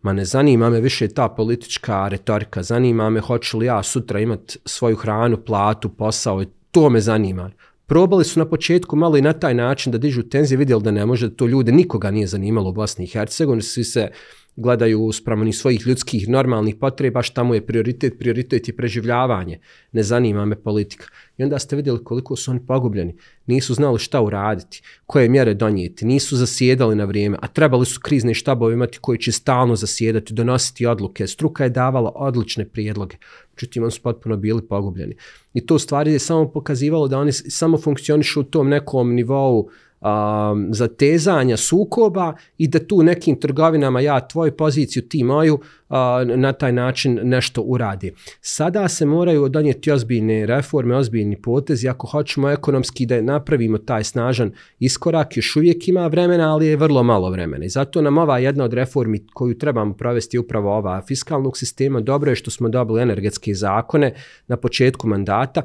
ma 0.04 0.12
ne 0.12 0.24
zanima 0.24 0.70
me 0.70 0.80
više 0.80 1.08
ta 1.08 1.28
politička 1.28 2.08
retorika, 2.08 2.62
zanima 2.62 3.10
me 3.10 3.20
hoću 3.20 3.58
li 3.58 3.66
ja 3.66 3.82
sutra 3.82 4.20
imat 4.20 4.56
svoju 4.64 4.96
hranu, 4.96 5.36
platu, 5.36 5.88
posao, 5.88 6.44
to 6.70 6.90
me 6.90 7.00
zanima. 7.00 7.50
Probali 7.86 8.24
su 8.24 8.40
na 8.40 8.48
početku 8.48 8.96
malo 8.96 9.16
i 9.16 9.22
na 9.22 9.32
taj 9.32 9.54
način 9.54 9.92
da 9.92 9.98
dižu 9.98 10.22
tenzije, 10.22 10.58
vidjeli 10.58 10.82
da 10.82 10.90
ne 10.90 11.06
može, 11.06 11.36
to 11.36 11.46
ljude 11.46 11.72
nikoga 11.72 12.10
nije 12.10 12.26
zanimalo 12.26 12.70
u 12.70 12.72
Bosni 12.72 13.04
i 13.04 13.08
Hercegovini, 13.08 13.62
svi 13.62 13.84
se 13.84 14.10
gledaju 14.56 15.12
spravo 15.12 15.44
ni 15.44 15.52
svojih 15.52 15.86
ljudskih 15.86 16.28
normalnih 16.28 16.74
potreba, 16.76 17.22
šta 17.22 17.42
mu 17.42 17.54
je 17.54 17.66
prioritet, 17.66 18.18
prioritet 18.18 18.68
je 18.68 18.76
preživljavanje, 18.76 19.58
ne 19.92 20.02
zanima 20.02 20.44
me 20.44 20.56
politika. 20.56 21.06
I 21.38 21.42
onda 21.42 21.58
ste 21.58 21.76
vidjeli 21.76 22.04
koliko 22.04 22.36
su 22.36 22.50
oni 22.50 22.60
pogubljeni, 22.66 23.14
nisu 23.46 23.74
znali 23.74 23.98
šta 23.98 24.20
uraditi, 24.20 24.82
koje 25.06 25.28
mjere 25.28 25.54
donijeti, 25.54 26.04
nisu 26.06 26.36
zasjedali 26.36 26.96
na 26.96 27.04
vrijeme, 27.04 27.38
a 27.42 27.48
trebali 27.48 27.86
su 27.86 28.00
krizne 28.00 28.34
štabove 28.34 28.74
imati 28.74 28.98
koji 29.00 29.18
će 29.18 29.32
stalno 29.32 29.76
zasjedati, 29.76 30.34
donositi 30.34 30.86
odluke, 30.86 31.26
struka 31.26 31.64
je 31.64 31.70
davala 31.70 32.12
odlične 32.14 32.64
prijedloge, 32.64 33.16
međutim 33.54 33.82
oni 33.82 33.92
su 33.92 34.02
potpuno 34.02 34.36
bili 34.36 34.62
pogubljeni. 34.62 35.16
I 35.54 35.66
to 35.66 35.74
u 35.74 35.78
stvari 35.78 36.12
je 36.12 36.18
samo 36.18 36.48
pokazivalo 36.48 37.08
da 37.08 37.18
oni 37.18 37.32
samo 37.32 37.78
funkcionišu 37.78 38.40
u 38.40 38.44
tom 38.44 38.68
nekom 38.68 39.14
nivou 39.14 39.70
um, 40.04 40.68
zatezanja 40.74 41.56
sukoba 41.56 42.34
i 42.58 42.68
da 42.68 42.78
tu 42.78 43.02
nekim 43.02 43.40
trgovinama 43.40 44.00
ja 44.00 44.28
tvoju 44.28 44.56
poziciju, 44.56 45.02
ti 45.02 45.24
moju, 45.24 45.54
uh, 45.54 46.36
na 46.36 46.52
taj 46.52 46.72
način 46.72 47.20
nešto 47.22 47.62
uradi. 47.62 48.12
Sada 48.40 48.88
se 48.88 49.06
moraju 49.06 49.48
donijeti 49.48 49.90
ozbiljne 49.90 50.46
reforme, 50.46 50.96
ozbiljni 50.96 51.42
potezi, 51.42 51.88
ako 51.88 52.06
hoćemo 52.06 52.50
ekonomski 52.50 53.06
da 53.06 53.22
napravimo 53.22 53.78
taj 53.78 54.04
snažan 54.04 54.52
iskorak, 54.78 55.36
još 55.36 55.56
uvijek 55.56 55.88
ima 55.88 56.06
vremena, 56.06 56.52
ali 56.52 56.66
je 56.66 56.76
vrlo 56.76 57.02
malo 57.02 57.30
vremena. 57.30 57.64
I 57.64 57.68
zato 57.68 58.02
nam 58.02 58.18
ova 58.18 58.38
jedna 58.38 58.64
od 58.64 58.72
reformi 58.72 59.26
koju 59.34 59.58
trebamo 59.58 59.94
provesti 59.94 60.38
upravo 60.38 60.76
ova 60.76 61.02
fiskalnog 61.08 61.58
sistema, 61.58 62.00
dobro 62.00 62.30
je 62.30 62.36
što 62.36 62.50
smo 62.50 62.68
dobili 62.68 63.02
energetske 63.02 63.54
zakone 63.54 64.14
na 64.46 64.56
početku 64.56 65.08
mandata, 65.08 65.62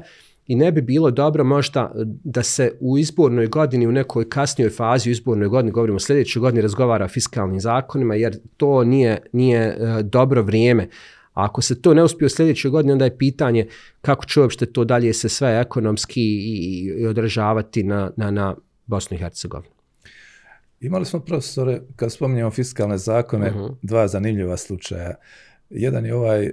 i 0.50 0.56
ne 0.56 0.72
bi 0.72 0.82
bilo 0.82 1.10
dobro 1.10 1.44
možda 1.44 1.92
da 2.24 2.42
se 2.42 2.72
u 2.80 2.98
izbornoj 2.98 3.46
godini, 3.46 3.86
u 3.86 3.92
nekoj 3.92 4.28
kasnijoj 4.28 4.70
fazi 4.70 5.10
u 5.10 5.12
izbornoj 5.12 5.48
godini, 5.48 5.72
govorimo 5.72 5.96
o 5.96 6.00
sljedećoj 6.00 6.40
godini, 6.40 6.62
razgovara 6.62 7.04
o 7.04 7.08
fiskalnim 7.08 7.60
zakonima, 7.60 8.14
jer 8.14 8.38
to 8.56 8.84
nije, 8.84 9.22
nije 9.32 9.60
e, 9.60 10.02
dobro 10.02 10.42
vrijeme. 10.42 10.88
A 11.34 11.44
ako 11.44 11.62
se 11.62 11.82
to 11.82 11.94
ne 11.94 12.02
uspije 12.02 12.26
u 12.26 12.28
sljedećoj 12.28 12.70
godini, 12.70 12.92
onda 12.92 13.04
je 13.04 13.18
pitanje 13.18 13.66
kako 14.00 14.24
će 14.24 14.40
uopšte 14.40 14.66
to 14.66 14.84
dalje 14.84 15.12
se 15.12 15.28
sve 15.28 15.60
ekonomski 15.60 16.22
i, 16.22 16.84
i 16.98 17.06
održavati 17.06 17.82
na, 17.82 18.10
na, 18.16 18.30
na 18.30 18.54
Bosnu 18.86 19.14
i 19.14 19.20
Hercegovinu. 19.20 19.74
Imali 20.80 21.04
smo 21.04 21.20
profesore, 21.20 21.80
kad 21.96 22.12
spominjamo 22.12 22.50
fiskalne 22.50 22.98
zakone, 22.98 23.50
uh 23.50 23.56
-huh. 23.56 23.74
dva 23.82 24.08
zanimljiva 24.08 24.56
slučaja. 24.56 25.14
Jedan 25.70 26.06
je 26.06 26.14
ovaj 26.14 26.44
e, 26.44 26.50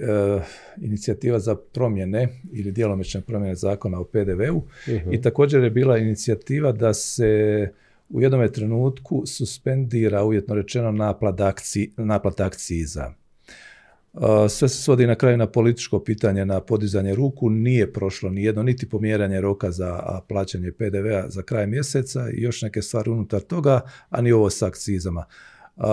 inicijativa 0.77 1.39
za 1.39 1.55
promjene 1.55 2.27
ili 2.51 2.71
djelomične 2.71 3.21
promjene 3.21 3.55
zakona 3.55 3.99
o 3.99 4.03
PDV-u 4.03 4.57
uh 4.57 4.63
-huh. 4.87 5.13
i 5.13 5.21
također 5.21 5.63
je 5.63 5.69
bila 5.69 5.97
inicijativa 5.97 6.71
da 6.71 6.93
se 6.93 7.71
u 8.09 8.21
jednom 8.21 8.51
trenutku 8.51 9.23
suspendira 9.25 10.23
uvjetno 10.23 10.55
rečeno 10.55 10.91
naplat, 10.91 11.41
akci, 11.41 11.91
akciza. 12.37 13.13
Uh, 14.13 14.23
sve 14.49 14.69
se 14.69 14.83
svodi 14.83 15.07
na 15.07 15.15
kraju 15.15 15.37
na 15.37 15.47
političko 15.47 15.99
pitanje, 15.99 16.45
na 16.45 16.61
podizanje 16.61 17.15
ruku, 17.15 17.49
nije 17.49 17.93
prošlo 17.93 18.29
ni 18.29 18.43
jedno, 18.43 18.63
niti 18.63 18.89
pomjeranje 18.89 19.41
roka 19.41 19.71
za 19.71 20.19
plaćanje 20.27 20.71
PDV-a 20.71 21.29
za 21.29 21.41
kraj 21.41 21.67
mjeseca 21.67 22.29
i 22.33 22.41
još 22.41 22.61
neke 22.61 22.81
stvari 22.81 23.09
unutar 23.09 23.41
toga, 23.41 23.81
a 24.09 24.21
ni 24.21 24.31
ovo 24.31 24.49
s 24.49 24.61
akcizama. 24.61 25.25
Uh, 25.75 25.83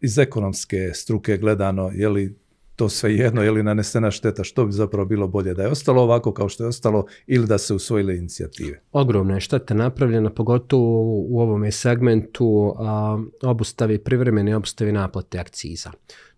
iz 0.00 0.18
ekonomske 0.18 0.90
struke 0.94 1.36
gledano, 1.36 1.90
je 1.94 2.08
li 2.08 2.34
to 2.78 2.88
sve 2.88 3.14
jedno, 3.14 3.42
je 3.42 3.50
li 3.50 3.62
nanesena 3.62 4.10
šteta, 4.10 4.44
što 4.44 4.66
bi 4.66 4.72
zapravo 4.72 5.06
bilo 5.06 5.26
bolje 5.28 5.54
da 5.54 5.62
je 5.62 5.68
ostalo 5.68 6.02
ovako 6.02 6.32
kao 6.32 6.48
što 6.48 6.64
je 6.64 6.68
ostalo 6.68 7.06
ili 7.26 7.46
da 7.46 7.58
se 7.58 7.74
usvojile 7.74 8.16
inicijative? 8.16 8.80
Ogromna 8.92 9.34
je 9.34 9.40
šteta 9.40 9.74
napravljena, 9.74 10.30
pogotovo 10.30 11.02
u 11.28 11.40
ovom 11.40 11.72
segmentu 11.72 12.74
a, 12.78 13.18
obustavi, 13.42 13.98
privremene 13.98 14.56
obustavi 14.56 14.92
naplate 14.92 15.38
akciza. 15.38 15.90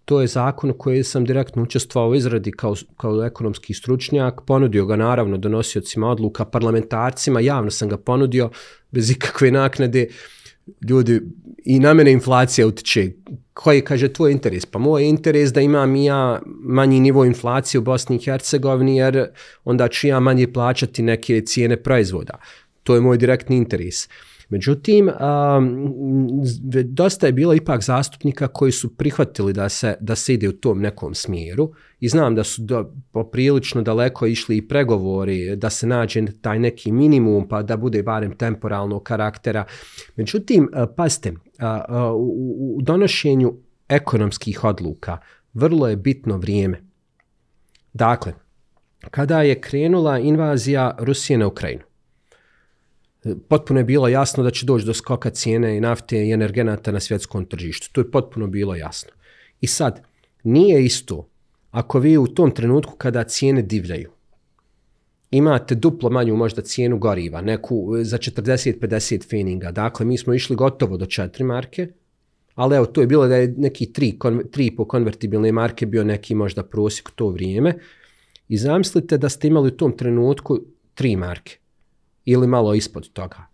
To 0.04 0.20
je 0.20 0.26
zakon 0.26 0.72
koji 0.78 1.04
sam 1.04 1.24
direktno 1.24 1.62
učestvovao 1.62 2.10
u 2.10 2.14
izradi 2.14 2.52
kao, 2.52 2.74
kao 2.96 3.24
ekonomski 3.24 3.74
stručnjak, 3.74 4.40
ponudio 4.46 4.86
ga 4.86 4.96
naravno 4.96 5.38
donosiocima 5.38 6.10
odluka, 6.10 6.44
parlamentarcima, 6.44 7.40
javno 7.40 7.70
sam 7.70 7.88
ga 7.88 7.96
ponudio 7.96 8.50
bez 8.90 9.10
ikakve 9.10 9.50
naknade, 9.50 10.06
ljudi, 10.88 11.20
i 11.64 11.80
na 11.80 11.94
mene 11.94 12.12
inflacija 12.12 12.66
utiče. 12.66 13.10
Koji 13.52 13.80
kaže 13.80 14.12
tvoj 14.12 14.32
interes? 14.32 14.66
Pa 14.66 14.78
moj 14.78 15.04
interes 15.04 15.52
da 15.52 15.60
imam 15.60 15.96
ja 15.96 16.40
manji 16.62 17.00
nivo 17.00 17.24
inflacije 17.24 17.78
u 17.78 17.82
Bosni 17.82 18.16
i 18.16 18.24
Hercegovini, 18.24 18.96
jer 18.96 19.26
onda 19.64 19.88
ću 19.88 20.06
ja 20.06 20.20
manje 20.20 20.52
plaćati 20.52 21.02
neke 21.02 21.40
cijene 21.40 21.76
proizvoda. 21.76 22.38
To 22.82 22.94
je 22.94 23.00
moj 23.00 23.18
direktni 23.18 23.56
interes. 23.56 24.08
Međutim, 24.50 25.10
dosta 26.84 27.26
je 27.26 27.32
bilo 27.32 27.54
ipak 27.54 27.82
zastupnika 27.82 28.48
koji 28.48 28.72
su 28.72 28.96
prihvatili 28.96 29.52
da 29.52 29.68
se, 29.68 29.94
da 30.00 30.16
se 30.16 30.34
ide 30.34 30.48
u 30.48 30.52
tom 30.52 30.80
nekom 30.80 31.14
smjeru 31.14 31.72
i 32.00 32.08
znam 32.08 32.34
da 32.34 32.44
su 32.44 32.62
do, 32.62 32.92
poprilično 33.12 33.82
daleko 33.82 34.26
išli 34.26 34.56
i 34.56 34.68
pregovori 34.68 35.56
da 35.56 35.70
se 35.70 35.86
nađe 35.86 36.22
taj 36.40 36.58
neki 36.58 36.92
minimum 36.92 37.48
pa 37.48 37.62
da 37.62 37.76
bude 37.76 38.02
barem 38.02 38.36
temporalnog 38.36 39.02
karaktera. 39.02 39.64
Međutim, 40.16 40.68
pazite, 40.96 41.32
u 42.16 42.78
donošenju 42.82 43.54
ekonomskih 43.88 44.64
odluka 44.64 45.18
vrlo 45.54 45.88
je 45.88 45.96
bitno 45.96 46.36
vrijeme. 46.36 46.82
Dakle, 47.92 48.32
kada 49.10 49.42
je 49.42 49.60
krenula 49.60 50.18
invazija 50.18 50.96
Rusije 50.98 51.38
na 51.38 51.46
Ukrajinu, 51.46 51.82
potpuno 53.48 53.80
je 53.80 53.84
bilo 53.84 54.08
jasno 54.08 54.42
da 54.42 54.50
će 54.50 54.66
doći 54.66 54.86
do 54.86 54.94
skoka 54.94 55.30
cijene 55.30 55.76
i 55.76 55.80
nafte 55.80 56.26
i 56.26 56.32
energenata 56.32 56.92
na 56.92 57.00
svjetskom 57.00 57.44
tržištu. 57.44 57.88
To 57.92 58.00
je 58.00 58.10
potpuno 58.10 58.46
bilo 58.46 58.74
jasno. 58.74 59.10
I 59.60 59.66
sad, 59.66 60.02
nije 60.42 60.84
isto 60.84 61.28
ako 61.70 61.98
vi 61.98 62.18
u 62.18 62.26
tom 62.26 62.50
trenutku 62.50 62.96
kada 62.96 63.24
cijene 63.24 63.62
divljaju, 63.62 64.10
imate 65.30 65.74
duplo 65.74 66.10
manju 66.10 66.36
možda 66.36 66.62
cijenu 66.62 66.98
goriva, 66.98 67.40
neku 67.40 67.94
za 68.02 68.18
40-50 68.18 69.30
feninga. 69.30 69.70
Dakle, 69.70 70.06
mi 70.06 70.18
smo 70.18 70.34
išli 70.34 70.56
gotovo 70.56 70.96
do 70.96 71.06
4 71.06 71.44
marke, 71.44 71.88
ali 72.54 72.76
evo, 72.76 72.86
to 72.86 73.00
je 73.00 73.06
bilo 73.06 73.28
da 73.28 73.36
je 73.36 73.54
neki 73.56 73.86
3, 73.86 74.18
3 74.18 74.76
po 74.76 74.84
konvertibilne 74.84 75.52
marke 75.52 75.86
bio 75.86 76.04
neki 76.04 76.34
možda 76.34 76.62
prosjek 76.62 77.10
to 77.10 77.28
vrijeme. 77.28 77.78
I 78.48 78.56
zamislite 78.56 79.18
da 79.18 79.28
ste 79.28 79.48
imali 79.48 79.68
u 79.68 79.76
tom 79.76 79.96
trenutku 79.96 80.60
3 80.96 81.16
marke 81.16 81.59
ili 82.30 82.46
malo 82.46 82.74
ispod 82.74 83.12
toga. 83.12 83.46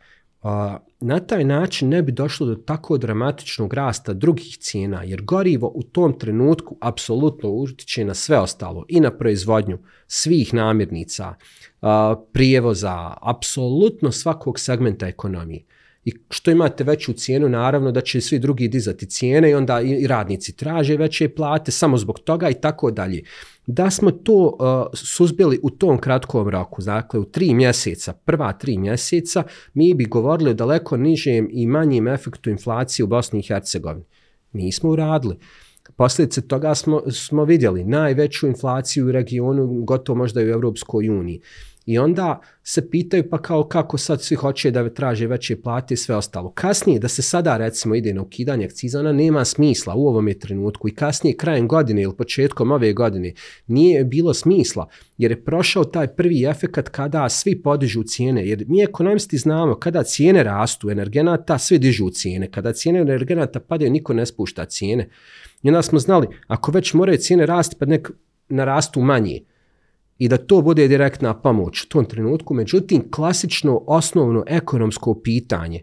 Na 1.00 1.20
taj 1.20 1.44
način 1.44 1.88
ne 1.88 2.02
bi 2.02 2.12
došlo 2.12 2.46
do 2.46 2.54
tako 2.54 2.98
dramatičnog 2.98 3.74
rasta 3.74 4.12
drugih 4.12 4.58
cijena, 4.60 5.02
jer 5.02 5.22
gorivo 5.22 5.72
u 5.74 5.82
tom 5.82 6.18
trenutku 6.18 6.76
apsolutno 6.80 7.50
utiče 7.50 8.04
na 8.04 8.14
sve 8.14 8.38
ostalo, 8.38 8.84
i 8.88 9.00
na 9.00 9.10
proizvodnju 9.10 9.78
svih 10.06 10.54
namirnica, 10.54 11.34
prijevoza, 12.32 13.14
apsolutno 13.22 14.12
svakog 14.12 14.60
segmenta 14.60 15.06
ekonomije. 15.06 15.64
I 16.06 16.12
što 16.30 16.50
imate 16.50 16.84
veću 16.84 17.12
cijenu, 17.12 17.48
naravno 17.48 17.92
da 17.92 18.00
će 18.00 18.20
svi 18.20 18.38
drugi 18.38 18.68
dizati 18.68 19.06
cijene 19.06 19.50
i 19.50 19.54
onda 19.54 19.80
i 19.80 20.06
radnici 20.06 20.56
traže 20.56 20.96
veće 20.96 21.28
plate 21.28 21.72
samo 21.72 21.98
zbog 21.98 22.18
toga 22.18 22.50
i 22.50 22.54
tako 22.54 22.90
dalje 22.90 23.22
da 23.66 23.90
smo 23.90 24.10
to 24.10 24.32
uh, 24.32 24.86
suzbili 24.94 25.58
u 25.62 25.70
tom 25.70 25.98
kratkom 25.98 26.48
roku, 26.48 26.82
dakle 26.82 27.20
u 27.20 27.24
tri 27.24 27.54
mjeseca, 27.54 28.12
prva 28.12 28.52
tri 28.52 28.78
mjeseca, 28.78 29.42
mi 29.74 29.94
bi 29.94 30.04
govorili 30.04 30.50
o 30.50 30.54
daleko 30.54 30.96
nižem 30.96 31.48
i 31.52 31.66
manjim 31.66 32.08
efektu 32.08 32.50
inflacije 32.50 33.04
u 33.04 33.06
Bosni 33.06 33.38
i 33.38 33.42
Hercegovini. 33.42 34.04
Nismo 34.52 34.90
uradili. 34.90 35.36
Posljedice 35.96 36.40
toga 36.48 36.74
smo, 36.74 37.02
smo 37.10 37.44
vidjeli 37.44 37.84
najveću 37.84 38.46
inflaciju 38.46 39.06
u 39.06 39.12
regionu, 39.12 39.66
gotovo 39.66 40.18
možda 40.18 40.42
i 40.42 40.46
u 40.46 40.52
Europskoj 40.52 41.08
uniji. 41.08 41.40
I 41.86 41.98
onda 41.98 42.40
se 42.62 42.90
pitaju 42.90 43.30
pa 43.30 43.38
kao 43.38 43.64
kako 43.64 43.98
sad 43.98 44.22
svi 44.22 44.36
hoće 44.36 44.70
da 44.70 44.94
traže 44.94 45.26
veće 45.26 45.62
plate 45.62 45.94
i 45.94 45.96
sve 45.96 46.16
ostalo. 46.16 46.50
Kasnije 46.50 46.98
da 46.98 47.08
se 47.08 47.22
sada 47.22 47.56
recimo 47.56 47.94
ide 47.94 48.14
na 48.14 48.22
ukidanje 48.22 48.64
akciza, 48.64 49.00
ona 49.00 49.12
nema 49.12 49.44
smisla 49.44 49.94
u 49.94 50.06
ovom 50.06 50.28
je 50.28 50.38
trenutku 50.38 50.88
i 50.88 50.94
kasnije 50.94 51.36
krajem 51.36 51.68
godine 51.68 52.02
ili 52.02 52.16
početkom 52.16 52.72
ove 52.72 52.92
godine 52.92 53.32
nije 53.66 54.04
bilo 54.04 54.34
smisla 54.34 54.88
jer 55.18 55.30
je 55.30 55.44
prošao 55.44 55.84
taj 55.84 56.06
prvi 56.06 56.44
efekat 56.44 56.88
kada 56.88 57.28
svi 57.28 57.62
podižu 57.62 58.02
cijene. 58.02 58.48
Jer 58.48 58.64
mi 58.68 58.82
ekonomisti 58.82 59.38
znamo 59.38 59.74
kada 59.74 60.02
cijene 60.02 60.42
rastu 60.42 60.90
energenata, 60.90 61.58
svi 61.58 61.78
dižu 61.78 62.10
cijene. 62.10 62.50
Kada 62.50 62.72
cijene 62.72 63.00
energenata 63.00 63.60
padaju, 63.60 63.90
niko 63.90 64.12
ne 64.12 64.26
spušta 64.26 64.64
cijene. 64.64 65.08
I 65.62 65.68
onda 65.68 65.82
smo 65.82 65.98
znali, 65.98 66.26
ako 66.46 66.70
već 66.70 66.94
moraju 66.94 67.18
cijene 67.18 67.46
rasti, 67.46 67.76
pa 67.78 67.86
nek 67.86 68.10
narastu 68.48 69.00
manje 69.00 69.40
i 70.18 70.28
da 70.28 70.36
to 70.36 70.62
bude 70.62 70.88
direktna 70.88 71.34
pomoć 71.34 71.82
u 71.82 71.88
tom 71.88 72.04
trenutku. 72.04 72.54
Međutim, 72.54 73.10
klasično 73.10 73.84
osnovno 73.86 74.44
ekonomsko 74.46 75.20
pitanje 75.24 75.82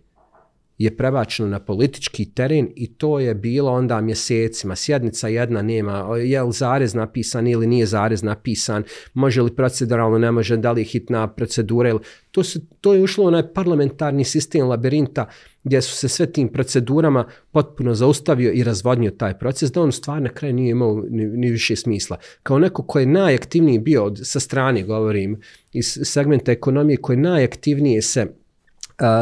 je 0.77 0.97
prebačeno 0.97 1.49
na 1.49 1.59
politički 1.59 2.25
teren 2.25 2.67
i 2.75 2.93
to 2.93 3.19
je 3.19 3.33
bilo 3.35 3.71
onda 3.71 4.01
mjesecima. 4.01 4.75
Sjednica 4.75 5.27
jedna 5.27 5.61
nema, 5.61 6.17
je 6.17 6.43
li 6.43 6.51
zarez 6.51 6.93
napisan 6.93 7.47
ili 7.47 7.67
nije 7.67 7.85
zarez 7.85 8.23
napisan, 8.23 8.83
može 9.13 9.41
li 9.41 9.55
proceduralno, 9.55 10.17
ne 10.17 10.31
može, 10.31 10.57
da 10.57 10.71
li 10.71 10.81
je 10.81 10.85
hitna 10.85 11.27
procedura. 11.27 11.89
Ili, 11.89 11.99
to, 12.31 12.43
su, 12.43 12.59
to 12.81 12.93
je 12.93 13.03
ušlo 13.03 13.23
u 13.23 13.27
onaj 13.27 13.53
parlamentarni 13.53 14.23
sistem 14.23 14.67
labirinta 14.67 15.29
gdje 15.63 15.81
su 15.81 15.95
se 15.95 16.07
sve 16.07 16.31
tim 16.31 16.47
procedurama 16.47 17.27
potpuno 17.51 17.95
zaustavio 17.95 18.51
i 18.51 18.63
razvodnio 18.63 19.11
taj 19.11 19.39
proces, 19.39 19.71
da 19.71 19.81
on 19.81 19.91
stvar 19.91 20.21
na 20.21 20.29
kraju 20.29 20.53
nije 20.53 20.71
imao 20.71 21.03
ni, 21.09 21.25
ni 21.25 21.51
više 21.51 21.75
smisla. 21.75 22.17
Kao 22.43 22.59
neko 22.59 22.83
ko 22.83 22.99
je 22.99 23.05
najaktivniji 23.05 23.79
bio 23.79 24.05
od, 24.05 24.19
sa 24.23 24.39
strane, 24.39 24.83
govorim, 24.83 25.41
iz 25.73 25.99
segmenta 26.03 26.51
ekonomije, 26.51 26.97
koji 26.97 27.17
najaktivnije 27.17 28.01
se 28.01 28.42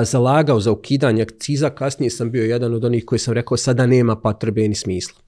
zalagao 0.03 0.59
za 0.59 0.71
ukidanje 0.71 1.21
akciza, 1.21 1.69
kasnije 1.69 2.09
sam 2.09 2.31
bio 2.31 2.43
jedan 2.43 2.73
od 2.73 2.85
onih 2.85 3.05
koji 3.05 3.19
sam 3.19 3.33
rekao 3.33 3.57
sada 3.57 3.85
nema 3.85 4.15
potrebe 4.15 4.67
ni 4.67 4.75
smisla. 4.75 5.21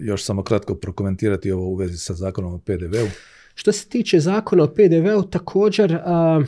Još 0.00 0.24
samo 0.24 0.42
kratko 0.42 0.74
prokomentirati 0.74 1.52
ovo 1.52 1.64
u 1.64 1.74
vezi 1.74 1.98
sa 1.98 2.14
zakonom 2.14 2.54
o 2.54 2.58
PDV-u. 2.58 3.08
Što 3.54 3.72
se 3.72 3.88
tiče 3.88 4.20
zakona 4.20 4.64
o 4.64 4.66
PDV-u, 4.66 5.22
također 5.22 5.98
a, 6.04 6.42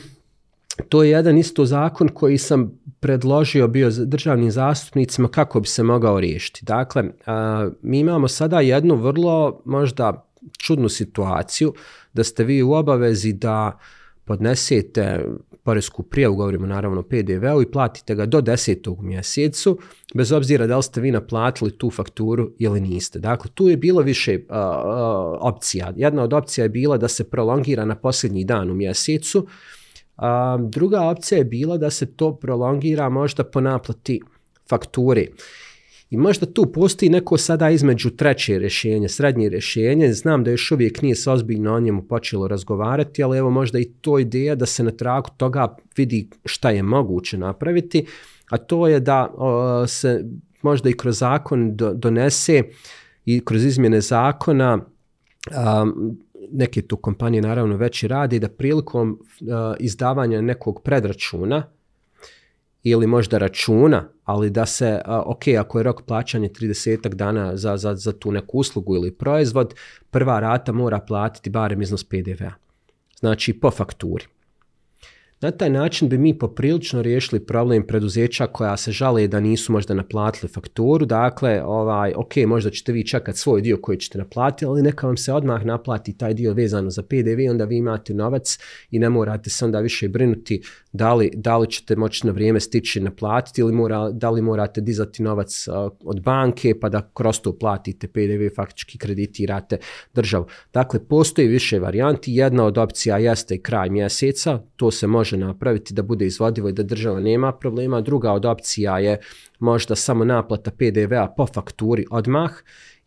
to 0.89 1.03
je 1.03 1.09
jedan 1.09 1.37
isto 1.37 1.65
zakon 1.65 2.07
koji 2.07 2.37
sam 2.37 2.79
predložio 2.99 3.67
bio 3.67 3.91
državnim 3.91 4.51
zastupnicima 4.51 5.27
kako 5.27 5.59
bi 5.59 5.67
se 5.67 5.83
mogao 5.83 6.19
riješiti. 6.19 6.65
Dakle, 6.65 7.03
a, 7.25 7.69
mi 7.81 7.99
imamo 7.99 8.27
sada 8.27 8.59
jednu 8.59 8.95
vrlo 8.95 9.61
možda 9.65 10.25
čudnu 10.57 10.89
situaciju 10.89 11.73
da 12.13 12.23
ste 12.23 12.43
vi 12.43 12.63
u 12.63 12.71
obavezi 12.71 13.33
da 13.33 13.79
podnesete 14.25 15.25
poresku 15.63 16.03
prijavu, 16.03 16.35
govorimo 16.35 16.67
naravno 16.67 16.99
o 16.99 17.03
PDV-u 17.03 17.61
i 17.61 17.71
platite 17.71 18.15
ga 18.15 18.25
do 18.25 18.41
desetog 18.41 19.03
mjesecu, 19.03 19.79
bez 20.15 20.31
obzira 20.31 20.67
da 20.67 20.77
li 20.77 20.83
ste 20.83 21.01
vi 21.01 21.11
naplatili 21.11 21.77
tu 21.77 21.91
fakturu 21.91 22.51
ili 22.59 22.81
niste. 22.81 23.19
Dakle, 23.19 23.51
tu 23.53 23.69
je 23.69 23.77
bilo 23.77 24.01
više 24.01 24.35
uh, 24.35 24.55
opcija. 25.39 25.93
Jedna 25.95 26.23
od 26.23 26.33
opcija 26.33 26.65
je 26.65 26.69
bila 26.69 26.97
da 26.97 27.07
se 27.07 27.29
prolongira 27.29 27.85
na 27.85 27.95
posljednji 27.95 28.43
dan 28.43 28.71
u 28.71 28.73
mjesecu, 28.73 29.47
a 30.17 30.57
druga 30.61 31.01
opcija 31.01 31.37
je 31.37 31.45
bila 31.45 31.77
da 31.77 31.89
se 31.89 32.05
to 32.15 32.35
prolongira 32.35 33.09
možda 33.09 33.43
po 33.43 33.61
naplati 33.61 34.21
fakture. 34.69 35.27
I 36.13 36.17
možda 36.17 36.45
tu 36.45 36.65
postoji 36.71 37.09
neko 37.09 37.37
sada 37.37 37.69
između 37.69 38.09
treće 38.09 38.59
rješenje, 38.59 39.09
srednje 39.09 39.49
rješenje. 39.49 40.13
Znam 40.13 40.43
da 40.43 40.51
još 40.51 40.71
uvijek 40.71 41.01
nije 41.01 41.15
se 41.15 41.31
ozbiljno 41.31 41.73
o 41.73 41.79
njemu 41.79 42.01
počelo 42.01 42.47
razgovarati, 42.47 43.23
ali 43.23 43.37
evo 43.37 43.49
možda 43.49 43.79
i 43.79 43.85
to 44.01 44.19
ideja 44.19 44.55
da 44.55 44.65
se 44.65 44.83
na 44.83 44.91
tragu 44.91 45.29
toga 45.37 45.75
vidi 45.97 46.29
šta 46.45 46.69
je 46.69 46.83
moguće 46.83 47.37
napraviti, 47.37 48.05
a 48.49 48.57
to 48.57 48.87
je 48.87 48.99
da 48.99 49.33
o, 49.37 49.87
se 49.87 50.25
možda 50.61 50.89
i 50.89 50.93
kroz 50.93 51.17
zakon 51.17 51.75
do, 51.75 51.93
donese 51.93 52.63
i 53.25 53.45
kroz 53.45 53.65
izmjene 53.65 54.01
zakona 54.01 54.79
a, 55.51 55.85
neke 56.51 56.81
tu 56.81 56.97
kompanije 56.97 57.41
naravno 57.41 57.77
već 57.77 58.03
i 58.03 58.07
radi 58.07 58.39
da 58.39 58.49
prilikom 58.49 59.19
a, 59.51 59.75
izdavanja 59.79 60.41
nekog 60.41 60.81
predračuna 60.83 61.63
ili 62.83 63.07
možda 63.07 63.37
računa, 63.37 64.09
ali 64.23 64.49
da 64.49 64.65
se, 64.65 65.01
ok, 65.05 65.43
ako 65.59 65.79
je 65.79 65.83
rok 65.83 66.01
plaćanja 66.01 66.49
30 66.49 67.07
dana 67.07 67.57
za, 67.57 67.77
za, 67.77 67.95
za 67.95 68.11
tu 68.11 68.31
neku 68.31 68.57
uslugu 68.57 68.95
ili 68.95 69.11
proizvod, 69.11 69.73
prva 70.11 70.39
rata 70.39 70.71
mora 70.71 70.99
platiti 70.99 71.49
barem 71.49 71.81
iznos 71.81 72.03
PDV-a. 72.03 72.53
Znači 73.19 73.59
po 73.59 73.71
fakturi. 73.71 74.25
Na 75.43 75.51
taj 75.51 75.69
način 75.69 76.09
bi 76.09 76.17
mi 76.17 76.37
poprilično 76.37 77.01
riješili 77.01 77.45
problem 77.45 77.87
preduzeća 77.87 78.47
koja 78.47 78.77
se 78.77 78.91
žale 78.91 79.27
da 79.27 79.39
nisu 79.39 79.71
možda 79.71 79.93
naplatili 79.93 80.51
fakturu. 80.51 81.05
Dakle, 81.05 81.63
ovaj, 81.65 82.13
ok, 82.15 82.35
možda 82.47 82.69
ćete 82.69 82.91
vi 82.91 83.07
čekati 83.07 83.39
svoj 83.39 83.61
dio 83.61 83.77
koji 83.81 83.97
ćete 83.97 84.17
naplatiti, 84.17 84.65
ali 84.65 84.81
neka 84.81 85.07
vam 85.07 85.17
se 85.17 85.33
odmah 85.33 85.65
naplati 85.65 86.17
taj 86.17 86.33
dio 86.33 86.53
vezano 86.53 86.89
za 86.89 87.03
PDV, 87.03 87.49
onda 87.49 87.65
vi 87.65 87.77
imate 87.77 88.13
novac 88.13 88.59
i 88.91 88.99
ne 88.99 89.09
morate 89.09 89.49
se 89.49 89.65
onda 89.65 89.79
više 89.79 90.07
brinuti 90.07 90.61
da 90.93 91.13
li, 91.13 91.31
da 91.35 91.57
li 91.57 91.71
ćete 91.71 91.95
moći 91.95 92.27
na 92.27 92.33
vrijeme 92.33 92.59
stići 92.59 92.99
naplatiti 92.99 93.61
ili 93.61 93.73
mora, 93.73 94.11
da 94.11 94.29
li 94.29 94.41
morate 94.41 94.81
dizati 94.81 95.23
novac 95.23 95.67
uh, 95.67 95.91
od 96.03 96.21
banke 96.21 96.79
pa 96.79 96.89
da 96.89 97.09
kroz 97.13 97.39
to 97.39 97.57
platite 97.57 98.07
PDV, 98.07 98.55
faktički 98.55 98.97
kreditirate 98.97 99.77
državu. 100.13 100.45
Dakle, 100.73 101.07
postoji 101.07 101.47
više 101.47 101.79
varijanti. 101.79 102.33
Jedna 102.33 102.65
od 102.65 102.77
opcija 102.77 103.17
jeste 103.17 103.61
kraj 103.61 103.89
mjeseca, 103.89 104.59
to 104.75 104.91
se 104.91 105.07
može 105.07 105.32
napraviti 105.37 105.93
da 105.93 106.01
bude 106.01 106.25
izvodivo 106.25 106.69
i 106.69 106.73
da 106.73 106.83
država 106.83 107.19
nema 107.19 107.51
problema. 107.51 108.01
Druga 108.01 108.31
od 108.31 108.45
opcija 108.45 108.99
je 108.99 109.19
možda 109.59 109.95
samo 109.95 110.25
naplata 110.25 110.71
PDV-a 110.71 111.33
po 111.37 111.47
fakturi 111.47 112.05
odmah, 112.11 112.51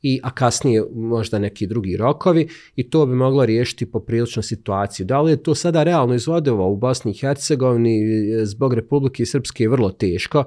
i 0.02 0.20
a 0.22 0.30
kasnije 0.30 0.84
možda 0.94 1.38
neki 1.38 1.66
drugi 1.66 1.96
rokovi 1.96 2.48
i 2.76 2.90
to 2.90 3.06
bi 3.06 3.14
moglo 3.14 3.46
riješiti 3.46 3.90
poprilično 3.90 4.42
situaciju. 4.42 5.06
Da 5.06 5.20
li 5.20 5.30
je 5.30 5.42
to 5.42 5.54
sada 5.54 5.82
realno 5.82 6.14
izvodivo 6.14 6.68
u 6.68 6.76
Bosni 6.76 7.10
i 7.10 7.14
Hercegovini 7.14 8.00
zbog 8.44 8.74
Republike 8.74 9.26
Srpske 9.26 9.64
je 9.64 9.68
vrlo 9.68 9.90
teško, 9.90 10.44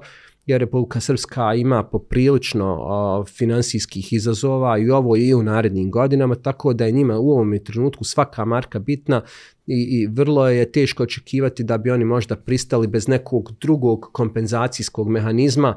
jer 0.50 0.60
Republika 0.60 1.00
Srpska 1.00 1.54
ima 1.54 1.84
poprilično 1.84 3.24
finansijskih 3.28 4.12
izazova 4.12 4.78
i 4.78 4.90
ovo 4.90 5.16
i 5.16 5.34
u 5.34 5.42
narednim 5.42 5.90
godinama, 5.90 6.34
tako 6.34 6.72
da 6.72 6.84
je 6.84 6.92
njima 6.92 7.18
u 7.18 7.30
ovom 7.30 7.58
trenutku 7.64 8.04
svaka 8.04 8.44
marka 8.44 8.78
bitna 8.78 9.22
i, 9.66 9.86
i 9.90 10.06
vrlo 10.06 10.48
je 10.48 10.72
teško 10.72 11.02
očekivati 11.02 11.64
da 11.64 11.78
bi 11.78 11.90
oni 11.90 12.04
možda 12.04 12.36
pristali 12.36 12.86
bez 12.86 13.08
nekog 13.08 13.52
drugog 13.60 14.10
kompenzacijskog 14.12 15.08
mehanizma 15.08 15.76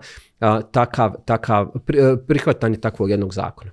takav, 0.71 1.13
takav, 1.25 1.71
pri, 1.85 1.99
prihvatanje 2.27 2.77
takvog 2.77 3.09
jednog 3.09 3.33
zakona. 3.33 3.71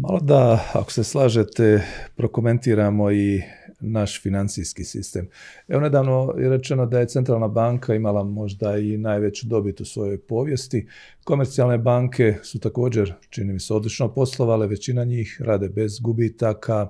Malo 0.00 0.20
da, 0.20 0.64
ako 0.72 0.92
se 0.92 1.04
slažete, 1.04 1.82
prokomentiramo 2.16 3.12
i 3.12 3.42
naš 3.80 4.22
financijski 4.22 4.84
sistem. 4.84 5.28
Evo 5.68 5.80
nedavno 5.80 6.34
je 6.38 6.48
rečeno 6.48 6.86
da 6.86 7.00
je 7.00 7.08
centralna 7.08 7.48
banka 7.48 7.94
imala 7.94 8.24
možda 8.24 8.78
i 8.78 8.96
najveću 8.96 9.46
dobit 9.46 9.80
u 9.80 9.84
svojoj 9.84 10.20
povijesti. 10.20 10.88
Komercijalne 11.24 11.78
banke 11.78 12.34
su 12.42 12.58
također, 12.58 13.14
čini 13.30 13.52
mi 13.52 13.60
se, 13.60 13.74
odlično 13.74 14.14
poslovale, 14.14 14.66
većina 14.66 15.04
njih 15.04 15.40
rade 15.44 15.68
bez 15.68 16.00
gubitaka. 16.00 16.88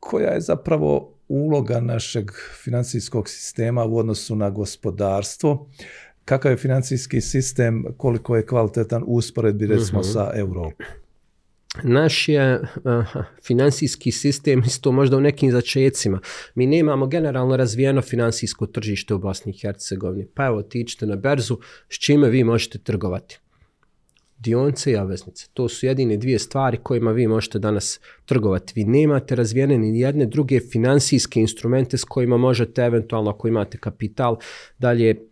Koja 0.00 0.30
je 0.30 0.40
zapravo 0.40 1.14
uloga 1.28 1.80
našeg 1.80 2.30
financijskog 2.64 3.28
sistema 3.28 3.84
u 3.84 3.98
odnosu 3.98 4.36
na 4.36 4.50
gospodarstvo? 4.50 5.68
Kakav 6.24 6.52
je 6.52 6.56
financijski 6.56 7.20
sistem, 7.20 7.84
koliko 7.96 8.36
je 8.36 8.46
kvalitetan 8.46 9.04
usporedbi 9.06 9.66
recimo 9.66 10.00
uh 10.00 10.06
mhm. 10.06 10.10
-huh. 10.10 10.30
sa 10.30 10.30
Europom? 10.34 10.72
Naš 11.82 12.28
je 12.28 12.60
uh, 12.60 13.22
finansijski 13.46 14.12
sistem 14.12 14.62
isto 14.66 14.92
možda 14.92 15.16
u 15.16 15.20
nekim 15.20 15.50
začecima. 15.50 16.20
Mi 16.54 16.66
nemamo 16.66 17.06
generalno 17.06 17.56
razvijeno 17.56 18.02
finansijsko 18.02 18.66
tržište 18.66 19.14
u 19.14 19.18
Bosni 19.18 19.52
i 19.52 19.58
Hercegovini. 19.58 20.26
Pa 20.34 20.46
evo, 20.46 20.62
tičite 20.62 21.06
na 21.06 21.16
berzu, 21.16 21.58
s 21.88 21.98
čime 21.98 22.28
vi 22.28 22.44
možete 22.44 22.78
trgovati? 22.78 23.38
Dionce 24.38 24.92
i 24.92 24.96
obveznice. 24.96 25.46
To 25.54 25.68
su 25.68 25.86
jedine 25.86 26.16
dvije 26.16 26.38
stvari 26.38 26.78
kojima 26.82 27.12
vi 27.12 27.26
možete 27.26 27.58
danas 27.58 28.00
trgovati. 28.24 28.72
Vi 28.76 28.84
nemate 28.84 29.34
razvijene 29.34 29.78
ni 29.78 30.00
jedne 30.00 30.26
druge 30.26 30.60
finansijske 30.60 31.40
instrumente 31.40 31.98
s 31.98 32.04
kojima 32.04 32.36
možete 32.36 32.82
eventualno, 32.82 33.30
ako 33.30 33.48
imate 33.48 33.78
kapital, 33.78 34.36
dalje 34.78 35.27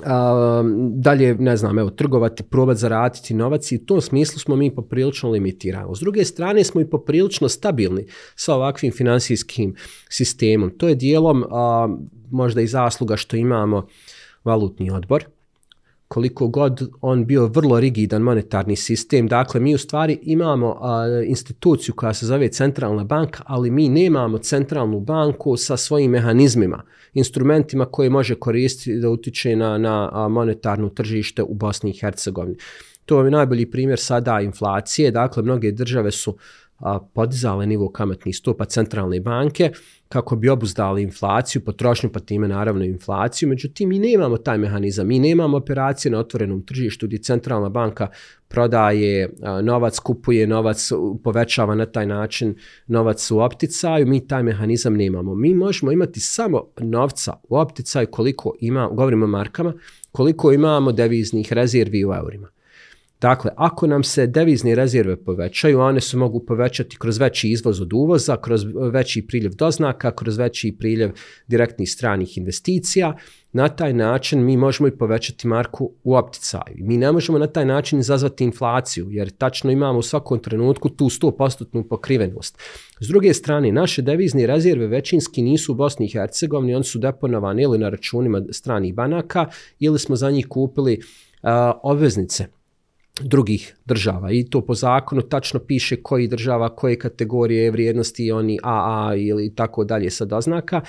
Um, 0.00 0.92
dalje, 1.00 1.34
ne 1.34 1.56
znam, 1.56 1.78
evo, 1.78 1.90
trgovati, 1.90 2.42
probati 2.42 2.80
zaraditi 2.80 3.34
novac 3.34 3.72
i 3.72 3.76
u 3.76 3.84
tom 3.86 4.00
smislu 4.00 4.38
smo 4.38 4.56
mi 4.56 4.74
poprilično 4.74 5.30
limitirani. 5.30 5.96
S 5.96 6.00
druge 6.00 6.24
strane 6.24 6.64
smo 6.64 6.80
i 6.80 6.90
poprilično 6.90 7.48
stabilni 7.48 8.06
sa 8.36 8.54
ovakvim 8.54 8.92
finansijskim 8.92 9.74
sistemom. 10.08 10.70
To 10.78 10.88
je 10.88 10.94
dijelom 10.94 11.44
a, 11.50 11.88
možda 12.30 12.60
i 12.60 12.66
zasluga 12.66 13.16
što 13.16 13.36
imamo 13.36 13.86
valutni 14.44 14.90
odbor, 14.90 15.24
koliko 16.14 16.48
god 16.48 16.90
on 17.00 17.26
bio 17.26 17.46
vrlo 17.46 17.80
rigidan 17.80 18.22
monetarni 18.22 18.76
sistem. 18.76 19.28
Dakle, 19.28 19.60
mi 19.60 19.74
u 19.74 19.78
stvari 19.78 20.18
imamo 20.22 20.78
a, 20.80 21.22
instituciju 21.26 21.94
koja 21.94 22.14
se 22.14 22.26
zove 22.26 22.48
centralna 22.48 23.04
banka, 23.04 23.42
ali 23.46 23.70
mi 23.70 23.88
nemamo 23.88 24.38
centralnu 24.38 25.00
banku 25.00 25.56
sa 25.56 25.76
svojim 25.76 26.10
mehanizmima, 26.10 26.82
instrumentima 27.14 27.84
koje 27.84 28.10
može 28.10 28.34
koristiti 28.34 28.98
da 28.98 29.10
utiče 29.10 29.56
na, 29.56 29.78
na 29.78 30.28
monetarno 30.28 30.88
tržište 30.88 31.42
u 31.42 31.54
Bosni 31.54 31.90
i 31.90 31.98
Hercegovini. 31.98 32.56
To 33.04 33.24
je 33.24 33.30
najbolji 33.30 33.70
primjer 33.70 33.98
sada 33.98 34.40
inflacije. 34.40 35.10
Dakle, 35.10 35.42
mnoge 35.42 35.72
države 35.72 36.10
su 36.10 36.36
podizale 37.14 37.66
nivo 37.66 37.90
kamatnih 37.90 38.36
stopa 38.36 38.64
centralne 38.64 39.20
banke 39.20 39.70
kako 40.08 40.36
bi 40.36 40.48
obuzdali 40.48 41.02
inflaciju, 41.02 41.64
potrošnju 41.64 42.10
pa 42.12 42.20
time 42.20 42.48
naravno 42.48 42.84
inflaciju, 42.84 43.48
međutim 43.48 43.88
mi 43.88 43.98
nemamo 43.98 44.36
taj 44.36 44.58
mehanizam, 44.58 45.06
mi 45.06 45.18
nemamo 45.18 45.56
operacije 45.56 46.12
na 46.12 46.18
otvorenom 46.18 46.62
tržištu 46.66 47.06
gdje 47.06 47.18
centralna 47.18 47.68
banka 47.68 48.08
prodaje 48.48 49.30
novac, 49.62 49.98
kupuje 49.98 50.46
novac, 50.46 50.90
povećava 51.24 51.74
na 51.74 51.86
taj 51.86 52.06
način 52.06 52.54
novac 52.86 53.30
u 53.30 53.38
opticaju, 53.38 54.06
mi 54.06 54.26
taj 54.26 54.42
mehanizam 54.42 54.94
nemamo. 54.94 55.34
Mi 55.34 55.54
možemo 55.54 55.92
imati 55.92 56.20
samo 56.20 56.64
novca 56.78 57.32
u 57.48 57.56
opticaju 57.56 58.06
koliko 58.10 58.54
ima, 58.60 58.88
govorimo 58.92 59.24
o 59.24 59.28
markama, 59.28 59.74
koliko 60.12 60.52
imamo 60.52 60.92
deviznih 60.92 61.52
rezervi 61.52 62.04
u 62.04 62.14
eurima. 62.14 62.48
Dakle, 63.20 63.50
ako 63.56 63.86
nam 63.86 64.02
se 64.02 64.26
devizne 64.26 64.74
rezerve 64.74 65.16
povećaju, 65.24 65.80
one 65.80 66.00
se 66.00 66.16
mogu 66.16 66.44
povećati 66.46 66.96
kroz 66.98 67.18
veći 67.18 67.48
izvoz 67.48 67.80
od 67.80 67.92
uvoza, 67.92 68.36
kroz 68.36 68.64
veći 68.92 69.26
priljev 69.26 69.54
doznaka, 69.54 70.10
kroz 70.10 70.38
veći 70.38 70.76
priljev 70.78 71.10
direktnih 71.46 71.90
stranih 71.90 72.38
investicija. 72.38 73.16
Na 73.52 73.68
taj 73.68 73.92
način 73.92 74.44
mi 74.44 74.56
možemo 74.56 74.88
i 74.88 74.96
povećati 74.96 75.48
marku 75.48 75.92
u 76.04 76.16
opticaju. 76.16 76.76
Mi 76.78 76.96
ne 76.96 77.12
možemo 77.12 77.38
na 77.38 77.46
taj 77.46 77.64
način 77.64 77.98
izazvati 77.98 78.44
inflaciju, 78.44 79.10
jer 79.10 79.30
tačno 79.30 79.70
imamo 79.70 79.98
u 79.98 80.02
svakom 80.02 80.38
trenutku 80.38 80.88
tu 80.88 81.04
100% 81.04 81.88
pokrivenost. 81.88 82.58
S 83.00 83.08
druge 83.08 83.34
strane, 83.34 83.72
naše 83.72 84.02
devizne 84.02 84.46
rezerve 84.46 84.86
većinski 84.86 85.42
nisu 85.42 85.72
u 85.72 85.74
Bosni 85.74 86.06
i 86.06 86.12
Hercegovini, 86.12 86.74
oni 86.74 86.84
su 86.84 86.98
deponovani 86.98 87.62
ili 87.62 87.78
na 87.78 87.88
računima 87.88 88.42
stranih 88.50 88.94
banaka, 88.94 89.46
ili 89.78 89.98
smo 89.98 90.16
za 90.16 90.30
njih 90.30 90.46
kupili 90.48 90.98
uh, 91.42 91.50
obveznice 91.82 92.59
drugih 93.22 93.76
država. 93.84 94.32
I 94.32 94.44
to 94.44 94.60
po 94.66 94.74
zakonu 94.74 95.22
tačno 95.22 95.60
piše 95.60 96.02
koji 96.02 96.28
država, 96.28 96.76
koje 96.76 96.98
kategorije 96.98 97.70
vrijednosti 97.70 98.32
oni 98.32 98.58
AA 98.62 99.14
ili 99.16 99.54
tako 99.54 99.84
dalje 99.84 100.10
sa 100.10 100.24
doznaka 100.24 100.80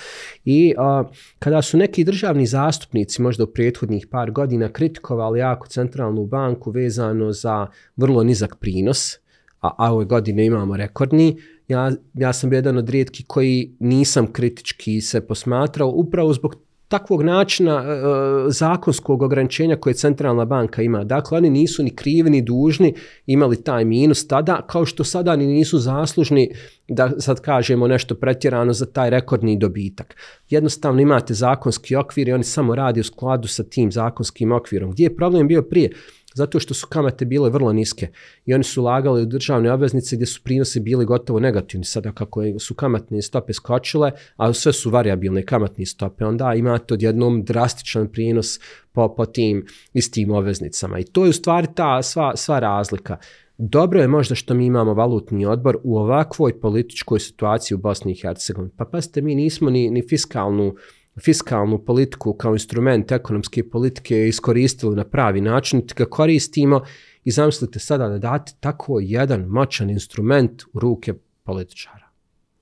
i 0.44 0.74
a, 0.78 1.04
kada 1.38 1.62
su 1.62 1.76
neki 1.76 2.04
državni 2.04 2.46
zastupnici 2.46 3.22
možda 3.22 3.44
u 3.44 3.46
prethodnih 3.46 4.06
par 4.10 4.30
godina 4.30 4.68
kritikovali 4.68 5.38
jako 5.38 5.66
centralnu 5.66 6.26
banku 6.26 6.70
vezano 6.70 7.32
za 7.32 7.66
vrlo 7.96 8.22
nizak 8.22 8.56
prinos, 8.60 9.16
a, 9.60 9.74
a 9.78 9.94
ove 9.94 10.04
godine 10.04 10.46
imamo 10.46 10.76
rekordni, 10.76 11.36
ja, 11.68 11.92
ja 12.14 12.32
sam 12.32 12.52
jedan 12.52 12.76
od 12.76 12.88
rijetki 12.88 13.24
koji 13.24 13.76
nisam 13.80 14.32
kritički 14.32 15.00
se 15.00 15.26
posmatrao 15.26 15.88
upravo 15.88 16.32
zbog 16.32 16.56
takvog 16.92 17.22
načina 17.22 17.84
e, 17.84 18.00
zakonskog 18.48 19.22
ograničenja 19.22 19.76
koje 19.76 19.94
centralna 19.94 20.44
banka 20.44 20.82
ima. 20.82 21.04
Dakle, 21.04 21.38
oni 21.38 21.50
nisu 21.50 21.82
ni 21.82 21.90
krivi 21.90 22.30
ni 22.30 22.42
dužni 22.42 22.94
imali 23.26 23.62
taj 23.62 23.84
minus 23.84 24.26
tada, 24.26 24.60
kao 24.66 24.86
što 24.86 25.04
sada 25.04 25.36
ni 25.36 25.46
nisu 25.46 25.78
zaslužni 25.78 26.50
da 26.88 27.20
sad 27.20 27.40
kažemo 27.40 27.88
nešto 27.88 28.14
pretjerano 28.14 28.72
za 28.72 28.86
taj 28.86 29.10
rekordni 29.10 29.56
dobitak. 29.58 30.16
Jednostavno 30.50 31.00
imate 31.00 31.34
zakonski 31.34 31.96
okvir 31.96 32.28
i 32.28 32.32
oni 32.32 32.44
samo 32.44 32.74
radi 32.74 33.00
u 33.00 33.04
skladu 33.04 33.48
sa 33.48 33.64
tim 33.64 33.92
zakonskim 33.92 34.52
okvirom. 34.52 34.90
Gdje 34.90 35.04
je 35.04 35.16
problem 35.16 35.48
bio 35.48 35.62
prije? 35.62 35.90
Zato 36.34 36.60
što 36.60 36.74
su 36.74 36.86
kamate 36.86 37.24
bile 37.24 37.50
vrlo 37.50 37.72
niske 37.72 38.08
i 38.44 38.54
oni 38.54 38.64
su 38.64 38.82
lagali 38.82 39.22
u 39.22 39.26
državne 39.26 39.72
obveznice 39.72 40.16
gdje 40.16 40.26
su 40.26 40.40
prinosi 40.42 40.80
bili 40.80 41.04
gotovo 41.04 41.40
negativni. 41.40 41.84
Sada 41.84 42.12
kako 42.12 42.42
su 42.58 42.74
kamatne 42.74 43.22
stope 43.22 43.52
skočile, 43.52 44.10
a 44.36 44.52
sve 44.52 44.72
su 44.72 44.90
variabilne 44.90 45.46
kamatne 45.46 45.86
stope, 45.86 46.24
onda 46.24 46.54
imate 46.54 46.94
odjednom 46.94 47.44
drastičan 47.44 48.08
prinos 48.08 48.60
po, 48.92 49.14
po 49.14 49.26
tim 49.26 49.66
istim 49.92 50.30
obveznicama. 50.30 50.98
I 50.98 51.04
to 51.04 51.24
je 51.24 51.30
u 51.30 51.32
stvari 51.32 51.66
ta 51.74 52.02
sva, 52.02 52.36
sva 52.36 52.58
razlika. 52.58 53.16
Dobro 53.58 54.00
je 54.00 54.08
možda 54.08 54.34
što 54.34 54.54
mi 54.54 54.66
imamo 54.66 54.94
valutni 54.94 55.46
odbor 55.46 55.78
u 55.82 55.98
ovakvoj 55.98 56.60
političkoj 56.60 57.20
situaciji 57.20 57.74
u 57.74 57.78
Bosni 57.78 58.12
i 58.12 58.20
Hercegovini. 58.22 58.72
Pa 58.76 58.84
pazite, 58.84 59.20
mi 59.22 59.34
nismo 59.34 59.70
ni, 59.70 59.90
ni 59.90 60.02
fiskalnu 60.08 60.74
fiskalnu 61.20 61.84
politiku 61.84 62.34
kao 62.34 62.52
instrument 62.52 63.12
ekonomske 63.12 63.68
politike 63.70 64.28
iskoristili 64.28 64.96
na 64.96 65.04
pravi 65.04 65.40
način, 65.40 65.82
ga 65.96 66.04
koristimo 66.04 66.80
i 67.24 67.30
zamislite 67.30 67.78
sada 67.78 68.08
da 68.08 68.18
date 68.18 68.52
tako 68.60 69.00
jedan 69.00 69.44
moćan 69.44 69.90
instrument 69.90 70.62
u 70.72 70.80
ruke 70.80 71.14
političara. 71.42 72.08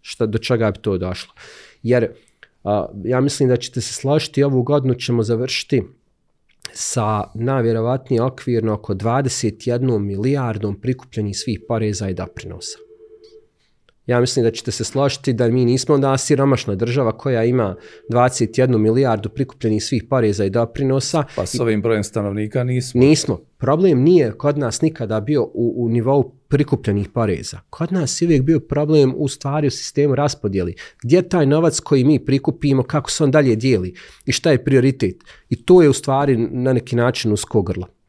Šta, 0.01 0.27
do 0.27 0.39
čega 0.39 0.71
bi 0.71 0.79
to 0.79 0.99
došlo? 0.99 1.35
Jer 1.83 2.09
a, 2.65 2.87
ja 3.05 3.21
mislim 3.21 3.49
da 3.49 3.57
ćete 3.57 3.81
se 3.81 3.95
složiti, 3.95 4.43
ovu 4.43 4.63
godinu 4.63 4.95
ćemo 4.95 5.23
završiti 5.23 5.83
sa 6.73 7.25
najvjerovatnije 7.35 8.23
okvirno 8.23 8.75
oko 8.75 8.95
21 8.95 9.99
milijardom 9.99 10.81
prikupljenih 10.81 11.39
svih 11.39 11.61
poreza 11.69 12.09
i 12.09 12.15
doprinosa 12.15 12.90
ja 14.11 14.21
mislim 14.21 14.45
da 14.45 14.51
ćete 14.51 14.71
se 14.71 14.85
složiti 14.85 15.33
da 15.33 15.49
mi 15.49 15.65
nismo 15.65 15.99
da 15.99 16.19
siromašna 16.19 16.75
država 16.75 17.13
koja 17.19 17.45
ima 17.45 17.77
21 18.09 18.79
milijardu 18.79 19.29
prikupljenih 19.29 19.85
svih 19.85 20.05
poreza 20.11 20.45
i 20.45 20.51
doprinosa. 20.51 21.25
Pa 21.37 21.47
s 21.47 21.61
ovim 21.61 21.83
brojem 21.83 22.05
stanovnika 22.05 22.65
nismo. 22.65 23.01
Nismo. 23.01 23.41
Problem 23.59 24.03
nije 24.03 24.33
kod 24.33 24.59
nas 24.59 24.81
nikada 24.81 25.21
bio 25.21 25.43
u, 25.43 25.75
u 25.77 25.89
nivou 25.89 26.35
prikupljenih 26.49 27.09
poreza. 27.09 27.59
Kod 27.71 27.93
nas 27.93 28.23
je 28.23 28.27
uvijek 28.27 28.43
bio 28.43 28.61
problem 28.61 29.15
u 29.17 29.29
stvari 29.29 29.67
u 29.67 29.71
sistemu 29.71 30.15
raspodjeli. 30.15 30.75
Gdje 31.03 31.29
taj 31.29 31.47
novac 31.47 31.81
koji 31.81 32.05
mi 32.05 32.25
prikupimo, 32.25 32.83
kako 32.83 33.11
se 33.11 33.25
on 33.25 33.31
dalje 33.31 33.57
dijeli 33.57 33.95
i 34.27 34.33
šta 34.33 34.51
je 34.51 34.65
prioritet. 34.65 35.17
I 35.49 35.65
to 35.65 35.83
je 35.83 35.89
u 35.89 35.93
stvari 35.93 36.37
na 36.37 36.73
neki 36.73 36.97
način 36.97 37.33
usko 37.33 37.63
grlo 37.63 38.00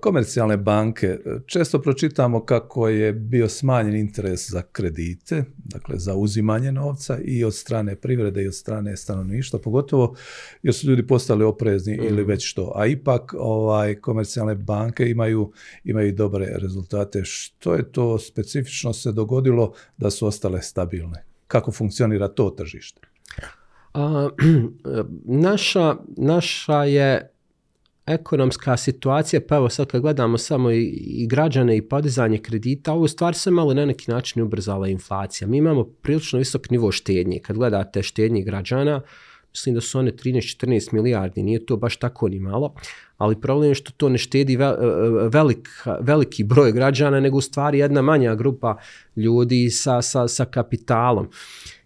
komercijalne 0.00 0.56
banke, 0.56 1.18
često 1.46 1.82
pročitamo 1.82 2.44
kako 2.44 2.88
je 2.88 3.12
bio 3.12 3.48
smanjen 3.48 3.96
interes 3.96 4.50
za 4.50 4.62
kredite, 4.62 5.44
dakle 5.56 5.98
za 5.98 6.14
uzimanje 6.14 6.72
novca 6.72 7.18
i 7.24 7.44
od 7.44 7.54
strane 7.54 7.96
privrede 7.96 8.42
i 8.42 8.46
od 8.46 8.54
strane 8.54 8.96
stanovništva, 8.96 9.58
pogotovo 9.58 10.14
jer 10.62 10.74
su 10.74 10.86
ljudi 10.86 11.06
postali 11.06 11.44
oprezni 11.44 11.96
mm. 11.96 12.04
ili 12.04 12.24
već 12.24 12.50
što. 12.50 12.72
A 12.76 12.86
ipak 12.86 13.34
ovaj 13.38 13.94
komercijalne 13.94 14.54
banke 14.54 15.10
imaju, 15.10 15.52
imaju 15.84 16.12
dobre 16.12 16.46
rezultate. 16.56 17.20
Što 17.24 17.74
je 17.74 17.92
to 17.92 18.18
specifično 18.18 18.92
se 18.92 19.12
dogodilo 19.12 19.72
da 19.96 20.10
su 20.10 20.26
ostale 20.26 20.62
stabilne? 20.62 21.24
Kako 21.46 21.72
funkcionira 21.72 22.28
to 22.28 22.50
tržište? 22.50 23.00
A, 23.94 24.28
naša, 25.24 25.96
naša 26.16 26.84
je 26.84 27.29
ekonomska 28.14 28.76
situacija, 28.76 29.40
pa 29.48 29.56
evo 29.56 29.68
sad 29.68 29.86
kad 29.86 30.02
gledamo 30.02 30.38
samo 30.38 30.70
i, 30.70 30.84
i 30.96 31.26
građane 31.26 31.76
i 31.76 31.82
podizanje 31.82 32.38
kredita, 32.38 32.92
ovo 32.92 33.08
stvar 33.08 33.34
se 33.34 33.50
malo 33.50 33.74
na 33.74 33.84
neki 33.84 34.10
način 34.10 34.42
ubrzala 34.42 34.88
inflacija. 34.88 35.48
Mi 35.48 35.56
imamo 35.56 35.84
prilično 35.84 36.38
visok 36.38 36.70
nivo 36.70 36.92
štednje. 36.92 37.38
Kad 37.38 37.56
gledate 37.56 38.02
štednje 38.02 38.42
građana, 38.42 39.00
mislim 39.50 39.74
da 39.74 39.80
su 39.80 39.98
one 39.98 40.12
13-14 40.12 40.92
milijardi, 40.92 41.42
nije 41.42 41.66
to 41.66 41.76
baš 41.76 41.96
tako 41.96 42.28
ni 42.28 42.38
malo, 42.38 42.74
ali 43.16 43.40
problem 43.40 43.70
je 43.70 43.74
što 43.74 43.92
to 43.96 44.08
ne 44.08 44.18
štedi 44.18 44.58
velik, 45.32 45.68
veliki 46.00 46.44
broj 46.44 46.72
građana, 46.72 47.20
nego 47.20 47.36
u 47.36 47.40
stvari 47.40 47.78
jedna 47.78 48.02
manja 48.02 48.34
grupa 48.34 48.76
ljudi 49.16 49.70
sa, 49.70 50.02
sa, 50.02 50.28
sa 50.28 50.44
kapitalom. 50.44 51.28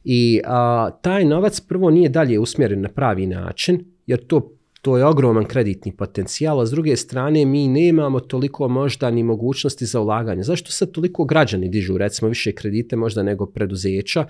I 0.05 0.41
a, 0.45 0.91
taj 1.03 1.25
novac 1.25 1.61
prvo 1.61 1.91
nije 1.91 2.09
dalje 2.09 2.39
usmjeren 2.39 2.81
na 2.81 2.89
pravi 2.89 3.27
način, 3.27 3.85
jer 4.07 4.27
to 4.27 4.51
to 4.85 4.99
je 4.99 5.05
ogroman 5.05 5.45
kreditni 5.45 5.93
potencijal, 5.93 6.61
a 6.61 6.67
s 6.67 6.71
druge 6.71 6.97
strane 6.97 7.45
mi 7.45 7.69
nemamo 7.69 8.21
toliko 8.21 8.69
možda 8.69 9.11
ni 9.11 9.23
mogućnosti 9.23 9.87
za 9.87 10.01
ulaganje. 10.01 10.43
Zašto 10.43 10.71
sad 10.71 10.91
toliko 10.91 11.25
građani 11.25 11.69
dižu 11.69 11.99
recimo 11.99 12.29
više 12.29 12.53
kredite 12.53 12.97
možda 12.97 13.23
nego 13.23 13.47
preduzeća? 13.47 14.27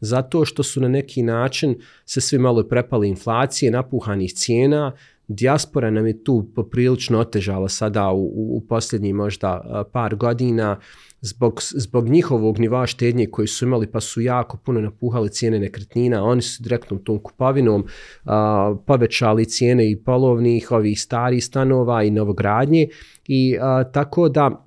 Zato 0.00 0.44
što 0.44 0.62
su 0.62 0.80
na 0.80 0.88
neki 0.88 1.22
način 1.22 1.76
se 2.04 2.20
svi 2.20 2.38
malo 2.38 2.62
prepali 2.62 3.08
inflacije, 3.08 3.70
napuhanih 3.70 4.34
cijena, 4.34 4.92
dijaspora 5.28 5.90
nam 5.90 6.06
je 6.06 6.24
tu 6.24 6.50
poprilično 6.54 7.20
otežala 7.20 7.68
sada 7.68 8.10
u, 8.10 8.24
u, 8.24 8.56
u 8.56 8.60
posljednjih 8.60 9.14
možda 9.14 9.84
par 9.92 10.16
godina, 10.16 10.80
zbog, 11.24 11.60
zbog 11.62 12.08
njihovog 12.08 12.58
niva 12.58 12.86
štednje 12.86 13.26
koji 13.26 13.48
su 13.48 13.64
imali 13.64 13.86
pa 13.86 14.00
su 14.00 14.20
jako 14.20 14.56
puno 14.56 14.80
napuhali 14.80 15.30
cijene 15.30 15.58
nekretnina, 15.58 16.24
oni 16.24 16.42
su 16.42 16.62
direktnom 16.62 17.04
tom 17.04 17.18
kupovinom 17.18 17.84
a, 18.24 18.76
povećali 18.86 19.44
cijene 19.44 19.90
i 19.90 19.96
polovnih, 19.96 20.72
ovih 20.72 21.00
starih 21.00 21.44
stanova 21.44 22.02
i 22.02 22.10
novogradnje. 22.10 22.88
I 23.26 23.56
a, 23.60 23.84
tako 23.92 24.28
da 24.28 24.64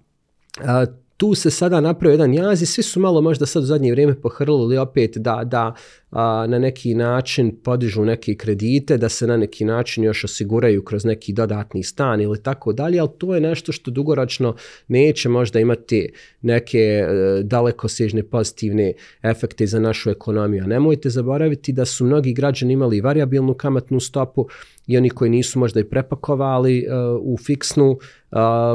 a, 0.62 0.86
tu 1.18 1.36
se 1.36 1.52
sada 1.52 1.82
napravio 1.82 2.14
jedan 2.14 2.34
jaz 2.34 2.62
i 2.62 2.66
svi 2.66 2.84
su 2.84 3.00
malo 3.00 3.22
možda 3.22 3.46
sad 3.46 3.64
u 3.64 3.66
zadnje 3.66 3.92
vrijeme 3.92 4.22
pohrlili 4.22 4.78
opet 4.78 5.18
da, 5.18 5.42
da 5.46 5.74
a, 6.12 6.46
na 6.48 6.60
neki 6.60 6.96
način 6.96 7.56
podižu 7.64 8.06
neke 8.06 8.36
kredite, 8.36 8.98
da 8.98 9.10
se 9.10 9.28
na 9.28 9.38
neki 9.38 9.66
način 9.66 10.04
još 10.04 10.24
osiguraju 10.24 10.84
kroz 10.84 11.06
neki 11.06 11.34
dodatni 11.34 11.84
stan 11.84 12.22
ili 12.22 12.44
tako 12.44 12.74
dalje, 12.74 13.00
ali 13.00 13.10
to 13.18 13.36
je 13.36 13.42
nešto 13.42 13.72
što 13.72 13.92
dugoročno 13.92 14.56
neće 14.88 15.30
možda 15.30 15.60
imati 15.60 16.10
neke 16.42 16.78
e, 16.78 17.08
dalekosežne 17.44 18.24
pozitivne 18.24 18.94
efekte 19.24 19.66
za 19.66 19.80
našu 19.80 20.10
ekonomiju. 20.10 20.64
A 20.64 20.68
nemojte 20.68 21.10
zaboraviti 21.10 21.72
da 21.72 21.86
su 21.86 22.06
mnogi 22.06 22.34
građani 22.34 22.74
imali 22.74 23.02
variabilnu 23.02 23.54
kamatnu 23.54 24.00
stopu 24.00 24.48
i 24.88 24.98
oni 24.98 25.10
koji 25.10 25.32
nisu 25.32 25.60
možda 25.60 25.80
i 25.80 25.84
prepakovali 25.84 26.88
u 27.22 27.38
fiksnu, 27.38 27.98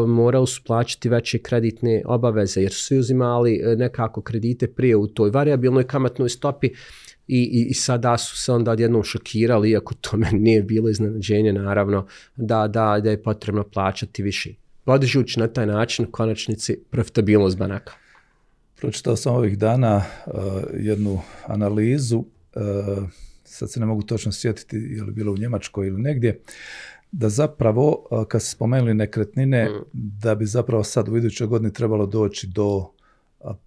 morali 0.06 0.46
su 0.46 0.62
plaćati 0.64 1.08
veće 1.08 1.38
kreditne 1.38 2.02
obaveze 2.06 2.62
jer 2.62 2.72
su 2.72 2.84
svi 2.84 2.98
uzimali 2.98 3.62
nekako 3.76 4.22
kredite 4.22 4.66
prije 4.66 4.96
u 4.96 5.06
toj 5.06 5.30
variabilnoj 5.30 5.84
kamatnoj 5.84 6.28
stopi 6.28 6.70
i, 7.34 7.66
i, 7.70 7.74
sada 7.74 8.18
su 8.18 8.36
se 8.36 8.52
onda 8.52 8.70
odjednom 8.70 9.02
šokirali, 9.02 9.70
iako 9.70 9.94
to 9.94 10.16
meni 10.22 10.38
nije 10.38 10.62
bilo 10.62 10.88
iznenađenje 10.88 11.52
naravno, 11.52 12.06
da, 12.36 12.68
da, 12.68 13.00
da 13.00 13.10
je 13.10 13.22
potrebno 13.22 13.64
plaćati 13.64 14.22
više. 14.22 14.54
Podižući 14.84 15.40
na 15.40 15.48
taj 15.48 15.66
način 15.66 16.06
konačnici 16.10 16.78
profitabilnost 16.90 17.58
banaka. 17.58 17.92
Pročitao 18.80 19.16
sam 19.16 19.34
ovih 19.34 19.58
dana 19.58 19.96
uh, 20.26 20.32
jednu 20.74 21.20
analizu, 21.46 22.18
uh, 22.18 22.24
sad 23.44 23.70
se 23.70 23.80
ne 23.80 23.86
mogu 23.86 24.02
točno 24.02 24.32
sjetiti 24.32 24.76
je 24.76 25.02
li 25.02 25.12
bilo 25.12 25.32
u 25.32 25.36
Njemačkoj 25.36 25.86
ili 25.86 26.02
negdje, 26.02 26.40
da 27.12 27.28
zapravo 27.28 28.06
uh, 28.10 28.24
kad 28.28 28.42
se 28.42 28.50
spomenuli 28.50 28.94
nekretnine, 28.94 29.64
mm. 29.64 29.84
da 29.92 30.34
bi 30.34 30.46
zapravo 30.46 30.84
sad 30.84 31.08
u 31.08 31.16
idućoj 31.16 31.46
godini 31.46 31.72
trebalo 31.72 32.06
doći 32.06 32.46
do 32.46 32.90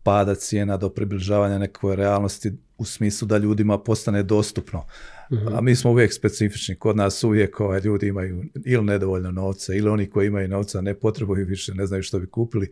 pada 0.04 0.36
cijena, 0.36 0.78
do 0.78 0.90
približavanja 0.90 1.58
nekoj 1.58 1.96
realnosti 1.96 2.54
u 2.78 2.86
smislu 2.86 3.28
da 3.28 3.38
ljudima 3.38 3.78
postane 3.78 4.24
dostupno. 4.24 4.86
A 5.58 5.62
mi 5.62 5.76
smo 5.76 5.92
uvijek 5.92 6.14
specifični. 6.14 6.76
Kod 6.76 6.98
nas 6.98 7.24
uvijek 7.24 7.60
ovaj, 7.60 7.80
ljudi 7.80 8.08
imaju 8.08 8.44
ili 8.66 8.84
nedovoljno 8.84 9.32
novca 9.32 9.74
ili 9.74 9.90
oni 9.90 10.10
koji 10.10 10.28
imaju 10.28 10.48
novca 10.48 10.82
ne 10.82 10.94
potrebuju 10.94 11.46
više, 11.46 11.74
ne 11.74 11.86
znaju 11.86 12.04
što 12.04 12.20
bi 12.20 12.28
kupili. 12.28 12.72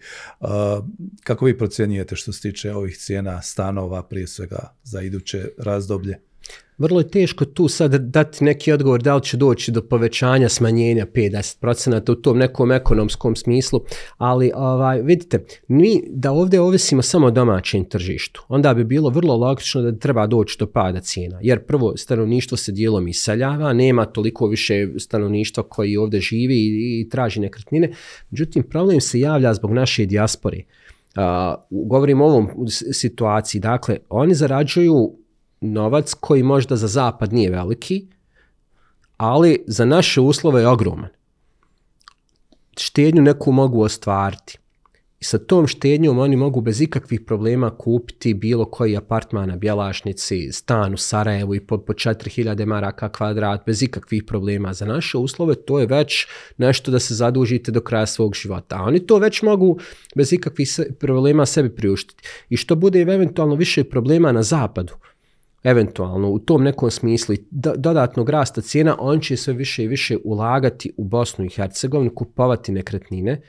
kako 1.24 1.46
vi 1.46 1.58
procjenjujete 1.58 2.16
što 2.16 2.32
se 2.32 2.42
tiče 2.42 2.74
ovih 2.74 2.98
cijena 2.98 3.42
stanova 3.42 4.04
prije 4.04 4.28
svega 4.28 4.76
za 4.84 5.02
iduće 5.02 5.48
razdoblje? 5.58 6.20
Vrlo 6.78 7.00
je 7.00 7.08
teško 7.08 7.46
tu 7.46 7.68
sad 7.68 7.96
dati 7.96 8.44
neki 8.44 8.72
odgovor 8.72 9.02
da 9.02 9.16
li 9.16 9.24
će 9.24 9.38
doći 9.38 9.72
do 9.72 9.82
povećanja 9.82 10.50
smanjenja 10.50 11.06
50% 11.06 12.12
u 12.12 12.16
tom 12.16 12.38
nekom 12.38 12.72
ekonomskom 12.72 13.36
smislu, 13.36 13.82
ali 14.18 14.52
ovaj, 14.56 15.02
vidite, 15.02 15.46
mi 15.68 16.02
da 16.10 16.32
ovdje 16.32 16.62
ovisimo 16.62 17.02
samo 17.02 17.28
o 17.28 17.32
domaćem 17.32 17.86
tržištu, 17.86 18.46
onda 18.48 18.74
bi 18.74 18.84
bilo 18.84 19.10
vrlo 19.10 19.36
logično 19.36 19.82
da 19.82 19.98
treba 20.00 20.28
doći 20.28 20.56
do 20.60 20.68
pada 20.68 21.00
cijena, 21.00 21.40
jer 21.42 21.60
prvo 21.60 21.98
stanovništvo 21.98 22.58
se 22.58 22.72
dijelom 22.72 23.08
iseljava, 23.08 23.74
nema 23.74 24.06
toliko 24.06 24.48
više 24.48 24.88
stanovništva 24.98 25.64
koji 25.64 25.98
ovdje 25.98 26.22
živi 26.22 26.56
i, 26.56 27.02
i 27.02 27.10
traži 27.10 27.40
nekretnine, 27.40 27.92
međutim 28.30 28.64
problem 28.64 29.02
se 29.02 29.20
javlja 29.20 29.54
zbog 29.54 29.72
naše 29.72 30.06
dijaspore. 30.06 30.58
Uh, 31.16 31.24
govorim 31.70 32.22
o 32.22 32.26
ovom 32.26 32.50
situaciji, 32.92 33.62
dakle, 33.62 33.98
oni 34.10 34.34
zarađuju 34.34 35.23
novac 35.64 36.14
koji 36.14 36.44
možda 36.44 36.76
za 36.76 36.88
zapad 36.88 37.34
nije 37.34 37.52
veliki, 37.52 38.08
ali 39.18 39.64
za 39.68 39.86
naše 39.86 40.22
uslove 40.22 40.62
je 40.62 40.68
ogroman. 40.68 41.10
Štednju 42.78 43.22
neku 43.22 43.52
mogu 43.52 43.82
ostvariti. 43.82 44.58
I 45.24 45.26
sa 45.26 45.38
tom 45.38 45.68
štednjom 45.68 46.20
oni 46.20 46.36
mogu 46.36 46.62
bez 46.62 46.82
ikakvih 46.82 47.22
problema 47.22 47.70
kupiti 47.78 48.34
bilo 48.34 48.66
koji 48.66 48.98
apartman 48.98 49.50
na 49.50 49.56
Bjelašnici, 49.56 50.52
stan 50.52 50.94
u 50.94 50.98
Sarajevu 50.98 51.56
i 51.56 51.60
po, 51.60 51.78
po 51.78 51.94
4000 51.94 52.66
maraka 52.66 53.10
kvadrat, 53.10 53.62
bez 53.66 53.84
ikakvih 53.84 54.24
problema. 54.24 54.74
Za 54.74 54.86
naše 54.86 55.18
uslove 55.18 55.56
to 55.56 55.80
je 55.80 55.86
već 55.86 56.28
nešto 56.58 56.92
da 56.92 57.00
se 57.00 57.16
zadužite 57.16 57.72
do 57.72 57.82
kraja 57.82 58.06
svog 58.06 58.36
života. 58.36 58.76
A 58.76 58.84
oni 58.84 59.00
to 59.00 59.18
već 59.18 59.42
mogu 59.42 59.80
bez 60.16 60.34
ikakvih 60.34 60.80
problema 61.00 61.46
sebi 61.46 61.76
priuštiti. 61.76 62.24
I 62.50 62.58
što 62.58 62.76
bude 62.76 63.02
eventualno 63.02 63.56
više 63.56 63.84
problema 63.84 64.32
na 64.32 64.44
zapadu, 64.44 64.94
eventualno 65.64 66.30
u 66.30 66.40
tom 66.40 66.64
nekom 66.64 66.92
smislu 66.92 67.36
dodatnog 67.76 68.30
rasta 68.30 68.62
cijena, 68.62 68.96
on 69.00 69.20
će 69.20 69.38
sve 69.38 69.54
više 69.54 69.84
i 69.84 69.88
više 69.88 70.18
ulagati 70.24 70.92
u 70.98 71.04
Bosnu 71.04 71.46
i 71.46 71.50
Hercegovinu, 71.50 72.12
kupovati 72.16 72.72
nekretnine, 72.72 73.42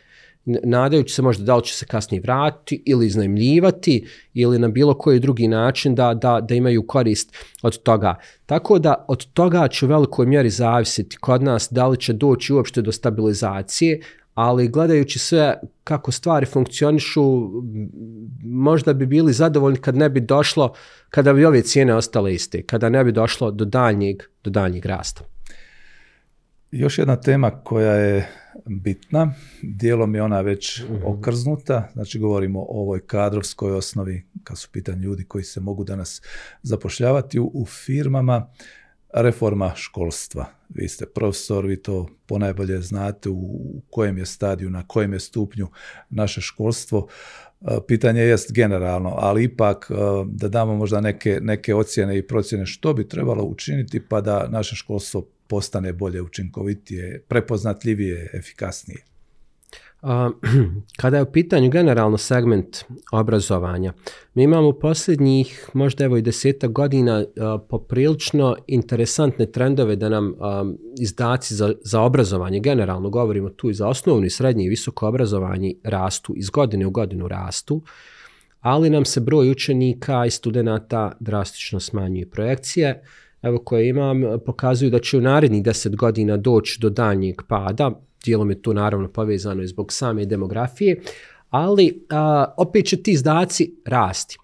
nadajući 0.45 1.15
se 1.15 1.23
možda 1.23 1.45
da 1.45 1.57
li 1.57 1.65
će 1.65 1.75
se 1.75 1.87
kasnije 1.87 2.21
vratiti 2.21 2.83
ili 2.87 3.07
iznajmljivati 3.07 4.07
ili 4.35 4.59
na 4.59 4.69
bilo 4.69 4.99
koji 4.99 5.21
drugi 5.21 5.49
način 5.49 5.95
da, 5.95 6.15
da, 6.15 6.41
da 6.41 6.55
imaju 6.55 6.87
korist 6.87 7.37
od 7.63 7.83
toga. 7.83 8.15
Tako 8.47 8.79
da 8.79 9.05
od 9.09 9.33
toga 9.33 9.69
će 9.69 9.87
u 9.87 9.89
velikoj 9.89 10.27
mjeri 10.27 10.51
zavisiti 10.51 11.17
kod 11.17 11.43
nas 11.43 11.69
da 11.71 11.89
li 11.89 12.01
će 12.01 12.13
doći 12.13 12.53
uopšte 12.53 12.83
do 12.83 12.93
stabilizacije, 12.93 14.01
ali 14.35 14.69
gledajući 14.69 15.19
sve 15.19 15.61
kako 15.85 16.13
stvari 16.13 16.47
funkcionišu, 16.47 17.51
možda 18.43 18.93
bi 18.93 19.07
bili 19.07 19.33
zadovoljni 19.33 19.79
kad 19.79 19.97
ne 19.97 20.09
bi 20.09 20.21
došlo, 20.21 20.75
kada 21.11 21.33
bi 21.33 21.45
ove 21.45 21.63
cijene 21.63 21.95
ostale 21.95 22.35
iste, 22.35 22.63
kada 22.63 22.89
ne 22.89 23.05
bi 23.05 23.13
došlo 23.13 23.51
do 23.51 23.65
daljnjeg, 23.65 24.23
do 24.45 24.51
daljnjeg 24.51 24.87
rasta. 24.87 25.25
Još 26.71 26.99
jedna 26.99 27.17
tema 27.17 27.51
koja 27.51 27.93
je 27.93 28.29
bitna, 28.67 29.35
dijelom 29.63 30.15
je 30.15 30.23
ona 30.23 30.41
već 30.41 30.83
mhm. 30.83 30.97
okrznuta, 31.05 31.89
znači 31.93 32.19
govorimo 32.19 32.61
o 32.61 32.81
ovoj 32.81 33.07
kadrovskoj 33.07 33.73
osnovi, 33.73 34.23
kad 34.45 34.59
su 34.59 34.69
pitanje 34.73 34.99
ljudi 34.99 35.25
koji 35.25 35.45
se 35.45 35.61
mogu 35.61 35.85
danas 35.85 36.23
zapošljavati 36.63 37.39
u, 37.39 37.51
u 37.55 37.67
firmama, 37.67 38.47
reforma 39.15 39.73
školstva. 39.77 40.47
Vi 40.69 40.89
ste 40.89 41.07
profesor, 41.07 41.67
vi 41.67 41.83
to 41.83 42.09
ponajbolje 42.27 42.81
znate 42.81 43.29
u 43.29 43.61
kojem 43.91 44.19
je 44.19 44.27
stadiju, 44.27 44.71
na 44.71 44.87
kojem 44.87 45.13
je 45.13 45.21
stupnju 45.21 45.69
naše 46.11 46.41
školstvo. 46.41 47.09
E, 47.61 47.79
pitanje 47.89 48.21
jest 48.21 48.53
generalno, 48.53 49.15
ali 49.19 49.45
ipak 49.45 49.91
e, 49.91 49.95
da 50.27 50.49
damo 50.49 50.75
možda 50.75 51.01
neke, 51.01 51.39
neke 51.43 51.75
ocjene 51.75 52.19
i 52.19 52.27
procjene 52.27 52.67
što 52.67 52.95
bi 52.95 53.09
trebalo 53.09 53.45
učiniti 53.45 54.01
pa 54.09 54.21
da 54.21 54.49
naše 54.49 54.77
školstvo 54.77 55.27
postane 55.47 55.93
bolje, 55.93 56.23
učinkovitije, 56.23 57.23
prepoznatljivije, 57.29 58.31
efikasnije. 58.35 59.14
Kada 61.01 61.17
je 61.17 61.23
u 61.23 61.33
pitanju 61.33 61.71
generalno 61.71 62.19
segment 62.19 62.85
obrazovanja, 63.13 63.93
mi 64.35 64.43
imamo 64.43 64.69
u 64.69 64.79
posljednjih 64.79 65.71
možda 65.75 66.05
evo 66.05 66.17
i 66.17 66.23
deseta 66.23 66.67
godina 66.67 67.25
poprilično 67.69 68.57
interesantne 68.67 69.47
trendove 69.47 69.97
da 69.97 70.09
nam 70.09 70.35
izdaci 71.01 71.55
za, 71.55 71.73
za 71.85 72.01
obrazovanje, 72.01 72.61
generalno 72.61 73.11
govorimo 73.11 73.49
tu 73.49 73.71
i 73.71 73.75
za 73.75 73.89
osnovno 73.89 74.27
i 74.27 74.31
srednje 74.31 74.65
i 74.65 74.69
visoko 74.69 75.09
obrazovanje 75.09 75.75
rastu, 75.85 76.35
iz 76.37 76.51
godine 76.51 76.87
u 76.87 76.91
godinu 76.91 77.29
rastu, 77.29 77.83
ali 78.61 78.91
nam 78.91 79.05
se 79.05 79.21
broj 79.21 79.51
učenika 79.51 80.27
i 80.27 80.31
studenata 80.31 81.13
drastično 81.21 81.81
smanjuje. 81.81 82.31
Projekcije 82.31 83.03
evo 83.43 83.59
koje 83.59 83.89
imam 83.89 84.23
pokazuju 84.47 84.91
da 84.91 84.99
će 84.99 85.19
u 85.19 85.21
narednih 85.21 85.63
deset 85.63 85.97
godina 85.97 86.37
doći 86.37 86.79
do 86.81 86.91
daljnjeg 86.91 87.43
pada, 87.49 88.01
dijelom 88.25 88.51
je 88.51 88.63
to 88.63 88.73
naravno 88.73 89.09
povezano 89.09 89.63
i 89.63 89.67
zbog 89.67 89.93
same 89.93 90.25
demografije, 90.25 91.01
ali 91.51 92.07
a, 92.11 92.55
opet 92.57 92.87
će 92.87 93.03
ti 93.03 93.13
izdaci 93.13 93.75
rasti. 93.85 94.37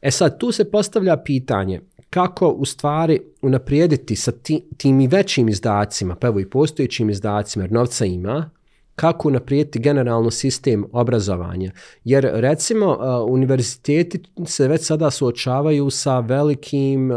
E 0.00 0.10
sad, 0.10 0.38
tu 0.38 0.52
se 0.52 0.70
postavlja 0.70 1.16
pitanje 1.16 1.80
kako 2.10 2.48
u 2.48 2.64
stvari 2.64 3.20
unaprijediti 3.42 4.16
sa 4.16 4.32
ti, 4.32 4.64
tim 4.76 5.00
i 5.00 5.06
većim 5.06 5.48
izdacima, 5.48 6.14
pa 6.14 6.26
evo 6.26 6.40
i 6.40 6.50
postojećim 6.50 7.10
izdacima, 7.10 7.64
jer 7.64 7.72
novca 7.72 8.04
ima, 8.04 8.50
kako 8.94 9.28
unaprijediti 9.28 9.78
generalno 9.78 10.30
sistem 10.30 10.84
obrazovanja. 10.92 11.72
Jer 12.04 12.30
recimo 12.32 12.98
univerziteti 13.28 14.22
se 14.46 14.68
već 14.68 14.86
sada 14.86 15.10
suočavaju 15.10 15.90
sa 15.90 16.20
velikim 16.20 17.10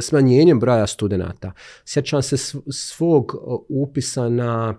smanjenjem 0.00 0.60
broja 0.60 0.86
studenata. 0.86 1.52
Sjećam 1.84 2.22
se 2.22 2.36
svog 2.70 3.36
upisa 3.68 4.28
na 4.28 4.74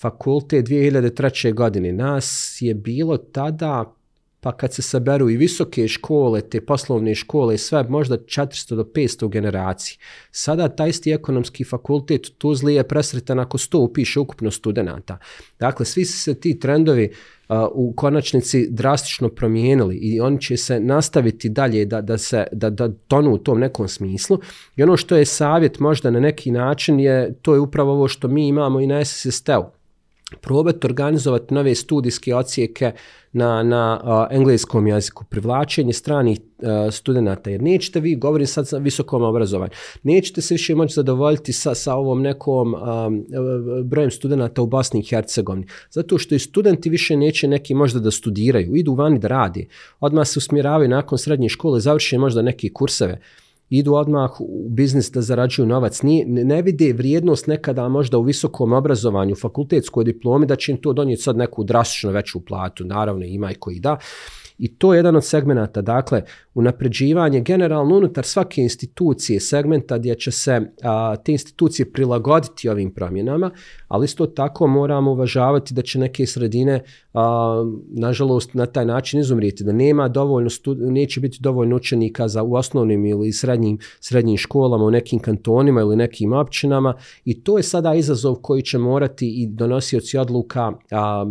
fakultet 0.00 0.68
2003. 0.68 1.54
godine. 1.54 1.92
Nas 1.92 2.58
je 2.60 2.74
bilo 2.74 3.16
tada, 3.16 3.94
pa 4.40 4.52
kad 4.56 4.74
se 4.74 4.82
saberu 4.82 5.30
i 5.30 5.36
visoke 5.36 5.88
škole, 5.88 6.40
te 6.40 6.60
poslovne 6.60 7.14
škole, 7.14 7.58
sve 7.58 7.82
možda 7.82 8.16
400 8.16 8.74
do 8.74 8.84
500 8.84 9.28
generaciji. 9.28 9.98
Sada 10.30 10.68
taj 10.68 10.88
isti 10.88 11.12
ekonomski 11.12 11.64
fakultet 11.64 12.26
u 12.26 12.30
Tuzli 12.30 12.74
je 12.74 12.88
presretan 12.88 13.38
ako 13.38 13.58
100 13.58 13.76
upiše 13.76 14.20
ukupno 14.20 14.50
studenta. 14.50 15.18
Dakle, 15.58 15.86
svi 15.86 16.04
se 16.04 16.34
ti 16.34 16.58
trendovi 16.58 17.12
u 17.72 17.92
konačnici 17.96 18.68
drastično 18.70 19.28
promijenili 19.28 19.96
i 19.96 20.20
oni 20.20 20.40
će 20.40 20.56
se 20.56 20.80
nastaviti 20.80 21.48
dalje 21.48 21.84
da, 21.84 22.00
da, 22.00 22.18
se, 22.18 22.44
da, 22.52 22.70
da 22.70 22.92
tonu 23.08 23.34
u 23.34 23.38
tom 23.38 23.60
nekom 23.60 23.88
smislu. 23.88 24.38
I 24.76 24.82
ono 24.82 24.96
što 24.96 25.16
je 25.16 25.24
savjet 25.24 25.78
možda 25.78 26.10
na 26.10 26.20
neki 26.20 26.50
način 26.50 27.00
je, 27.00 27.34
to 27.42 27.54
je 27.54 27.60
upravo 27.60 27.92
ovo 27.92 28.08
što 28.08 28.28
mi 28.28 28.48
imamo 28.48 28.80
i 28.80 28.86
na 28.86 29.04
SSST-u 29.04 29.75
probati 30.40 30.86
organizovati 30.86 31.54
nove 31.54 31.74
studijske 31.74 32.34
ocijeke 32.34 32.92
na, 33.32 33.62
na 33.62 34.00
uh, 34.04 34.36
engleskom 34.36 34.86
jeziku, 34.86 35.24
privlačenje 35.24 35.92
stranih 35.92 36.38
studenta, 36.90 37.50
jer 37.50 37.62
nećete 37.62 38.00
vi, 38.00 38.16
govorim 38.16 38.46
sad 38.46 38.68
sa 38.68 38.78
visokom 38.78 39.22
obrazovanju, 39.22 39.70
nećete 40.02 40.42
se 40.42 40.54
više 40.54 40.74
moći 40.74 40.94
zadovoljiti 40.94 41.52
sa, 41.52 41.74
sa 41.74 41.94
ovom 41.94 42.22
nekom 42.22 42.74
um, 42.74 43.26
brojem 43.84 44.10
studenta 44.10 44.62
u 44.62 44.66
Bosni 44.66 45.00
i 45.00 45.04
Hercegovini, 45.04 45.66
zato 45.90 46.18
što 46.18 46.34
i 46.34 46.38
studenti 46.38 46.90
više 46.90 47.16
neće 47.16 47.48
neki 47.48 47.74
možda 47.74 48.00
da 48.00 48.10
studiraju, 48.10 48.76
idu 48.76 48.94
vani 48.94 49.18
da 49.18 49.28
radi, 49.28 49.68
odmah 50.00 50.26
se 50.26 50.38
usmjeravaju 50.38 50.88
nakon 50.88 51.18
srednje 51.18 51.48
škole, 51.48 51.80
završe 51.80 52.18
možda 52.18 52.42
neke 52.42 52.68
kurseve, 52.74 53.20
idu 53.70 53.94
odmah 53.94 54.40
u 54.40 54.68
biznis 54.68 55.10
da 55.10 55.22
zarađuju 55.22 55.66
novac. 55.66 56.02
Nije, 56.02 56.26
ne 56.26 56.62
vide 56.62 56.92
vrijednost 56.92 57.46
nekada 57.46 57.88
možda 57.88 58.18
u 58.18 58.22
visokom 58.22 58.72
obrazovanju, 58.72 59.34
fakultetskoj 59.34 60.04
diplomi, 60.04 60.46
da 60.46 60.56
će 60.56 60.72
im 60.72 60.78
to 60.80 60.92
donijeti 60.92 61.22
sad 61.22 61.36
neku 61.36 61.64
drastično 61.64 62.10
veću 62.10 62.40
platu. 62.40 62.84
Naravno, 62.84 63.24
ima 63.24 63.50
i 63.50 63.54
koji 63.54 63.80
da. 63.80 63.96
I 64.58 64.74
to 64.74 64.94
je 64.94 64.98
jedan 64.98 65.16
od 65.16 65.24
segmenata, 65.24 65.82
dakle, 65.82 66.22
unapređivanje 66.54 67.40
generalno 67.40 67.96
unutar 67.96 68.24
svake 68.24 68.62
institucije, 68.62 69.40
segmenta 69.40 69.98
gdje 69.98 70.14
će 70.14 70.30
se 70.30 70.60
a, 70.82 71.16
te 71.16 71.32
institucije 71.32 71.92
prilagoditi 71.92 72.68
ovim 72.68 72.90
promjenama, 72.90 73.50
ali 73.88 74.04
isto 74.04 74.26
tako 74.26 74.66
moramo 74.66 75.10
uvažavati 75.10 75.74
da 75.74 75.82
će 75.82 75.98
neke 75.98 76.26
sredine, 76.26 76.82
a, 77.14 77.64
nažalost, 77.88 78.54
na 78.54 78.66
taj 78.66 78.86
način 78.86 79.20
izumrijeti, 79.20 79.64
da 79.64 79.72
nema 79.72 80.08
dovoljno, 80.08 80.50
neće 80.78 81.20
biti 81.20 81.38
dovoljno 81.40 81.76
učenika 81.76 82.28
za 82.28 82.42
u 82.42 82.54
osnovnim 82.54 83.06
ili 83.06 83.32
srednjim, 83.32 83.78
srednjim 84.00 84.36
školama, 84.36 84.84
u 84.84 84.90
nekim 84.90 85.18
kantonima 85.18 85.80
ili 85.80 85.96
nekim 85.96 86.32
općinama. 86.32 86.94
I 87.24 87.42
to 87.42 87.56
je 87.56 87.62
sada 87.62 87.94
izazov 87.94 88.34
koji 88.34 88.62
će 88.62 88.78
morati 88.78 89.42
i 89.42 89.46
donosioci 89.46 90.18
odluka, 90.18 90.72
a, 90.90 91.26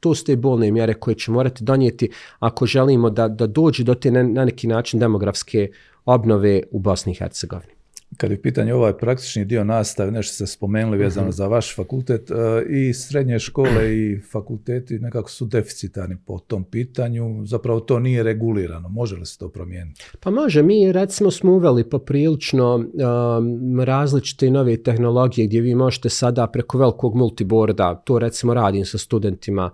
to 0.00 0.14
su 0.14 0.24
te 0.24 0.36
bolne 0.36 0.70
mjere 0.70 0.94
koje 0.94 1.14
će 1.14 1.30
morati 1.30 1.64
donijeti 1.64 2.10
ako 2.44 2.66
želimo 2.66 3.10
da, 3.10 3.28
da 3.28 3.46
dođe 3.46 3.84
do 3.84 3.94
te 3.94 4.10
na 4.10 4.44
neki 4.44 4.66
način 4.66 5.00
demografske 5.00 5.68
obnove 6.04 6.62
u 6.70 6.78
Bosni 6.78 7.12
i 7.12 7.14
Hercegovini. 7.14 7.72
Kad 8.16 8.30
je 8.30 8.42
pitanje 8.42 8.74
ovaj 8.74 8.92
praktični 8.98 9.44
dio 9.44 9.64
nastave, 9.64 10.10
nešto 10.10 10.34
ste 10.34 10.46
spomenuli 10.46 10.98
vezano 10.98 11.26
-hmm. 11.28 11.36
za 11.36 11.46
vaš 11.46 11.76
fakultet, 11.76 12.30
e, 12.30 12.34
i 12.68 12.94
srednje 12.94 13.38
škole 13.38 13.96
i 13.96 14.20
fakulteti 14.32 14.98
nekako 14.98 15.30
su 15.30 15.46
deficitarni 15.46 16.16
po 16.26 16.38
tom 16.38 16.64
pitanju, 16.64 17.46
zapravo 17.46 17.80
to 17.80 17.98
nije 17.98 18.22
regulirano, 18.22 18.88
može 18.88 19.16
li 19.16 19.26
se 19.26 19.38
to 19.38 19.48
promijeniti? 19.48 20.04
Pa 20.20 20.30
može, 20.30 20.62
mi 20.62 20.92
recimo 20.92 21.30
smo 21.30 21.52
uveli 21.52 21.84
poprilično 21.84 22.74
um, 22.74 23.80
različite 23.80 24.50
nove 24.50 24.82
tehnologije 24.82 25.46
gdje 25.46 25.60
vi 25.60 25.74
možete 25.74 26.08
sada 26.08 26.46
preko 26.46 26.78
velikog 26.78 27.14
multiborda, 27.14 27.94
to 27.94 28.18
recimo 28.18 28.54
radim 28.54 28.84
sa 28.84 28.98
studentima, 28.98 29.70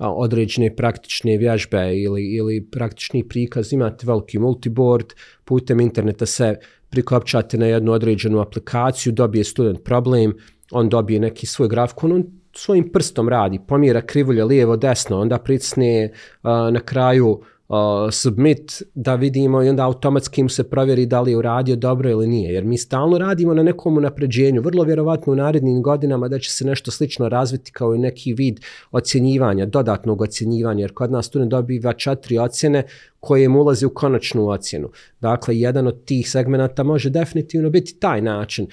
određene 0.00 0.76
praktične 0.76 1.36
vježbe 1.36 1.96
ili, 1.96 2.24
ili 2.34 2.66
praktični 2.70 3.28
prikaz, 3.28 3.72
imate 3.72 4.06
veliki 4.06 4.38
multiboard, 4.38 5.06
putem 5.44 5.80
interneta 5.80 6.26
se 6.26 6.56
prikopčate 6.90 7.58
na 7.58 7.66
jednu 7.66 7.92
određenu 7.92 8.40
aplikaciju, 8.40 9.12
dobije 9.12 9.44
student 9.44 9.84
problem, 9.84 10.34
on 10.70 10.88
dobije 10.88 11.20
neki 11.20 11.46
svoj 11.46 11.68
grafikon, 11.68 12.12
on 12.12 12.24
svojim 12.52 12.92
prstom 12.92 13.28
radi, 13.28 13.60
pomjera 13.68 14.00
krivulje 14.00 14.44
lijevo, 14.44 14.76
desno, 14.76 15.20
onda 15.20 15.38
pricne 15.38 16.10
uh, 16.12 16.50
na 16.72 16.80
kraju 16.80 17.40
uh, 17.68 17.76
submit 18.12 18.82
da 18.94 19.14
vidimo 19.14 19.62
i 19.62 19.68
onda 19.68 19.84
automatski 19.84 20.42
mu 20.42 20.48
se 20.48 20.70
provjeri 20.70 21.06
da 21.06 21.20
li 21.20 21.30
je 21.30 21.36
uradio 21.36 21.76
dobro 21.76 22.10
ili 22.10 22.26
nije. 22.26 22.54
Jer 22.54 22.64
mi 22.64 22.78
stalno 22.78 23.18
radimo 23.18 23.54
na 23.54 23.62
nekom 23.62 24.02
napređenju, 24.02 24.62
vrlo 24.62 24.84
vjerovatno 24.84 25.32
u 25.32 25.36
narednim 25.36 25.82
godinama 25.82 26.28
da 26.28 26.38
će 26.38 26.50
se 26.50 26.64
nešto 26.64 26.90
slično 26.90 27.28
razviti 27.28 27.72
kao 27.72 27.94
i 27.94 27.98
neki 27.98 28.34
vid 28.34 28.60
ocjenjivanja, 28.90 29.66
dodatnog 29.66 30.20
ocjenjivanja, 30.20 30.80
jer 30.80 30.92
kod 30.92 31.10
nas 31.10 31.26
student 31.26 31.50
dobiva 31.50 31.92
četiri 31.92 32.38
ocjene 32.38 32.82
koje 33.20 33.48
mu 33.48 33.60
ulazi 33.60 33.86
u 33.86 33.94
konačnu 33.94 34.48
ocjenu. 34.48 34.90
Dakle, 35.20 35.58
jedan 35.58 35.86
od 35.86 36.04
tih 36.04 36.30
segmenata 36.30 36.82
može 36.82 37.10
definitivno 37.10 37.70
biti 37.70 37.98
taj 37.98 38.22
način. 38.22 38.66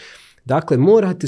Dakle, 0.46 0.78
morate 0.78 1.28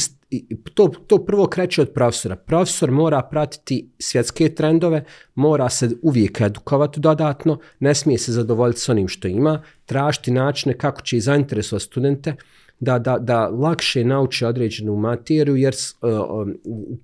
to, 0.73 0.87
to 1.07 1.25
prvo 1.25 1.47
kreće 1.47 1.81
od 1.81 1.89
profesora. 1.93 2.35
Profesor 2.35 2.91
mora 2.91 3.21
pratiti 3.21 3.89
svjetske 3.99 4.55
trendove, 4.55 5.03
mora 5.35 5.69
se 5.69 5.89
uvijek 6.01 6.41
edukovati 6.41 6.99
dodatno, 6.99 7.59
ne 7.79 7.95
smije 7.95 8.17
se 8.17 8.31
zadovoljiti 8.31 8.79
s 8.79 8.89
onim 8.89 9.07
što 9.07 9.27
ima, 9.27 9.63
tražiti 9.85 10.31
načine 10.31 10.77
kako 10.77 11.01
će 11.01 11.17
i 11.17 11.21
zainteresovati 11.21 11.85
studente, 11.85 12.35
da, 12.83 12.99
da, 12.99 13.17
da 13.19 13.47
lakše 13.47 14.03
nauče 14.03 14.47
određenu 14.47 14.95
materiju, 14.95 15.55
jer 15.55 15.73
uh, 15.73 16.47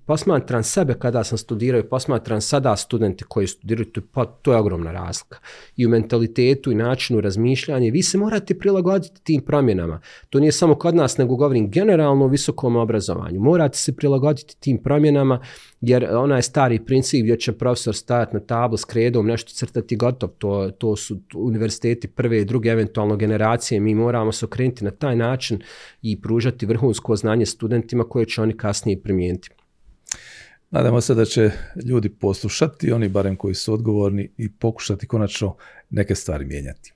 posmatram 0.06 0.62
sebe 0.62 0.94
kada 0.98 1.24
sam 1.24 1.38
studirao 1.38 1.80
i 1.80 1.88
posmatram 1.88 2.40
sada 2.40 2.76
studente 2.76 3.24
koji 3.28 3.46
studiraju, 3.46 3.86
pa, 4.12 4.24
to 4.24 4.52
je 4.52 4.58
ogromna 4.58 4.92
razlika. 4.92 5.38
I 5.76 5.86
u 5.86 5.88
mentalitetu 5.88 6.72
i 6.72 6.74
načinu 6.74 7.20
razmišljanja, 7.20 7.90
vi 7.92 8.02
se 8.02 8.18
morate 8.18 8.58
prilagoditi 8.58 9.22
tim 9.22 9.40
promjenama. 9.40 10.00
To 10.30 10.40
nije 10.40 10.52
samo 10.52 10.74
kod 10.74 10.94
nas, 10.94 11.18
nego 11.18 11.36
govorim 11.36 11.70
generalno 11.70 12.24
o 12.24 12.28
visokom 12.28 12.76
obrazovanju. 12.76 13.40
Morate 13.40 13.78
se 13.78 13.96
prilagoditi 13.96 14.56
tim 14.60 14.82
promjenama, 14.82 15.40
jer 15.80 16.04
onaj 16.16 16.42
stari 16.42 16.84
princip 16.84 17.22
gdje 17.22 17.38
će 17.38 17.52
profesor 17.52 17.96
stajati 17.96 18.34
na 18.34 18.40
tablu 18.40 18.76
s 18.76 18.84
kredom, 18.84 19.26
nešto 19.26 19.52
crtati 19.52 19.96
gotov, 19.96 20.28
to, 20.38 20.70
to 20.78 20.96
su 20.96 21.20
univerziteti 21.34 22.08
prve 22.08 22.40
i 22.40 22.44
druge 22.44 22.68
eventualno 22.68 23.16
generacije, 23.16 23.80
mi 23.80 23.94
moramo 23.94 24.32
se 24.32 24.44
okrenuti 24.44 24.84
na 24.84 24.90
taj 24.90 25.16
način 25.16 25.62
i 26.02 26.20
pružati 26.20 26.66
vrhunsko 26.66 27.16
znanje 27.16 27.46
studentima 27.46 28.04
koje 28.04 28.26
će 28.26 28.42
oni 28.42 28.56
kasnije 28.56 29.02
primijeniti. 29.02 29.50
Nadamo 30.70 31.00
se 31.00 31.14
da 31.14 31.24
će 31.24 31.50
ljudi 31.84 32.08
poslušati, 32.08 32.92
oni 32.92 33.08
barem 33.08 33.36
koji 33.36 33.54
su 33.54 33.74
odgovorni 33.74 34.30
i 34.36 34.52
pokušati 34.52 35.06
konačno 35.06 35.56
neke 35.90 36.14
stvari 36.14 36.44
mijenjati. 36.44 36.92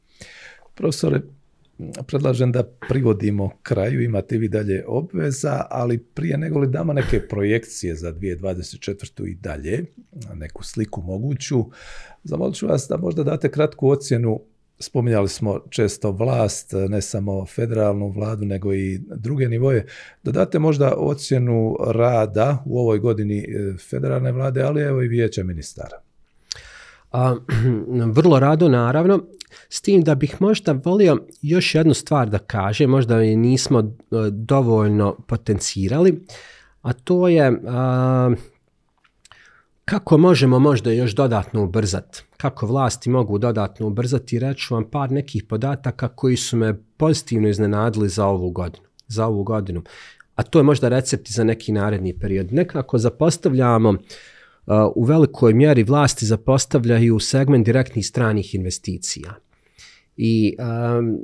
Profesore, 0.74 1.20
predlažem 2.06 2.52
da 2.52 2.62
privodimo 2.88 3.50
kraju, 3.62 4.02
imate 4.02 4.38
vi 4.38 4.48
dalje 4.48 4.84
obveza, 4.86 5.66
ali 5.70 5.98
prije 5.98 6.38
nego 6.38 6.58
li 6.58 6.68
damo 6.68 6.92
neke 6.92 7.28
projekcije 7.28 7.94
za 7.94 8.12
2024. 8.12 9.28
i 9.28 9.34
dalje, 9.34 9.84
neku 10.34 10.64
sliku 10.64 11.02
moguću, 11.02 11.64
zamolit 12.24 12.56
ću 12.56 12.66
vas 12.66 12.86
da 12.88 12.96
možda 12.96 13.22
date 13.22 13.50
kratku 13.50 13.88
ocjenu 13.88 14.40
spominjali 14.78 15.28
smo 15.28 15.60
često 15.70 16.10
vlast, 16.10 16.72
ne 16.88 17.02
samo 17.02 17.46
federalnu 17.46 18.08
vladu, 18.08 18.44
nego 18.44 18.74
i 18.74 19.00
druge 19.16 19.48
nivoje. 19.48 19.86
Da 20.22 20.32
date 20.32 20.58
možda 20.58 20.94
ocjenu 20.96 21.76
rada 21.86 22.62
u 22.66 22.78
ovoj 22.78 22.98
godini 22.98 23.38
e, 23.38 23.76
federalne 23.90 24.32
vlade, 24.32 24.62
ali 24.62 24.82
evo 24.82 25.02
i 25.02 25.08
vijeća 25.08 25.44
ministara. 25.44 26.02
A, 27.14 27.36
vrlo 28.16 28.38
rado, 28.38 28.68
naravno. 28.68 29.20
S 29.68 29.80
tim 29.80 30.02
da 30.02 30.14
bih 30.14 30.36
možda 30.40 30.80
volio 30.84 31.18
još 31.42 31.74
jednu 31.74 31.94
stvar 31.94 32.28
da 32.28 32.38
kaže, 32.38 32.86
možda 32.86 33.20
je 33.20 33.36
nismo 33.36 33.80
e, 33.80 33.84
dovoljno 34.30 35.16
potencirali, 35.26 36.24
a 36.82 36.92
to 36.92 37.28
je 37.28 37.60
a, 37.68 38.30
kako 39.84 40.18
možemo 40.18 40.58
možda 40.58 40.92
još 40.92 41.14
dodatno 41.14 41.64
ubrzati, 41.64 42.22
kako 42.36 42.66
vlasti 42.66 43.10
mogu 43.10 43.38
dodatno 43.38 43.86
ubrzati, 43.86 44.38
reću 44.38 44.74
vam 44.74 44.84
par 44.84 45.10
nekih 45.10 45.44
podataka 45.44 46.08
koji 46.08 46.36
su 46.36 46.56
me 46.56 46.74
pozitivno 46.96 47.48
iznenadili 47.48 48.08
za 48.08 48.26
ovu 48.26 48.50
godinu. 48.50 48.86
Za 49.08 49.26
ovu 49.26 49.42
godinu. 49.42 49.82
A 50.34 50.42
to 50.42 50.58
je 50.58 50.62
možda 50.62 50.88
recept 50.88 51.30
za 51.30 51.44
neki 51.44 51.72
naredni 51.72 52.18
period. 52.18 52.52
Nekako 52.52 52.98
zapostavljamo 52.98 53.98
u 54.94 55.04
velikoj 55.04 55.54
mjeri 55.54 55.82
vlasti 55.82 56.26
zapostavljaju 56.26 57.18
segment 57.18 57.66
direktnih 57.66 58.06
stranih 58.06 58.54
investicija. 58.54 59.34
I 60.16 60.56
um, 60.58 61.18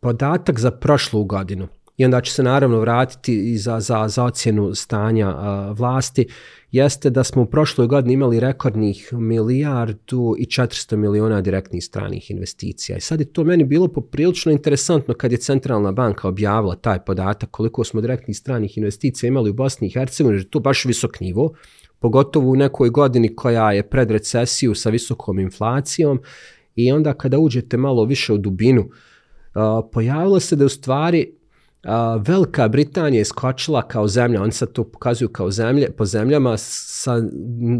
podatak 0.00 0.60
za 0.60 0.70
prošlu 0.70 1.24
godinu, 1.24 1.68
i 1.96 2.04
onda 2.04 2.20
će 2.20 2.32
se 2.32 2.42
naravno 2.42 2.80
vratiti 2.80 3.52
i 3.52 3.58
za, 3.58 3.80
za, 3.80 4.08
za 4.08 4.24
ocjenu 4.24 4.74
stanja 4.74 5.28
uh, 5.28 5.78
vlasti, 5.78 6.26
jeste 6.70 7.10
da 7.10 7.24
smo 7.24 7.42
u 7.42 7.46
prošloj 7.46 7.86
godini 7.86 8.14
imali 8.14 8.40
rekordnih 8.40 9.12
milijardu 9.12 10.34
i 10.38 10.44
400 10.44 10.96
miliona 10.96 11.40
direktnih 11.40 11.84
stranih 11.84 12.30
investicija. 12.30 12.98
I 12.98 13.00
sad 13.00 13.20
je 13.20 13.32
to 13.32 13.44
meni 13.44 13.64
bilo 13.64 13.88
poprilično 13.88 14.52
interesantno 14.52 15.14
kad 15.14 15.32
je 15.32 15.38
Centralna 15.38 15.92
banka 15.92 16.28
objavila 16.28 16.76
taj 16.76 17.04
podatak 17.04 17.50
koliko 17.50 17.84
smo 17.84 18.00
direktnih 18.00 18.36
stranih 18.36 18.78
investicija 18.78 19.28
imali 19.28 19.50
u 19.50 19.54
Bosni 19.54 19.86
i 19.86 19.90
Hercegovini, 19.90 20.44
to 20.44 20.60
baš 20.60 20.84
visok 20.84 21.20
nivo, 21.20 21.54
pogotovo 21.98 22.50
u 22.50 22.56
nekoj 22.56 22.90
godini 22.90 23.36
koja 23.36 23.72
je 23.72 23.88
pred 23.88 24.10
recesiju 24.10 24.74
sa 24.74 24.90
visokom 24.90 25.38
inflacijom 25.38 26.20
i 26.74 26.92
onda 26.92 27.14
kada 27.14 27.38
uđete 27.38 27.76
malo 27.76 28.04
više 28.04 28.32
u 28.32 28.38
dubinu, 28.38 28.88
pojavilo 29.92 30.40
se 30.40 30.56
da 30.56 30.64
u 30.64 30.68
stvari 30.68 31.34
Velika 32.26 32.68
Britanija 32.68 33.18
je 33.18 33.24
skočila 33.24 33.88
kao 33.88 34.08
zemlja, 34.08 34.42
oni 34.42 34.52
sad 34.52 34.72
to 34.72 34.84
pokazuju 34.84 35.28
kao 35.28 35.50
zemlje, 35.50 35.90
po 35.90 36.04
zemljama 36.04 36.56
sa 36.56 37.22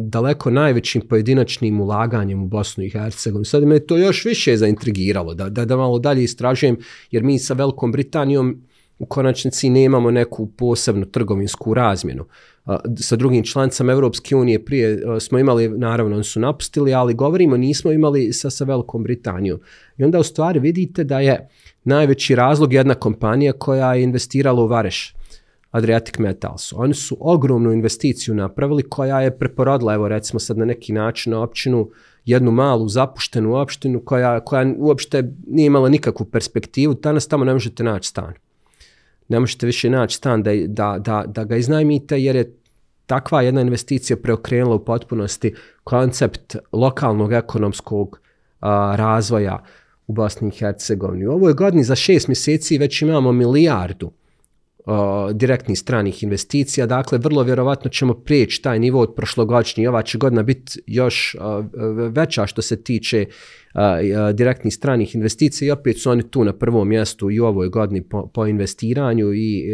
daleko 0.01 0.51
najvećim 0.51 1.03
pojedinačnim 1.09 1.81
ulaganjem 1.81 2.43
u 2.43 2.47
Bosnu 2.47 2.85
i 2.85 2.91
Hercegovini. 2.91 3.45
Sad 3.45 3.63
me 3.63 3.81
to 3.81 3.97
još 3.97 4.25
više 4.25 4.57
zaintrigiralo, 4.57 5.35
da, 5.35 5.49
da, 5.49 5.65
da 5.65 5.77
malo 5.77 5.99
dalje 5.99 6.25
istražujem, 6.25 6.77
jer 7.11 7.23
mi 7.23 7.39
sa 7.39 7.55
Velikom 7.55 7.93
Britanijom 7.93 8.63
u 8.99 9.07
konačnici 9.07 9.71
nemamo 9.71 10.11
neku 10.11 10.47
posebnu 10.47 11.07
trgovinsku 11.07 11.75
razmjenu. 11.75 12.25
Sa 13.01 13.17
drugim 13.17 13.45
članicama 13.45 13.93
Evropske 13.93 14.37
unije 14.37 14.65
prije 14.65 15.03
smo 15.21 15.39
imali, 15.39 15.69
naravno, 15.69 16.15
oni 16.15 16.25
su 16.25 16.41
napustili, 16.41 16.95
ali 16.95 17.15
govorimo, 17.15 17.57
nismo 17.57 17.93
imali 17.93 18.33
sa, 18.33 18.51
sa 18.51 18.65
Velikom 18.65 19.03
Britanijom. 19.03 19.61
I 19.99 20.05
onda 20.05 20.19
u 20.19 20.23
stvari 20.23 20.61
vidite 20.61 21.05
da 21.05 21.21
je 21.21 21.49
najveći 21.85 22.35
razlog 22.35 22.73
jedna 22.73 22.95
kompanija 22.95 23.53
koja 23.53 23.95
je 23.95 24.03
investirala 24.03 24.63
u 24.63 24.67
Vareš. 24.67 25.15
Adriatic 25.71 26.19
Metals. 26.19 26.73
Oni 26.73 26.95
su 26.95 27.17
ogromnu 27.21 27.73
investiciju 27.73 28.35
napravili 28.35 28.83
koja 28.83 29.21
je 29.21 29.39
preporodila, 29.39 29.95
evo 29.95 30.09
recimo 30.09 30.41
sad 30.41 30.59
na 30.59 30.65
neki 30.65 30.93
način 30.93 31.33
na 31.33 31.43
općinu, 31.43 31.91
jednu 32.25 32.51
malu 32.51 32.89
zapuštenu 32.89 33.55
opštinu 33.55 34.03
koja, 34.05 34.41
koja 34.41 34.75
uopšte 34.79 35.33
nije 35.47 35.67
imala 35.67 35.89
nikakvu 35.89 36.27
perspektivu, 36.27 36.95
danas 36.95 37.29
tamo 37.29 37.45
ne 37.45 37.53
možete 37.53 37.85
naći 37.85 38.09
stan. 38.09 38.35
Ne 39.29 39.41
možete 39.41 39.67
više 39.67 39.91
naći 39.91 40.17
stan 40.17 40.43
da, 40.43 40.51
da, 40.67 40.99
da, 40.99 41.25
da 41.27 41.45
ga 41.45 41.57
iznajmite 41.57 42.23
jer 42.23 42.37
je 42.37 42.57
takva 43.07 43.43
jedna 43.43 43.61
investicija 43.61 44.17
preokrenula 44.17 44.75
u 44.77 44.85
potpunosti 44.85 45.55
koncept 45.85 46.57
lokalnog 46.73 47.33
ekonomskog 47.33 48.21
a, 48.61 48.95
razvoja 48.97 49.65
u 50.07 50.13
Bosni 50.13 50.49
i 50.49 50.59
Hercegovini. 50.59 51.27
U 51.27 51.33
ovoj 51.33 51.53
godini 51.53 51.85
za 51.85 51.95
šest 51.95 52.29
mjeseci 52.29 52.79
već 52.79 53.03
imamo 53.03 53.33
milijardu 53.33 54.13
direktnih 55.33 55.79
stranih 55.79 56.23
investicija. 56.23 56.87
Dakle, 56.87 57.19
vrlo 57.19 57.43
vjerovatno 57.43 57.91
ćemo 57.91 58.15
prijeći 58.15 58.63
taj 58.63 58.79
nivo 58.79 59.01
od 59.01 59.15
prošlogodišnji. 59.15 59.87
Ova 59.87 60.03
će 60.03 60.19
godina 60.19 60.43
biti 60.43 60.81
još 60.87 61.37
veća 62.11 62.47
što 62.47 62.63
se 62.63 62.83
tiče 62.83 63.27
direktnih 64.35 64.75
stranih 64.75 65.15
investicija 65.15 65.69
i 65.69 65.71
opet 65.71 66.01
su 66.01 66.11
oni 66.11 66.31
tu 66.31 66.45
na 66.45 66.53
prvom 66.53 66.89
mjestu 66.89 67.31
i 67.31 67.41
u 67.41 67.45
ovoj 67.47 67.69
godini 67.69 68.03
po, 68.03 68.27
po 68.27 68.47
investiranju 68.47 69.33
i 69.35 69.65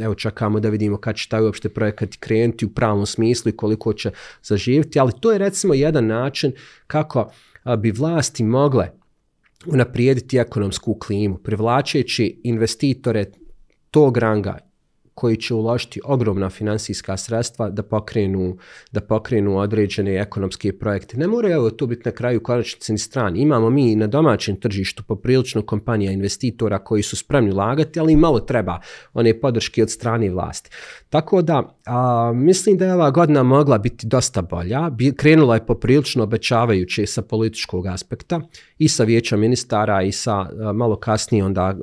evo 0.00 0.14
čekamo 0.14 0.60
da 0.60 0.68
vidimo 0.68 0.96
kad 0.96 1.16
će 1.16 1.28
taj 1.28 1.42
uopšte 1.42 1.68
projekat 1.68 2.16
krenuti 2.20 2.66
u 2.66 2.70
pravom 2.70 3.06
smislu 3.06 3.48
i 3.48 3.56
koliko 3.56 3.92
će 3.92 4.10
zaživiti, 4.42 4.98
ali 4.98 5.12
to 5.20 5.32
je 5.32 5.38
recimo 5.38 5.74
jedan 5.74 6.06
način 6.06 6.52
kako 6.86 7.30
bi 7.78 7.90
vlasti 7.90 8.44
mogle 8.44 8.90
unaprijediti 9.66 10.38
ekonomsku 10.38 10.94
klimu, 10.94 11.38
privlačeći 11.38 12.40
investitore 12.44 13.24
tog 13.90 14.16
ranga 14.16 14.58
koji 15.18 15.36
će 15.36 15.54
uložiti 15.54 16.00
ogromna 16.04 16.50
finansijska 16.50 17.16
sredstva 17.16 17.70
da 17.70 17.82
pokrenu, 17.82 18.56
da 18.92 19.00
pokrenu 19.00 19.56
određene 19.58 20.14
ekonomske 20.20 20.72
projekte. 20.78 21.16
Ne 21.16 21.26
mora 21.26 21.50
evo 21.50 21.70
to 21.70 21.86
biti 21.86 22.02
na 22.04 22.12
kraju 22.12 22.42
konačnici 22.42 22.92
ni 22.92 22.98
strani. 22.98 23.40
Imamo 23.40 23.70
mi 23.70 23.96
na 23.96 24.06
domaćem 24.06 24.60
tržištu 24.60 25.02
poprilično 25.02 25.62
kompanija 25.62 26.12
investitora 26.12 26.78
koji 26.78 27.02
su 27.02 27.16
spremni 27.16 27.52
lagati, 27.52 28.00
ali 28.00 28.16
malo 28.16 28.40
treba 28.40 28.80
one 29.12 29.40
podrške 29.40 29.82
od 29.82 29.90
strane 29.90 30.30
vlasti. 30.30 30.70
Tako 31.08 31.42
da 31.42 31.77
a, 31.88 32.32
mislim 32.34 32.76
da 32.76 32.84
je 32.84 32.94
ova 32.94 33.10
godina 33.10 33.42
mogla 33.42 33.78
biti 33.78 34.06
dosta 34.06 34.42
bolja. 34.42 34.90
Krenula 35.16 35.54
je 35.54 35.66
poprilično 35.66 36.22
obećavajuće 36.24 37.06
sa 37.06 37.22
političkog 37.22 37.86
aspekta 37.86 38.40
i 38.78 38.88
sa 38.88 39.04
vijeća 39.04 39.36
ministara 39.36 40.02
i 40.02 40.12
sa 40.12 40.34
a, 40.34 40.72
malo 40.72 40.96
kasnije 40.96 41.44
onda 41.44 41.62
a, 41.62 41.74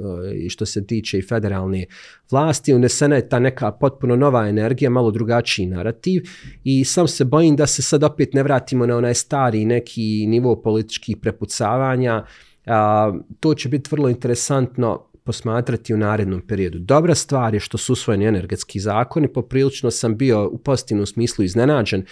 što 0.49 0.65
se 0.65 0.87
tiče 0.87 1.19
i 1.19 1.21
federalne 1.21 1.85
vlasti. 2.31 2.73
Unesena 2.73 3.15
je 3.15 3.29
ta 3.29 3.39
neka 3.39 3.71
potpuno 3.71 4.15
nova 4.15 4.47
energija, 4.47 4.89
malo 4.89 5.11
drugačiji 5.11 5.65
narativ 5.65 6.23
i 6.63 6.85
sam 6.85 7.07
se 7.07 7.25
bojim 7.25 7.55
da 7.55 7.67
se 7.67 7.81
sad 7.81 8.03
opet 8.03 8.33
ne 8.33 8.43
vratimo 8.43 8.85
na 8.85 8.97
onaj 8.97 9.13
stari 9.13 9.65
neki 9.65 10.25
nivo 10.27 10.61
političkih 10.61 11.17
prepucavanja. 11.17 12.25
A, 12.65 13.13
to 13.39 13.53
će 13.53 13.69
biti 13.69 13.89
vrlo 13.91 14.09
interesantno 14.09 15.14
posmatrati 15.25 15.93
u 15.93 15.97
narednom 15.97 16.41
periodu. 16.41 16.79
Dobra 16.79 17.15
stvar 17.15 17.53
je 17.53 17.59
što 17.59 17.77
su 17.77 17.93
usvojeni 17.93 18.25
energetski 18.25 18.79
zakoni, 18.79 19.33
poprilično 19.33 19.91
sam 19.91 20.17
bio 20.17 20.47
u 20.47 20.57
pozitivnom 20.57 21.05
smislu 21.05 21.45
iznenađen 21.45 22.01
e, 22.01 22.05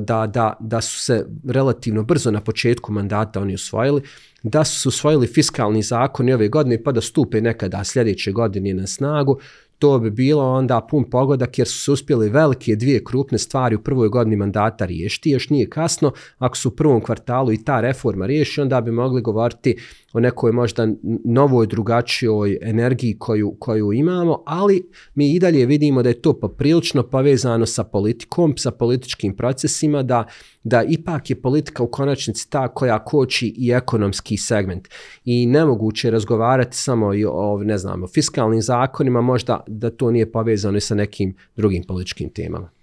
da, 0.00 0.26
da, 0.26 0.56
da 0.60 0.80
su 0.80 1.00
se 1.00 1.26
relativno 1.48 2.02
brzo 2.02 2.30
na 2.30 2.40
početku 2.40 2.92
mandata 2.92 3.40
oni 3.40 3.54
usvojili, 3.54 4.02
da 4.42 4.64
su 4.64 4.80
se 4.80 4.88
usvojili 4.88 5.26
fiskalni 5.26 5.82
zakoni 5.82 6.32
ove 6.32 6.48
godine 6.48 6.82
pa 6.82 6.92
da 6.92 7.00
stupe 7.00 7.40
nekada 7.40 7.84
sljedeće 7.84 8.32
godine 8.32 8.74
na 8.74 8.86
snagu, 8.86 9.38
to 9.78 9.98
bi 9.98 10.10
bilo 10.10 10.52
onda 10.52 10.86
pun 10.90 11.10
pogodak 11.10 11.58
jer 11.58 11.68
su 11.68 11.78
se 11.78 11.92
uspjeli 11.92 12.28
velike 12.28 12.76
dvije 12.76 13.04
krupne 13.04 13.38
stvari 13.38 13.76
u 13.76 13.82
prvoj 13.82 14.08
godini 14.08 14.36
mandata 14.36 14.84
riješiti. 14.86 15.30
Još 15.30 15.50
nije 15.50 15.70
kasno, 15.70 16.12
ako 16.38 16.56
su 16.56 16.68
u 16.68 16.72
prvom 16.72 17.00
kvartalu 17.00 17.52
i 17.52 17.64
ta 17.64 17.80
reforma 17.80 18.26
riješi, 18.26 18.60
onda 18.60 18.80
bi 18.80 18.90
mogli 18.90 19.22
govoriti 19.22 19.76
o 20.12 20.20
nekoj 20.20 20.52
možda 20.52 20.88
novoj 21.24 21.66
drugačijoj 21.66 22.58
energiji 22.62 23.18
koju, 23.18 23.56
koju 23.58 23.92
imamo, 23.92 24.42
ali 24.46 24.90
mi 25.14 25.34
i 25.34 25.38
dalje 25.38 25.66
vidimo 25.66 26.02
da 26.02 26.08
je 26.08 26.22
to 26.22 26.40
poprilično 26.40 27.02
povezano 27.02 27.66
sa 27.66 27.84
politikom, 27.84 28.56
sa 28.56 28.70
političkim 28.70 29.36
procesima, 29.36 30.02
da, 30.02 30.24
da 30.64 30.82
ipak 30.82 31.30
je 31.30 31.42
politika 31.42 31.82
u 31.82 31.90
konačnici 31.90 32.50
ta 32.50 32.68
koja 32.68 33.04
koči 33.04 33.54
i 33.56 33.70
ekonomski 33.70 34.36
segment. 34.36 34.88
I 35.24 35.46
nemoguće 35.46 36.08
je 36.08 36.12
razgovarati 36.12 36.76
samo 36.76 37.14
i 37.14 37.24
o, 37.24 37.60
ne 37.64 37.78
znam, 37.78 38.02
o 38.02 38.08
fiskalnim 38.08 38.62
zakonima, 38.62 39.20
možda 39.20 39.64
da 39.66 39.90
to 39.90 40.10
nije 40.10 40.32
povezano 40.32 40.76
i 40.78 40.80
sa 40.80 40.94
nekim 40.94 41.34
drugim 41.56 41.84
političkim 41.84 42.30
temama. 42.30 42.77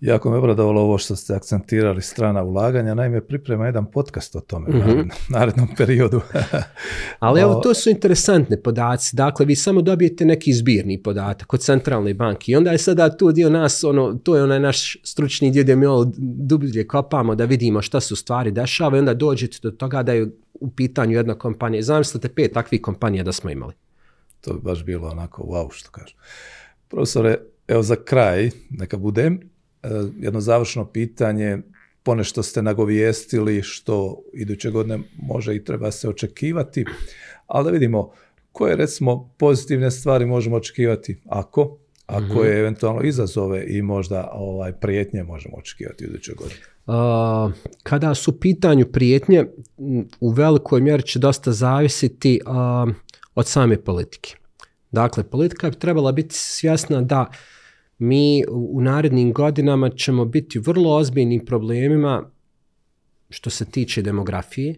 Jako 0.00 0.30
me 0.30 0.36
obradovalo 0.36 0.80
ovo 0.80 0.98
što 0.98 1.16
ste 1.16 1.34
akcentirali 1.34 2.02
strana 2.02 2.42
ulaganja, 2.42 2.94
naime 2.94 3.26
priprema 3.26 3.66
jedan 3.66 3.90
podcast 3.90 4.36
o 4.36 4.40
tome 4.40 4.68
mm 4.68 4.72
-hmm. 4.72 5.02
u 5.02 5.06
narednom 5.28 5.68
periodu. 5.76 6.20
Ali 7.18 7.40
evo, 7.40 7.54
to 7.54 7.74
su 7.74 7.90
interesantne 7.90 8.62
podaci. 8.62 9.16
Dakle, 9.16 9.46
vi 9.46 9.56
samo 9.56 9.82
dobijete 9.82 10.24
neki 10.24 10.52
zbirni 10.52 11.02
podatak 11.02 11.54
od 11.54 11.60
centralne 11.60 12.14
banke 12.14 12.52
i 12.52 12.56
onda 12.56 12.72
je 12.72 12.78
sada 12.78 13.16
tu 13.16 13.32
dio 13.32 13.50
nas, 13.50 13.84
ono, 13.84 14.14
to 14.14 14.36
je 14.36 14.42
onaj 14.42 14.60
naš 14.60 14.96
stručni 15.04 15.50
dio 15.50 15.62
gdje 15.62 15.76
mi 15.76 15.86
ovo 15.86 16.12
dublje 16.18 16.86
kopamo 16.86 17.34
da 17.34 17.44
vidimo 17.44 17.82
šta 17.82 18.00
su 18.00 18.16
stvari 18.16 18.50
dešava 18.50 18.96
i 18.96 19.00
onda 19.00 19.14
dođete 19.14 19.58
do 19.62 19.70
toga 19.70 20.02
da 20.02 20.12
je 20.12 20.30
u 20.54 20.70
pitanju 20.70 21.16
jedna 21.16 21.34
kompanija. 21.34 21.82
Zamislite 21.82 22.28
pet 22.28 22.52
takvih 22.52 22.82
kompanija 22.82 23.24
da 23.24 23.32
smo 23.32 23.50
imali. 23.50 23.74
To 24.40 24.54
bi 24.54 24.60
baš 24.60 24.84
bilo 24.84 25.08
onako 25.08 25.42
wow 25.42 25.72
što 25.72 25.90
kažu. 25.90 26.14
Profesore, 26.88 27.36
evo 27.68 27.82
za 27.82 27.96
kraj, 27.96 28.50
neka 28.70 28.96
budem, 28.96 29.40
jedno 30.20 30.40
završno 30.40 30.84
pitanje, 30.84 31.58
ponešto 32.02 32.42
ste 32.42 32.62
nagovijestili 32.62 33.62
što 33.62 34.22
iduće 34.34 34.70
godine 34.70 34.98
može 35.22 35.56
i 35.56 35.64
treba 35.64 35.90
se 35.90 36.08
očekivati, 36.08 36.84
ali 37.46 37.64
da 37.64 37.70
vidimo 37.70 38.10
koje 38.52 38.76
recimo 38.76 39.34
pozitivne 39.38 39.90
stvari 39.90 40.26
možemo 40.26 40.56
očekivati 40.56 41.20
ako, 41.28 41.78
a 42.06 42.28
koje 42.34 42.58
eventualno 42.58 43.02
izazove 43.02 43.64
i 43.66 43.82
možda 43.82 44.30
ovaj 44.32 44.72
prijetnje 44.72 45.22
možemo 45.22 45.56
očekivati 45.56 46.04
iduće 46.04 46.32
godine. 46.34 46.60
Uh, 46.86 47.52
kada 47.82 48.14
su 48.14 48.40
pitanju 48.40 48.86
prijetnje, 48.86 49.46
u 50.20 50.30
velikoj 50.30 50.80
mjeri 50.80 51.02
će 51.02 51.18
dosta 51.18 51.52
zavisiti 51.52 52.40
od 53.34 53.46
same 53.46 53.84
politike. 53.84 54.36
Dakle, 54.90 55.24
politika 55.24 55.70
bi 55.70 55.78
trebala 55.78 56.12
biti 56.12 56.34
svjesna 56.34 57.00
da 57.00 57.30
mi 58.00 58.44
u 58.50 58.80
narednim 58.80 59.32
godinama 59.32 59.90
ćemo 59.90 60.24
biti 60.24 60.58
vrlo 60.58 60.96
ozbiljnim 60.96 61.44
problemima 61.44 62.30
što 63.30 63.50
se 63.50 63.64
tiče 63.64 64.02
demografije 64.02 64.74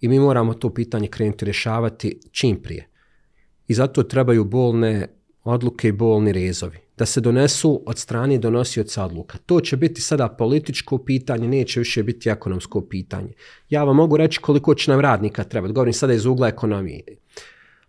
i 0.00 0.08
mi 0.08 0.20
moramo 0.20 0.54
to 0.54 0.74
pitanje 0.74 1.08
krenuti 1.08 1.44
rješavati 1.44 2.20
čim 2.32 2.56
prije. 2.62 2.88
I 3.68 3.74
zato 3.74 4.02
trebaju 4.02 4.44
bolne 4.44 5.08
odluke 5.44 5.88
i 5.88 5.92
bolni 5.92 6.32
rezovi. 6.32 6.78
Da 6.96 7.06
se 7.06 7.20
donesu 7.20 7.82
od 7.86 7.98
strane 7.98 8.38
donosioca 8.38 9.04
odluka. 9.04 9.38
To 9.38 9.60
će 9.60 9.76
biti 9.76 10.00
sada 10.00 10.28
političko 10.28 10.98
pitanje, 10.98 11.48
neće 11.48 11.80
više 11.80 12.02
biti 12.02 12.28
ekonomsko 12.28 12.80
pitanje. 12.80 13.32
Ja 13.70 13.84
vam 13.84 13.96
mogu 13.96 14.16
reći 14.16 14.40
koliko 14.40 14.74
će 14.74 14.90
nam 14.90 15.00
radnika 15.00 15.44
trebati. 15.44 15.74
Govorim 15.74 15.92
sada 15.92 16.12
iz 16.12 16.26
ugla 16.26 16.48
ekonomije 16.48 17.02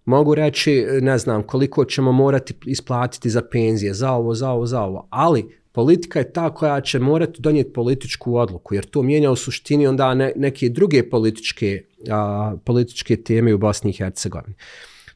mogu 0.08 0.36
reći, 0.36 0.86
ne 1.02 1.18
znam, 1.18 1.44
koliko 1.44 1.86
ćemo 1.86 2.12
morati 2.12 2.54
isplatiti 2.66 3.30
za 3.30 3.42
penzije, 3.52 3.94
za 3.94 4.12
ovo, 4.12 4.34
za 4.34 4.50
ovo, 4.50 4.66
za 4.66 4.82
ovo, 4.82 5.08
ali 5.10 5.46
politika 5.72 6.20
je 6.20 6.34
ta 6.34 6.54
koja 6.54 6.82
će 6.82 7.00
morati 7.00 7.42
donijeti 7.42 7.74
političku 7.74 8.36
odluku, 8.36 8.76
jer 8.76 8.86
to 8.86 9.02
mijenja 9.02 9.32
u 9.32 9.36
suštini 9.36 9.88
onda 9.88 10.14
ne, 10.14 10.32
neke 10.36 10.70
druge 10.70 11.10
političke, 11.10 11.84
a, 12.10 12.56
političke 12.66 13.16
teme 13.16 13.54
u 13.54 13.58
Bosni 13.58 13.90
i 13.90 13.94
Hercegovini. 13.94 14.56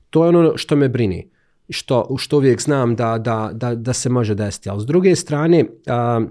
To 0.09 0.23
je 0.23 0.29
ono 0.29 0.57
što 0.57 0.75
me 0.75 0.89
brini, 0.89 1.29
što, 1.69 2.15
što 2.17 2.37
uvijek 2.37 2.61
znam 2.61 2.95
da, 2.95 3.17
da, 3.17 3.49
da, 3.53 3.75
da 3.75 3.93
se 3.93 4.09
može 4.09 4.35
desiti. 4.35 4.69
Ali 4.69 4.81
s 4.81 4.85
druge 4.85 5.15
strane, 5.15 5.65
a, 5.87 6.21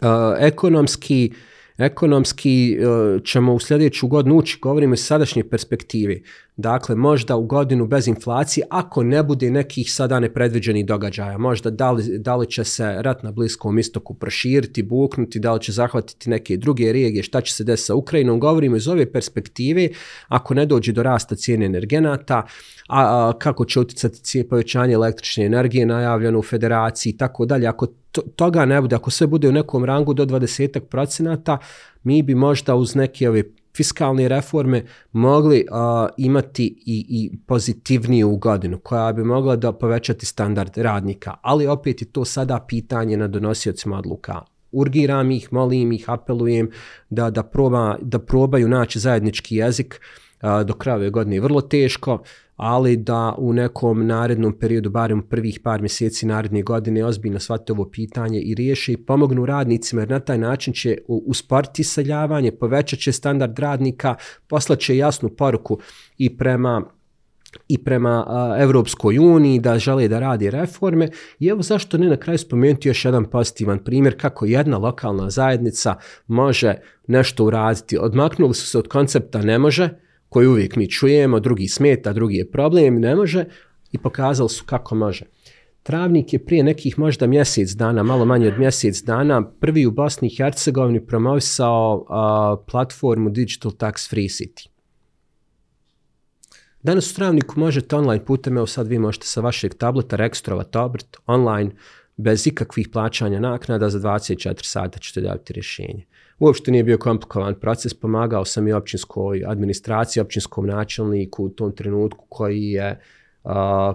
a, 0.00 0.36
ekonomski, 0.38 1.32
ekonomski 1.78 2.78
ćemo 3.24 3.54
u 3.54 3.60
sljedeću 3.60 4.08
godinu 4.08 4.36
ući, 4.36 4.58
govorimo 4.62 4.94
iz 4.94 5.04
sadašnje 5.04 5.44
perspektive, 5.44 6.20
Dakle, 6.60 6.96
možda 6.96 7.36
u 7.36 7.42
godinu 7.42 7.86
bez 7.86 8.08
inflacije, 8.08 8.66
ako 8.70 9.02
ne 9.02 9.22
bude 9.22 9.50
nekih 9.50 9.92
sada 9.92 10.20
nepredviđenih 10.20 10.86
događaja, 10.86 11.38
možda 11.38 11.70
da 11.70 11.90
li, 11.90 12.18
da 12.18 12.36
li 12.36 12.46
će 12.50 12.64
se 12.64 12.94
rat 13.02 13.22
na 13.22 13.32
Bliskom 13.32 13.78
istoku 13.78 14.14
proširiti, 14.14 14.82
buknuti, 14.82 15.40
da 15.40 15.52
li 15.52 15.60
će 15.60 15.72
zahvatiti 15.72 16.30
neke 16.30 16.56
druge 16.56 16.92
regije, 16.92 17.22
šta 17.22 17.40
će 17.40 17.54
se 17.54 17.64
desiti 17.64 17.86
sa 17.86 17.94
Ukrajinom, 17.94 18.40
govorimo 18.40 18.76
iz 18.76 18.88
ove 18.88 19.12
perspektive, 19.12 19.88
ako 20.28 20.54
ne 20.54 20.66
dođe 20.66 20.92
do 20.92 21.02
rasta 21.02 21.34
cijene 21.34 21.66
energenata, 21.66 22.36
a, 22.88 23.28
a 23.28 23.32
kako 23.38 23.64
će 23.64 23.80
cijene 24.22 24.48
povećanje 24.48 24.94
električne 24.94 25.44
energije 25.44 25.86
najavljeno 25.86 26.38
u 26.38 26.42
federaciji 26.42 27.10
i 27.10 27.16
tako 27.16 27.46
dalje, 27.46 27.66
ako 27.66 27.86
to, 28.12 28.22
toga 28.36 28.64
ne 28.64 28.80
bude, 28.80 28.96
ako 28.96 29.10
sve 29.10 29.26
bude 29.26 29.48
u 29.48 29.52
nekom 29.52 29.84
rangu 29.84 30.14
do 30.14 30.26
20 30.26 30.80
procenata, 30.80 31.58
mi 32.02 32.22
bi 32.22 32.34
možda 32.34 32.74
uz 32.74 32.94
neke 32.94 33.28
ove 33.28 33.42
fiskalne 33.76 34.28
reforme 34.28 34.84
mogli 35.12 35.66
imati 36.16 36.64
i, 36.86 37.06
i 37.08 37.38
pozitivniju 37.46 38.36
godinu 38.36 38.78
koja 38.78 39.12
bi 39.12 39.24
mogla 39.24 39.56
da 39.56 39.72
povećati 39.72 40.26
standard 40.26 40.76
radnika, 40.76 41.34
ali 41.42 41.66
opet 41.66 42.02
je 42.02 42.06
to 42.12 42.24
sada 42.24 42.64
pitanje 42.68 43.16
na 43.16 43.28
donosiocima 43.28 43.98
odluka. 43.98 44.40
Urgiram 44.72 45.30
ih, 45.30 45.52
molim 45.52 45.92
ih, 45.92 46.04
apelujem 46.10 46.70
da, 47.10 47.30
da, 47.30 47.42
proba, 47.42 47.96
da 48.02 48.18
probaju 48.18 48.68
naći 48.68 48.98
zajednički 48.98 49.56
jezik 49.56 50.00
do 50.64 50.74
kraja 50.74 50.96
ove 50.96 51.10
godine. 51.10 51.40
Vrlo 51.40 51.60
teško, 51.60 52.22
ali 52.62 52.96
da 52.96 53.34
u 53.38 53.52
nekom 53.52 54.06
narednom 54.06 54.52
periodu, 54.58 54.90
barem 54.90 55.22
prvih 55.22 55.60
par 55.64 55.80
mjeseci 55.80 56.26
naredne 56.26 56.62
godine, 56.62 57.04
ozbiljno 57.04 57.40
shvate 57.40 57.72
ovo 57.72 57.90
pitanje 57.90 58.40
i 58.40 58.54
riješe 58.54 58.92
i 58.92 58.96
pomognu 58.96 59.46
radnicima, 59.46 60.02
jer 60.02 60.10
na 60.10 60.20
taj 60.20 60.38
način 60.38 60.74
će 60.74 60.98
usporiti 61.08 61.82
iseljavanje, 61.82 62.52
povećat 62.52 62.98
će 62.98 63.12
standard 63.12 63.58
radnika, 63.58 64.14
poslaće 64.48 64.96
jasnu 64.96 65.28
poruku 65.28 65.78
i 66.18 66.36
prema 66.36 66.82
i 67.68 67.84
prema 67.84 68.26
Europskoj 68.58 69.18
uniji 69.18 69.58
da 69.58 69.78
žele 69.78 70.08
da 70.08 70.18
radi 70.18 70.50
reforme 70.50 71.08
i 71.38 71.46
evo 71.46 71.62
zašto 71.62 71.98
ne 71.98 72.08
na 72.08 72.16
kraju 72.16 72.38
spomenuti 72.38 72.88
još 72.88 73.04
jedan 73.04 73.24
pozitivan 73.24 73.78
primjer 73.78 74.20
kako 74.20 74.46
jedna 74.46 74.78
lokalna 74.78 75.30
zajednica 75.30 75.94
može 76.26 76.74
nešto 77.06 77.44
uraditi. 77.44 77.98
Odmaknuli 77.98 78.54
su 78.54 78.66
se 78.66 78.78
od 78.78 78.88
koncepta 78.88 79.42
ne 79.42 79.58
može, 79.58 79.88
koji 80.30 80.46
uvijek 80.46 80.76
mi 80.76 80.90
čujemo, 80.90 81.40
drugi 81.40 81.68
smeta, 81.68 82.12
drugi 82.12 82.36
je 82.36 82.50
problem, 82.50 83.00
ne 83.00 83.16
može 83.16 83.44
i 83.92 83.98
pokazali 83.98 84.48
su 84.48 84.64
kako 84.64 84.94
može. 84.94 85.24
Travnik 85.82 86.32
je 86.32 86.44
prije 86.44 86.64
nekih 86.64 86.98
možda 86.98 87.26
mjesec 87.26 87.70
dana, 87.70 88.02
malo 88.02 88.24
manje 88.24 88.48
od 88.48 88.58
mjesec 88.58 89.02
dana, 89.02 89.50
prvi 89.60 89.86
u 89.86 89.90
Bosni 89.90 90.28
i 90.28 90.36
Hercegovini 90.36 91.06
promovisao 91.06 92.06
platformu 92.70 93.30
Digital 93.30 93.72
Tax 93.72 94.10
Free 94.10 94.28
City. 94.28 94.68
Danas 96.82 97.12
u 97.12 97.14
Travniku 97.14 97.60
možete 97.60 97.96
online 97.96 98.24
putem, 98.24 98.56
evo 98.56 98.66
sad 98.66 98.86
vi 98.86 98.98
možete 98.98 99.26
sa 99.26 99.40
vašeg 99.40 99.74
tableta 99.74 100.16
rekstrovat 100.16 100.76
obrt 100.76 101.16
online 101.26 101.70
bez 102.16 102.46
ikakvih 102.46 102.88
plaćanja 102.88 103.40
naknada 103.40 103.90
za 103.90 103.98
24 103.98 104.64
sata 104.64 104.98
ćete 104.98 105.20
dobiti 105.20 105.52
rješenje. 105.52 106.06
Uopšte 106.40 106.70
nije 106.70 106.84
bio 106.84 106.98
komplikovan 106.98 107.54
proces, 107.54 107.94
pomagao 107.94 108.44
sam 108.44 108.68
i 108.68 108.72
općinskoj 108.72 109.42
administraciji, 109.46 110.20
općinskom 110.20 110.66
načelniku 110.66 111.44
u 111.44 111.48
tom 111.48 111.72
trenutku 111.72 112.26
koji 112.28 112.62
je 112.62 113.00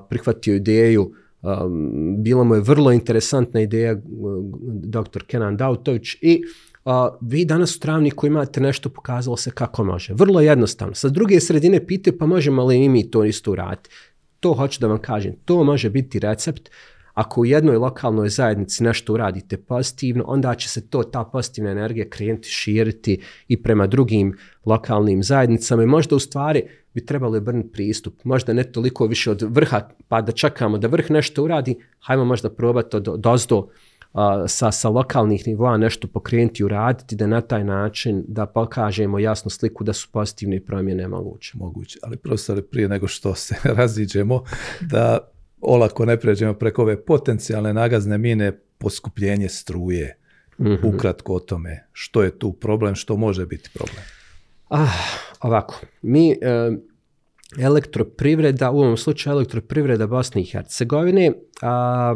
prihvatio 0.09 0.55
ideju 0.55 1.13
bila 2.17 2.43
mu 2.43 2.55
je 2.55 2.61
vrlo 2.61 2.91
interesantna 2.91 3.61
ideja 3.61 3.95
dr. 4.65 5.23
Kenan 5.27 5.57
Dautović 5.57 6.15
i 6.21 6.41
vi 7.21 7.45
danas 7.45 7.75
u 7.75 7.79
Travniku 7.79 8.27
imate 8.27 8.61
nešto 8.61 8.89
pokazalo 8.89 9.37
se 9.37 9.51
kako 9.51 9.83
može. 9.83 10.13
Vrlo 10.13 10.41
jednostavno. 10.41 10.95
Sa 10.95 11.09
druge 11.09 11.39
sredine 11.39 11.85
pitaju 11.85 12.17
pa 12.17 12.25
možemo 12.25 12.65
li 12.65 12.83
i 12.83 12.89
mi 12.89 13.11
to 13.11 13.25
isto 13.25 13.51
uraditi. 13.51 13.89
To 14.39 14.53
hoću 14.53 14.81
da 14.81 14.87
vam 14.87 14.97
kažem. 14.97 15.33
To 15.45 15.63
može 15.63 15.89
biti 15.89 16.19
recept 16.19 16.69
ako 17.15 17.41
u 17.41 17.45
jednoj 17.45 17.77
lokalnoj 17.77 18.29
zajednici 18.29 18.83
nešto 18.83 19.13
uradite 19.13 19.57
pozitivno, 19.57 20.23
onda 20.27 20.55
će 20.55 20.69
se 20.69 20.89
to, 20.89 21.03
ta 21.03 21.23
pozitivna 21.23 21.71
energija 21.71 22.09
krenuti 22.09 22.49
širiti 22.49 23.21
i 23.47 23.63
prema 23.63 23.87
drugim 23.87 24.37
lokalnim 24.65 25.23
zajednicama 25.23 25.83
i 25.83 25.87
možda 25.87 26.15
u 26.15 26.19
stvari 26.19 26.63
bi 26.93 27.05
trebalo 27.05 27.37
obrnuti 27.37 27.71
pristup. 27.71 28.23
Možda 28.23 28.53
ne 28.53 28.63
toliko 28.63 29.05
više 29.05 29.31
od 29.31 29.41
vrha, 29.41 29.81
pa 30.07 30.21
da 30.21 30.31
čekamo 30.31 30.77
da 30.77 30.87
vrh 30.87 31.11
nešto 31.11 31.43
uradi, 31.43 31.75
hajmo 31.99 32.25
možda 32.25 32.49
probati 32.49 32.97
od 32.97 33.19
dozdo 33.19 33.67
sa, 34.47 34.71
sa 34.71 34.89
lokalnih 34.89 35.47
nivoa 35.47 35.77
nešto 35.77 36.07
pokrenuti 36.07 36.63
uraditi, 36.63 37.15
da 37.15 37.27
na 37.27 37.41
taj 37.41 37.63
način 37.63 38.23
da 38.27 38.45
pokažemo 38.45 39.19
jasnu 39.19 39.49
sliku 39.49 39.83
da 39.83 39.93
su 39.93 40.07
pozitivne 40.11 40.59
promjene 40.59 41.07
moguće. 41.07 41.51
Moguće, 41.57 41.99
ali 42.03 42.17
profesore, 42.17 42.61
prije 42.61 42.87
nego 42.87 43.07
što 43.07 43.35
se 43.35 43.55
raziđemo, 43.79 44.43
da 44.81 45.34
olako 45.67 46.05
ne 46.05 46.19
pređemo 46.19 46.53
preko 46.53 46.81
ove 46.81 47.05
potencijalne 47.05 47.73
nagazne 47.73 48.17
mine, 48.17 48.51
poskupljenje 48.77 49.49
struje. 49.49 50.17
mm 50.59 50.73
Ukratko 50.83 51.33
o 51.33 51.39
tome, 51.39 51.87
što 51.91 52.23
je 52.23 52.39
tu 52.39 52.53
problem, 52.53 52.95
što 52.95 53.17
može 53.17 53.45
biti 53.45 53.69
problem? 53.73 54.03
Ah, 54.69 54.87
ovako, 55.41 55.81
mi 56.01 56.31
e, 56.31 56.37
elektroprivreda, 57.59 58.71
u 58.71 58.79
ovom 58.79 58.97
slučaju 58.97 59.33
elektroprivreda 59.33 60.07
Bosne 60.07 60.41
i 60.41 60.45
Hercegovine, 60.45 61.31
a, 61.61 62.15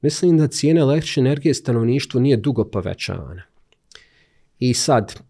mislim 0.00 0.38
da 0.38 0.48
cijena 0.48 0.80
električne 0.80 1.20
energije 1.20 1.54
stanovništvu 1.54 2.20
nije 2.20 2.36
dugo 2.36 2.64
povećavana. 2.64 3.42
I 4.58 4.74
sad, 4.74 5.20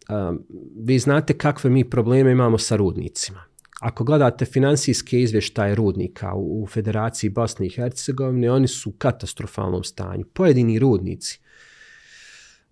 vi 0.77 0.99
znate 0.99 1.39
kakve 1.39 1.71
mi 1.71 1.91
probleme 1.91 2.33
imamo 2.33 2.59
sa 2.59 2.77
rudnicima. 2.77 3.50
Ako 3.81 4.05
gledate 4.05 4.45
financijske 4.45 5.21
izvještaje 5.21 5.75
rudnika 5.75 6.33
u, 6.35 6.67
Federaciji 6.67 7.31
Bosne 7.31 7.67
i 7.67 7.71
Hercegovine, 7.71 8.51
oni 8.51 8.69
su 8.69 8.91
u 8.91 8.93
katastrofalnom 8.93 9.85
stanju. 9.85 10.25
Pojedini 10.33 10.79
rudnici 10.79 11.41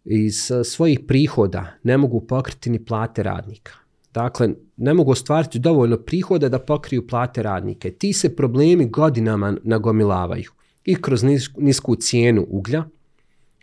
iz 0.04 0.50
eh, 0.50 0.64
svojih 0.64 1.00
prihoda 1.08 1.66
ne 1.82 1.96
mogu 1.96 2.26
pokriti 2.26 2.70
ni 2.70 2.84
plate 2.84 3.22
radnika. 3.22 3.72
Dakle, 4.14 4.48
ne 4.76 4.94
mogu 4.94 5.10
ostvariti 5.10 5.58
dovoljno 5.58 5.96
prihoda 5.96 6.48
da 6.48 6.58
pokriju 6.58 7.06
plate 7.06 7.42
radnike. 7.42 7.90
Ti 7.90 8.12
se 8.12 8.36
problemi 8.36 8.88
godinama 8.88 9.56
nagomilavaju 9.62 10.50
i 10.84 11.02
kroz 11.02 11.24
nisku 11.56 11.96
cijenu 11.96 12.46
uglja, 12.48 12.84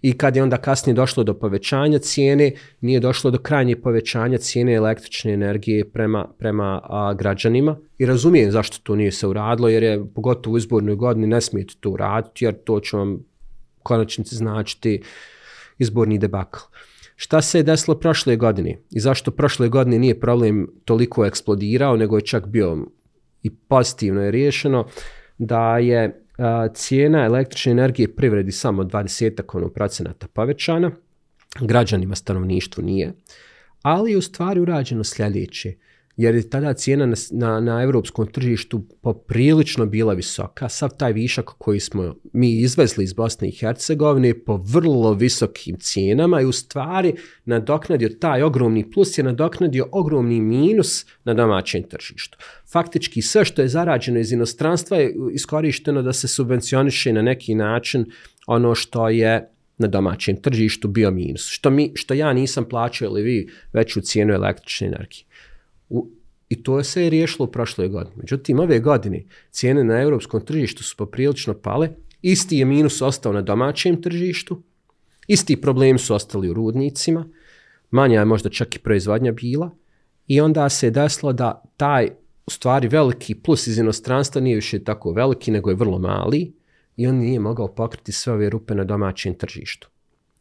i 0.06 0.14
kad 0.14 0.36
je 0.36 0.44
onda 0.44 0.58
kasnije 0.58 0.94
došlo 0.94 1.24
do 1.24 1.34
povećanja 1.34 2.00
cijene, 2.00 2.52
nije 2.82 3.00
došlo 3.00 3.32
do 3.32 3.38
krajnje 3.38 3.76
povećanja 3.76 4.38
cijene 4.38 4.74
električne 4.74 5.34
energije 5.34 5.90
prema, 5.90 6.28
prema 6.40 6.82
građanima. 7.18 7.78
I 7.98 8.06
razumijem 8.06 8.52
zašto 8.52 8.78
to 8.84 8.96
nije 8.96 9.12
se 9.12 9.28
uradilo, 9.28 9.70
jer 9.70 9.84
je 9.84 10.06
pogotovo 10.16 10.54
u 10.54 10.58
izbornoj 10.58 10.96
godini 10.96 11.28
ne 11.28 11.42
smijete 11.42 11.74
to 11.80 11.90
uraditi, 11.90 12.46
jer 12.46 12.54
to 12.64 12.80
će 12.80 12.98
vam 12.98 13.20
konačnici 13.84 14.36
značiti 14.36 15.02
izborni 15.78 16.20
debakl. 16.20 16.60
Šta 17.16 17.42
se 17.42 17.60
je 17.60 17.64
desilo 17.64 17.98
prošle 18.00 18.36
godine 18.36 18.78
i 18.92 19.00
zašto 19.00 19.32
prošle 19.32 19.70
godine 19.70 20.00
nije 20.00 20.20
problem 20.20 20.68
toliko 20.86 21.26
eksplodirao, 21.26 21.98
nego 21.98 22.18
je 22.18 22.26
čak 22.26 22.48
bio 22.48 22.78
i 23.44 23.50
pozitivno 23.50 24.22
je 24.22 24.32
riješeno, 24.32 24.86
da 25.38 25.78
je 25.78 26.25
cijena 26.74 27.26
električne 27.26 27.72
energije 27.72 28.16
privredi 28.16 28.52
samo 28.52 28.84
20 28.84 29.58
ono 29.58 29.70
procenata 29.70 30.28
povećana, 30.28 30.92
građanima 31.60 32.16
stanovništvu 32.16 32.84
nije, 32.84 33.14
ali 33.82 34.12
je 34.12 34.18
u 34.18 34.22
stvari 34.22 34.60
urađeno 34.60 35.04
sljedeće 35.04 35.74
jer 36.18 36.36
je 36.36 36.50
tada 36.50 36.74
cijena 36.74 37.06
na, 37.06 37.16
na, 37.32 37.60
na 37.60 37.84
europskom 37.84 38.28
tržištu 38.28 38.84
poprilično 39.02 39.86
bila 39.86 40.14
visoka. 40.14 40.70
Sav 40.70 40.90
taj 40.98 41.14
višak 41.14 41.46
koji 41.46 41.80
smo 41.80 42.16
mi 42.34 42.60
izvezli 42.60 43.04
iz 43.04 43.14
Bosne 43.14 43.48
i 43.48 43.52
Hercegovine 43.52 44.34
po 44.34 44.58
vrlo 44.58 45.14
visokim 45.14 45.78
cijenama 45.80 46.42
i 46.42 46.46
u 46.46 46.52
stvari 46.52 47.14
nadoknadio 47.46 48.10
taj 48.10 48.44
ogromni 48.44 48.92
plus 48.92 49.18
je 49.18 49.24
nadoknadio 49.24 49.88
ogromni 49.92 50.42
minus 50.42 51.06
na 51.24 51.34
domaćem 51.34 51.84
tržištu. 51.84 52.38
Faktički 52.72 53.22
sve 53.22 53.46
što 53.46 53.62
je 53.62 53.68
zarađeno 53.68 54.20
iz 54.20 54.32
inostranstva 54.32 54.98
je 54.98 55.16
iskorišteno 55.32 56.02
da 56.02 56.14
se 56.14 56.28
subvencioniše 56.28 57.14
na 57.14 57.22
neki 57.22 57.56
način 57.56 58.06
ono 58.48 58.76
što 58.76 59.10
je 59.10 59.50
na 59.78 59.88
domaćem 59.88 60.36
tržištu 60.42 60.88
bio 60.88 61.12
minus. 61.12 61.50
Što, 61.50 61.70
mi, 61.70 61.92
što 61.96 62.14
ja 62.14 62.34
nisam 62.34 62.66
plaćao 62.70 63.06
ili 63.06 63.22
vi 63.22 63.50
veću 63.74 64.02
cijenu 64.02 64.34
električne 64.34 64.88
energije. 64.88 65.24
U, 65.90 66.10
I 66.50 66.64
to 66.64 66.84
se 66.84 67.04
je 67.04 67.10
riješilo 67.10 67.46
u 67.46 67.52
prošloj 67.52 67.88
godini. 67.88 68.16
Međutim, 68.18 68.60
ove 68.60 68.80
godine 68.80 69.24
cijene 69.52 69.84
na 69.84 70.02
europskom 70.02 70.46
tržištu 70.46 70.84
su 70.84 70.98
poprilično 70.98 71.54
pale, 71.54 71.90
isti 72.22 72.58
je 72.58 72.66
minus 72.66 73.02
ostao 73.02 73.34
na 73.34 73.42
domaćem 73.42 74.02
tržištu, 74.02 74.62
isti 75.28 75.62
problemi 75.62 76.00
su 76.00 76.16
ostali 76.16 76.50
u 76.50 76.54
rudnicima, 76.54 77.26
manja 77.92 78.20
je 78.20 78.26
možda 78.26 78.50
čak 78.50 78.76
i 78.76 78.80
proizvodnja 78.80 79.32
bila 79.32 79.70
i 80.28 80.42
onda 80.42 80.70
se 80.70 80.88
je 80.88 80.92
desilo 80.92 81.34
da 81.34 81.64
taj 81.78 82.10
u 82.48 82.52
stvari 82.52 82.88
veliki 82.88 83.36
plus 83.36 83.68
iz 83.68 83.78
inostranstva 83.78 84.42
nije 84.42 84.56
više 84.56 84.84
tako 84.84 85.12
veliki, 85.12 85.52
nego 85.52 85.70
je 85.70 85.76
vrlo 85.76 86.00
mali 86.00 86.54
i 86.98 87.08
on 87.08 87.16
nije 87.16 87.40
mogao 87.40 87.68
pokriti 87.68 88.12
sve 88.12 88.34
ove 88.34 88.50
rupe 88.50 88.76
na 88.76 88.84
domaćem 88.84 89.34
tržištu. 89.34 89.90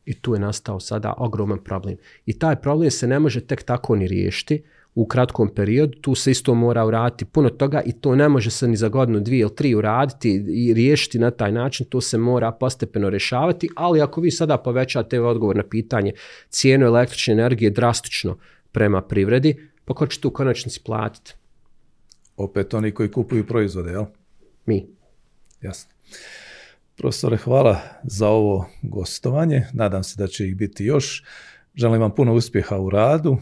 I 0.05 0.21
tu 0.21 0.35
je 0.35 0.41
nastao 0.41 0.81
sada 0.81 1.15
ogroman 1.19 1.65
problem. 1.65 1.97
I 2.27 2.39
taj 2.39 2.57
problem 2.57 2.91
se 2.91 3.07
ne 3.07 3.19
može 3.19 3.41
tek 3.41 3.63
tako 3.63 3.97
ni 3.97 4.09
riješiti, 4.09 4.63
u 4.95 5.07
kratkom 5.07 5.55
periodu, 5.55 5.99
tu 6.01 6.15
se 6.15 6.31
isto 6.31 6.55
mora 6.55 6.85
uraditi 6.85 7.25
puno 7.25 7.51
toga 7.51 7.83
i 7.87 7.93
to 7.93 8.15
ne 8.15 8.29
može 8.29 8.51
se 8.51 8.69
ni 8.69 8.77
za 8.77 8.89
godinu, 8.89 9.21
dvije 9.21 9.41
ili 9.41 9.57
tri 9.57 9.75
uraditi 9.75 10.45
i 10.49 10.75
riješiti 10.75 11.19
na 11.19 11.31
taj 11.31 11.53
način, 11.53 11.87
to 11.87 12.01
se 12.01 12.19
mora 12.19 12.53
postepeno 12.53 13.11
rješavati, 13.11 13.69
ali 13.77 14.01
ako 14.01 14.21
vi 14.21 14.31
sada 14.31 14.59
povećate 14.59 15.21
odgovor 15.21 15.57
na 15.57 15.63
pitanje 15.63 16.13
cijenu 16.49 16.87
električne 16.87 17.33
energije 17.33 17.71
drastično 17.71 18.37
prema 18.73 19.03
privredi, 19.03 19.71
pa 19.85 19.95
ko 19.95 20.07
će 20.07 20.21
tu 20.21 20.29
u 20.29 20.33
konačnici 20.33 20.81
platiti? 20.85 21.35
Opet 22.37 22.75
oni 22.75 22.91
koji 22.91 23.11
kupuju 23.11 23.47
proizvode, 23.47 23.91
jel? 23.91 24.05
Mi. 24.67 24.87
Jasno. 25.61 25.95
Profesore, 26.97 27.37
hvala 27.37 27.81
za 28.03 28.29
ovo 28.29 28.67
gostovanje. 28.83 29.67
Nadam 29.73 30.05
se 30.05 30.15
da 30.19 30.27
će 30.27 30.49
ih 30.49 30.57
biti 30.57 30.85
još. 30.85 31.25
Želim 31.75 32.01
vam 32.01 32.15
puno 32.15 32.35
uspjeha 32.35 32.79
u 32.79 32.91
radu 32.91 33.39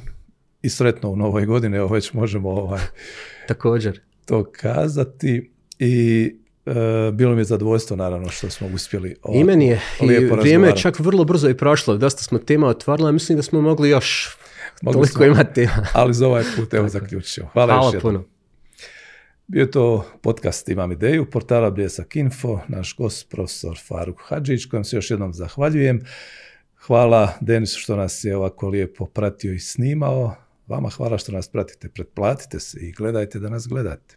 i 0.63 0.69
sretno 0.69 1.11
u 1.11 1.17
novoj 1.17 1.47
godini, 1.47 1.77
evo 1.77 1.89
već 1.89 2.13
možemo 2.13 2.51
ovaj, 2.51 2.81
Također. 3.49 4.01
to 4.25 4.45
kazati 4.53 5.51
i 5.79 6.35
e, 6.67 6.73
bilo 7.13 7.35
mi 7.35 7.41
je 7.41 7.45
zadovoljstvo 7.45 7.97
naravno 7.97 8.29
što 8.29 8.51
smo 8.51 8.69
uspjeli 8.75 9.17
ovako 9.23 9.41
I 9.41 9.45
meni 9.45 9.67
je, 9.67 9.81
i 10.01 10.25
vrijeme 10.25 10.69
je 10.69 10.77
čak 10.77 11.01
vrlo 11.01 11.25
brzo 11.25 11.49
i 11.49 11.57
prošlo, 11.57 11.97
dosta 11.97 12.23
smo 12.23 12.39
tema 12.39 12.67
otvorili, 12.67 13.09
a 13.09 13.13
mislim 13.13 13.37
da 13.37 13.43
smo 13.43 13.61
mogli 13.61 13.89
još 13.89 14.37
Mogli 14.83 14.97
toliko 14.97 15.15
smo. 15.15 15.25
ima 15.25 15.45
tema. 15.45 15.87
Ali 15.95 16.15
za 16.15 16.27
ovaj 16.27 16.45
put 16.57 16.75
evo 16.75 16.89
zaključit 16.89 17.35
ćemo. 17.35 17.49
Hvala, 17.53 17.75
još 17.75 17.81
Hvala 17.81 17.93
jednom. 17.95 18.03
puno. 18.03 18.25
Bio 19.47 19.67
to 19.67 20.07
podcast 20.23 20.69
Imam 20.69 20.93
ideju, 20.93 21.31
portala 21.31 21.71
Bljesak 21.71 22.17
Info, 22.17 22.61
naš 22.69 22.97
gost 22.97 23.31
profesor 23.31 23.79
Faruk 23.89 24.21
Hadžić, 24.25 24.65
kojem 24.65 24.85
se 24.85 24.97
još 24.97 25.11
jednom 25.11 25.33
zahvaljujem. 25.33 26.01
Hvala 26.87 27.33
Denisu 27.41 27.81
što 27.81 27.97
nas 27.97 28.25
je 28.25 28.37
ovako 28.37 28.69
lijepo 28.69 29.07
pratio 29.07 29.53
i 29.53 29.59
snimao. 29.59 30.35
Vama 30.73 30.91
hvala 30.91 31.19
što 31.19 31.33
nas 31.33 31.49
pratite, 31.49 31.89
pretplatite 31.89 32.61
se 32.61 32.79
i 32.81 32.93
gledajte 32.93 33.39
da 33.39 33.49
nas 33.49 33.69
gledate. 33.69 34.17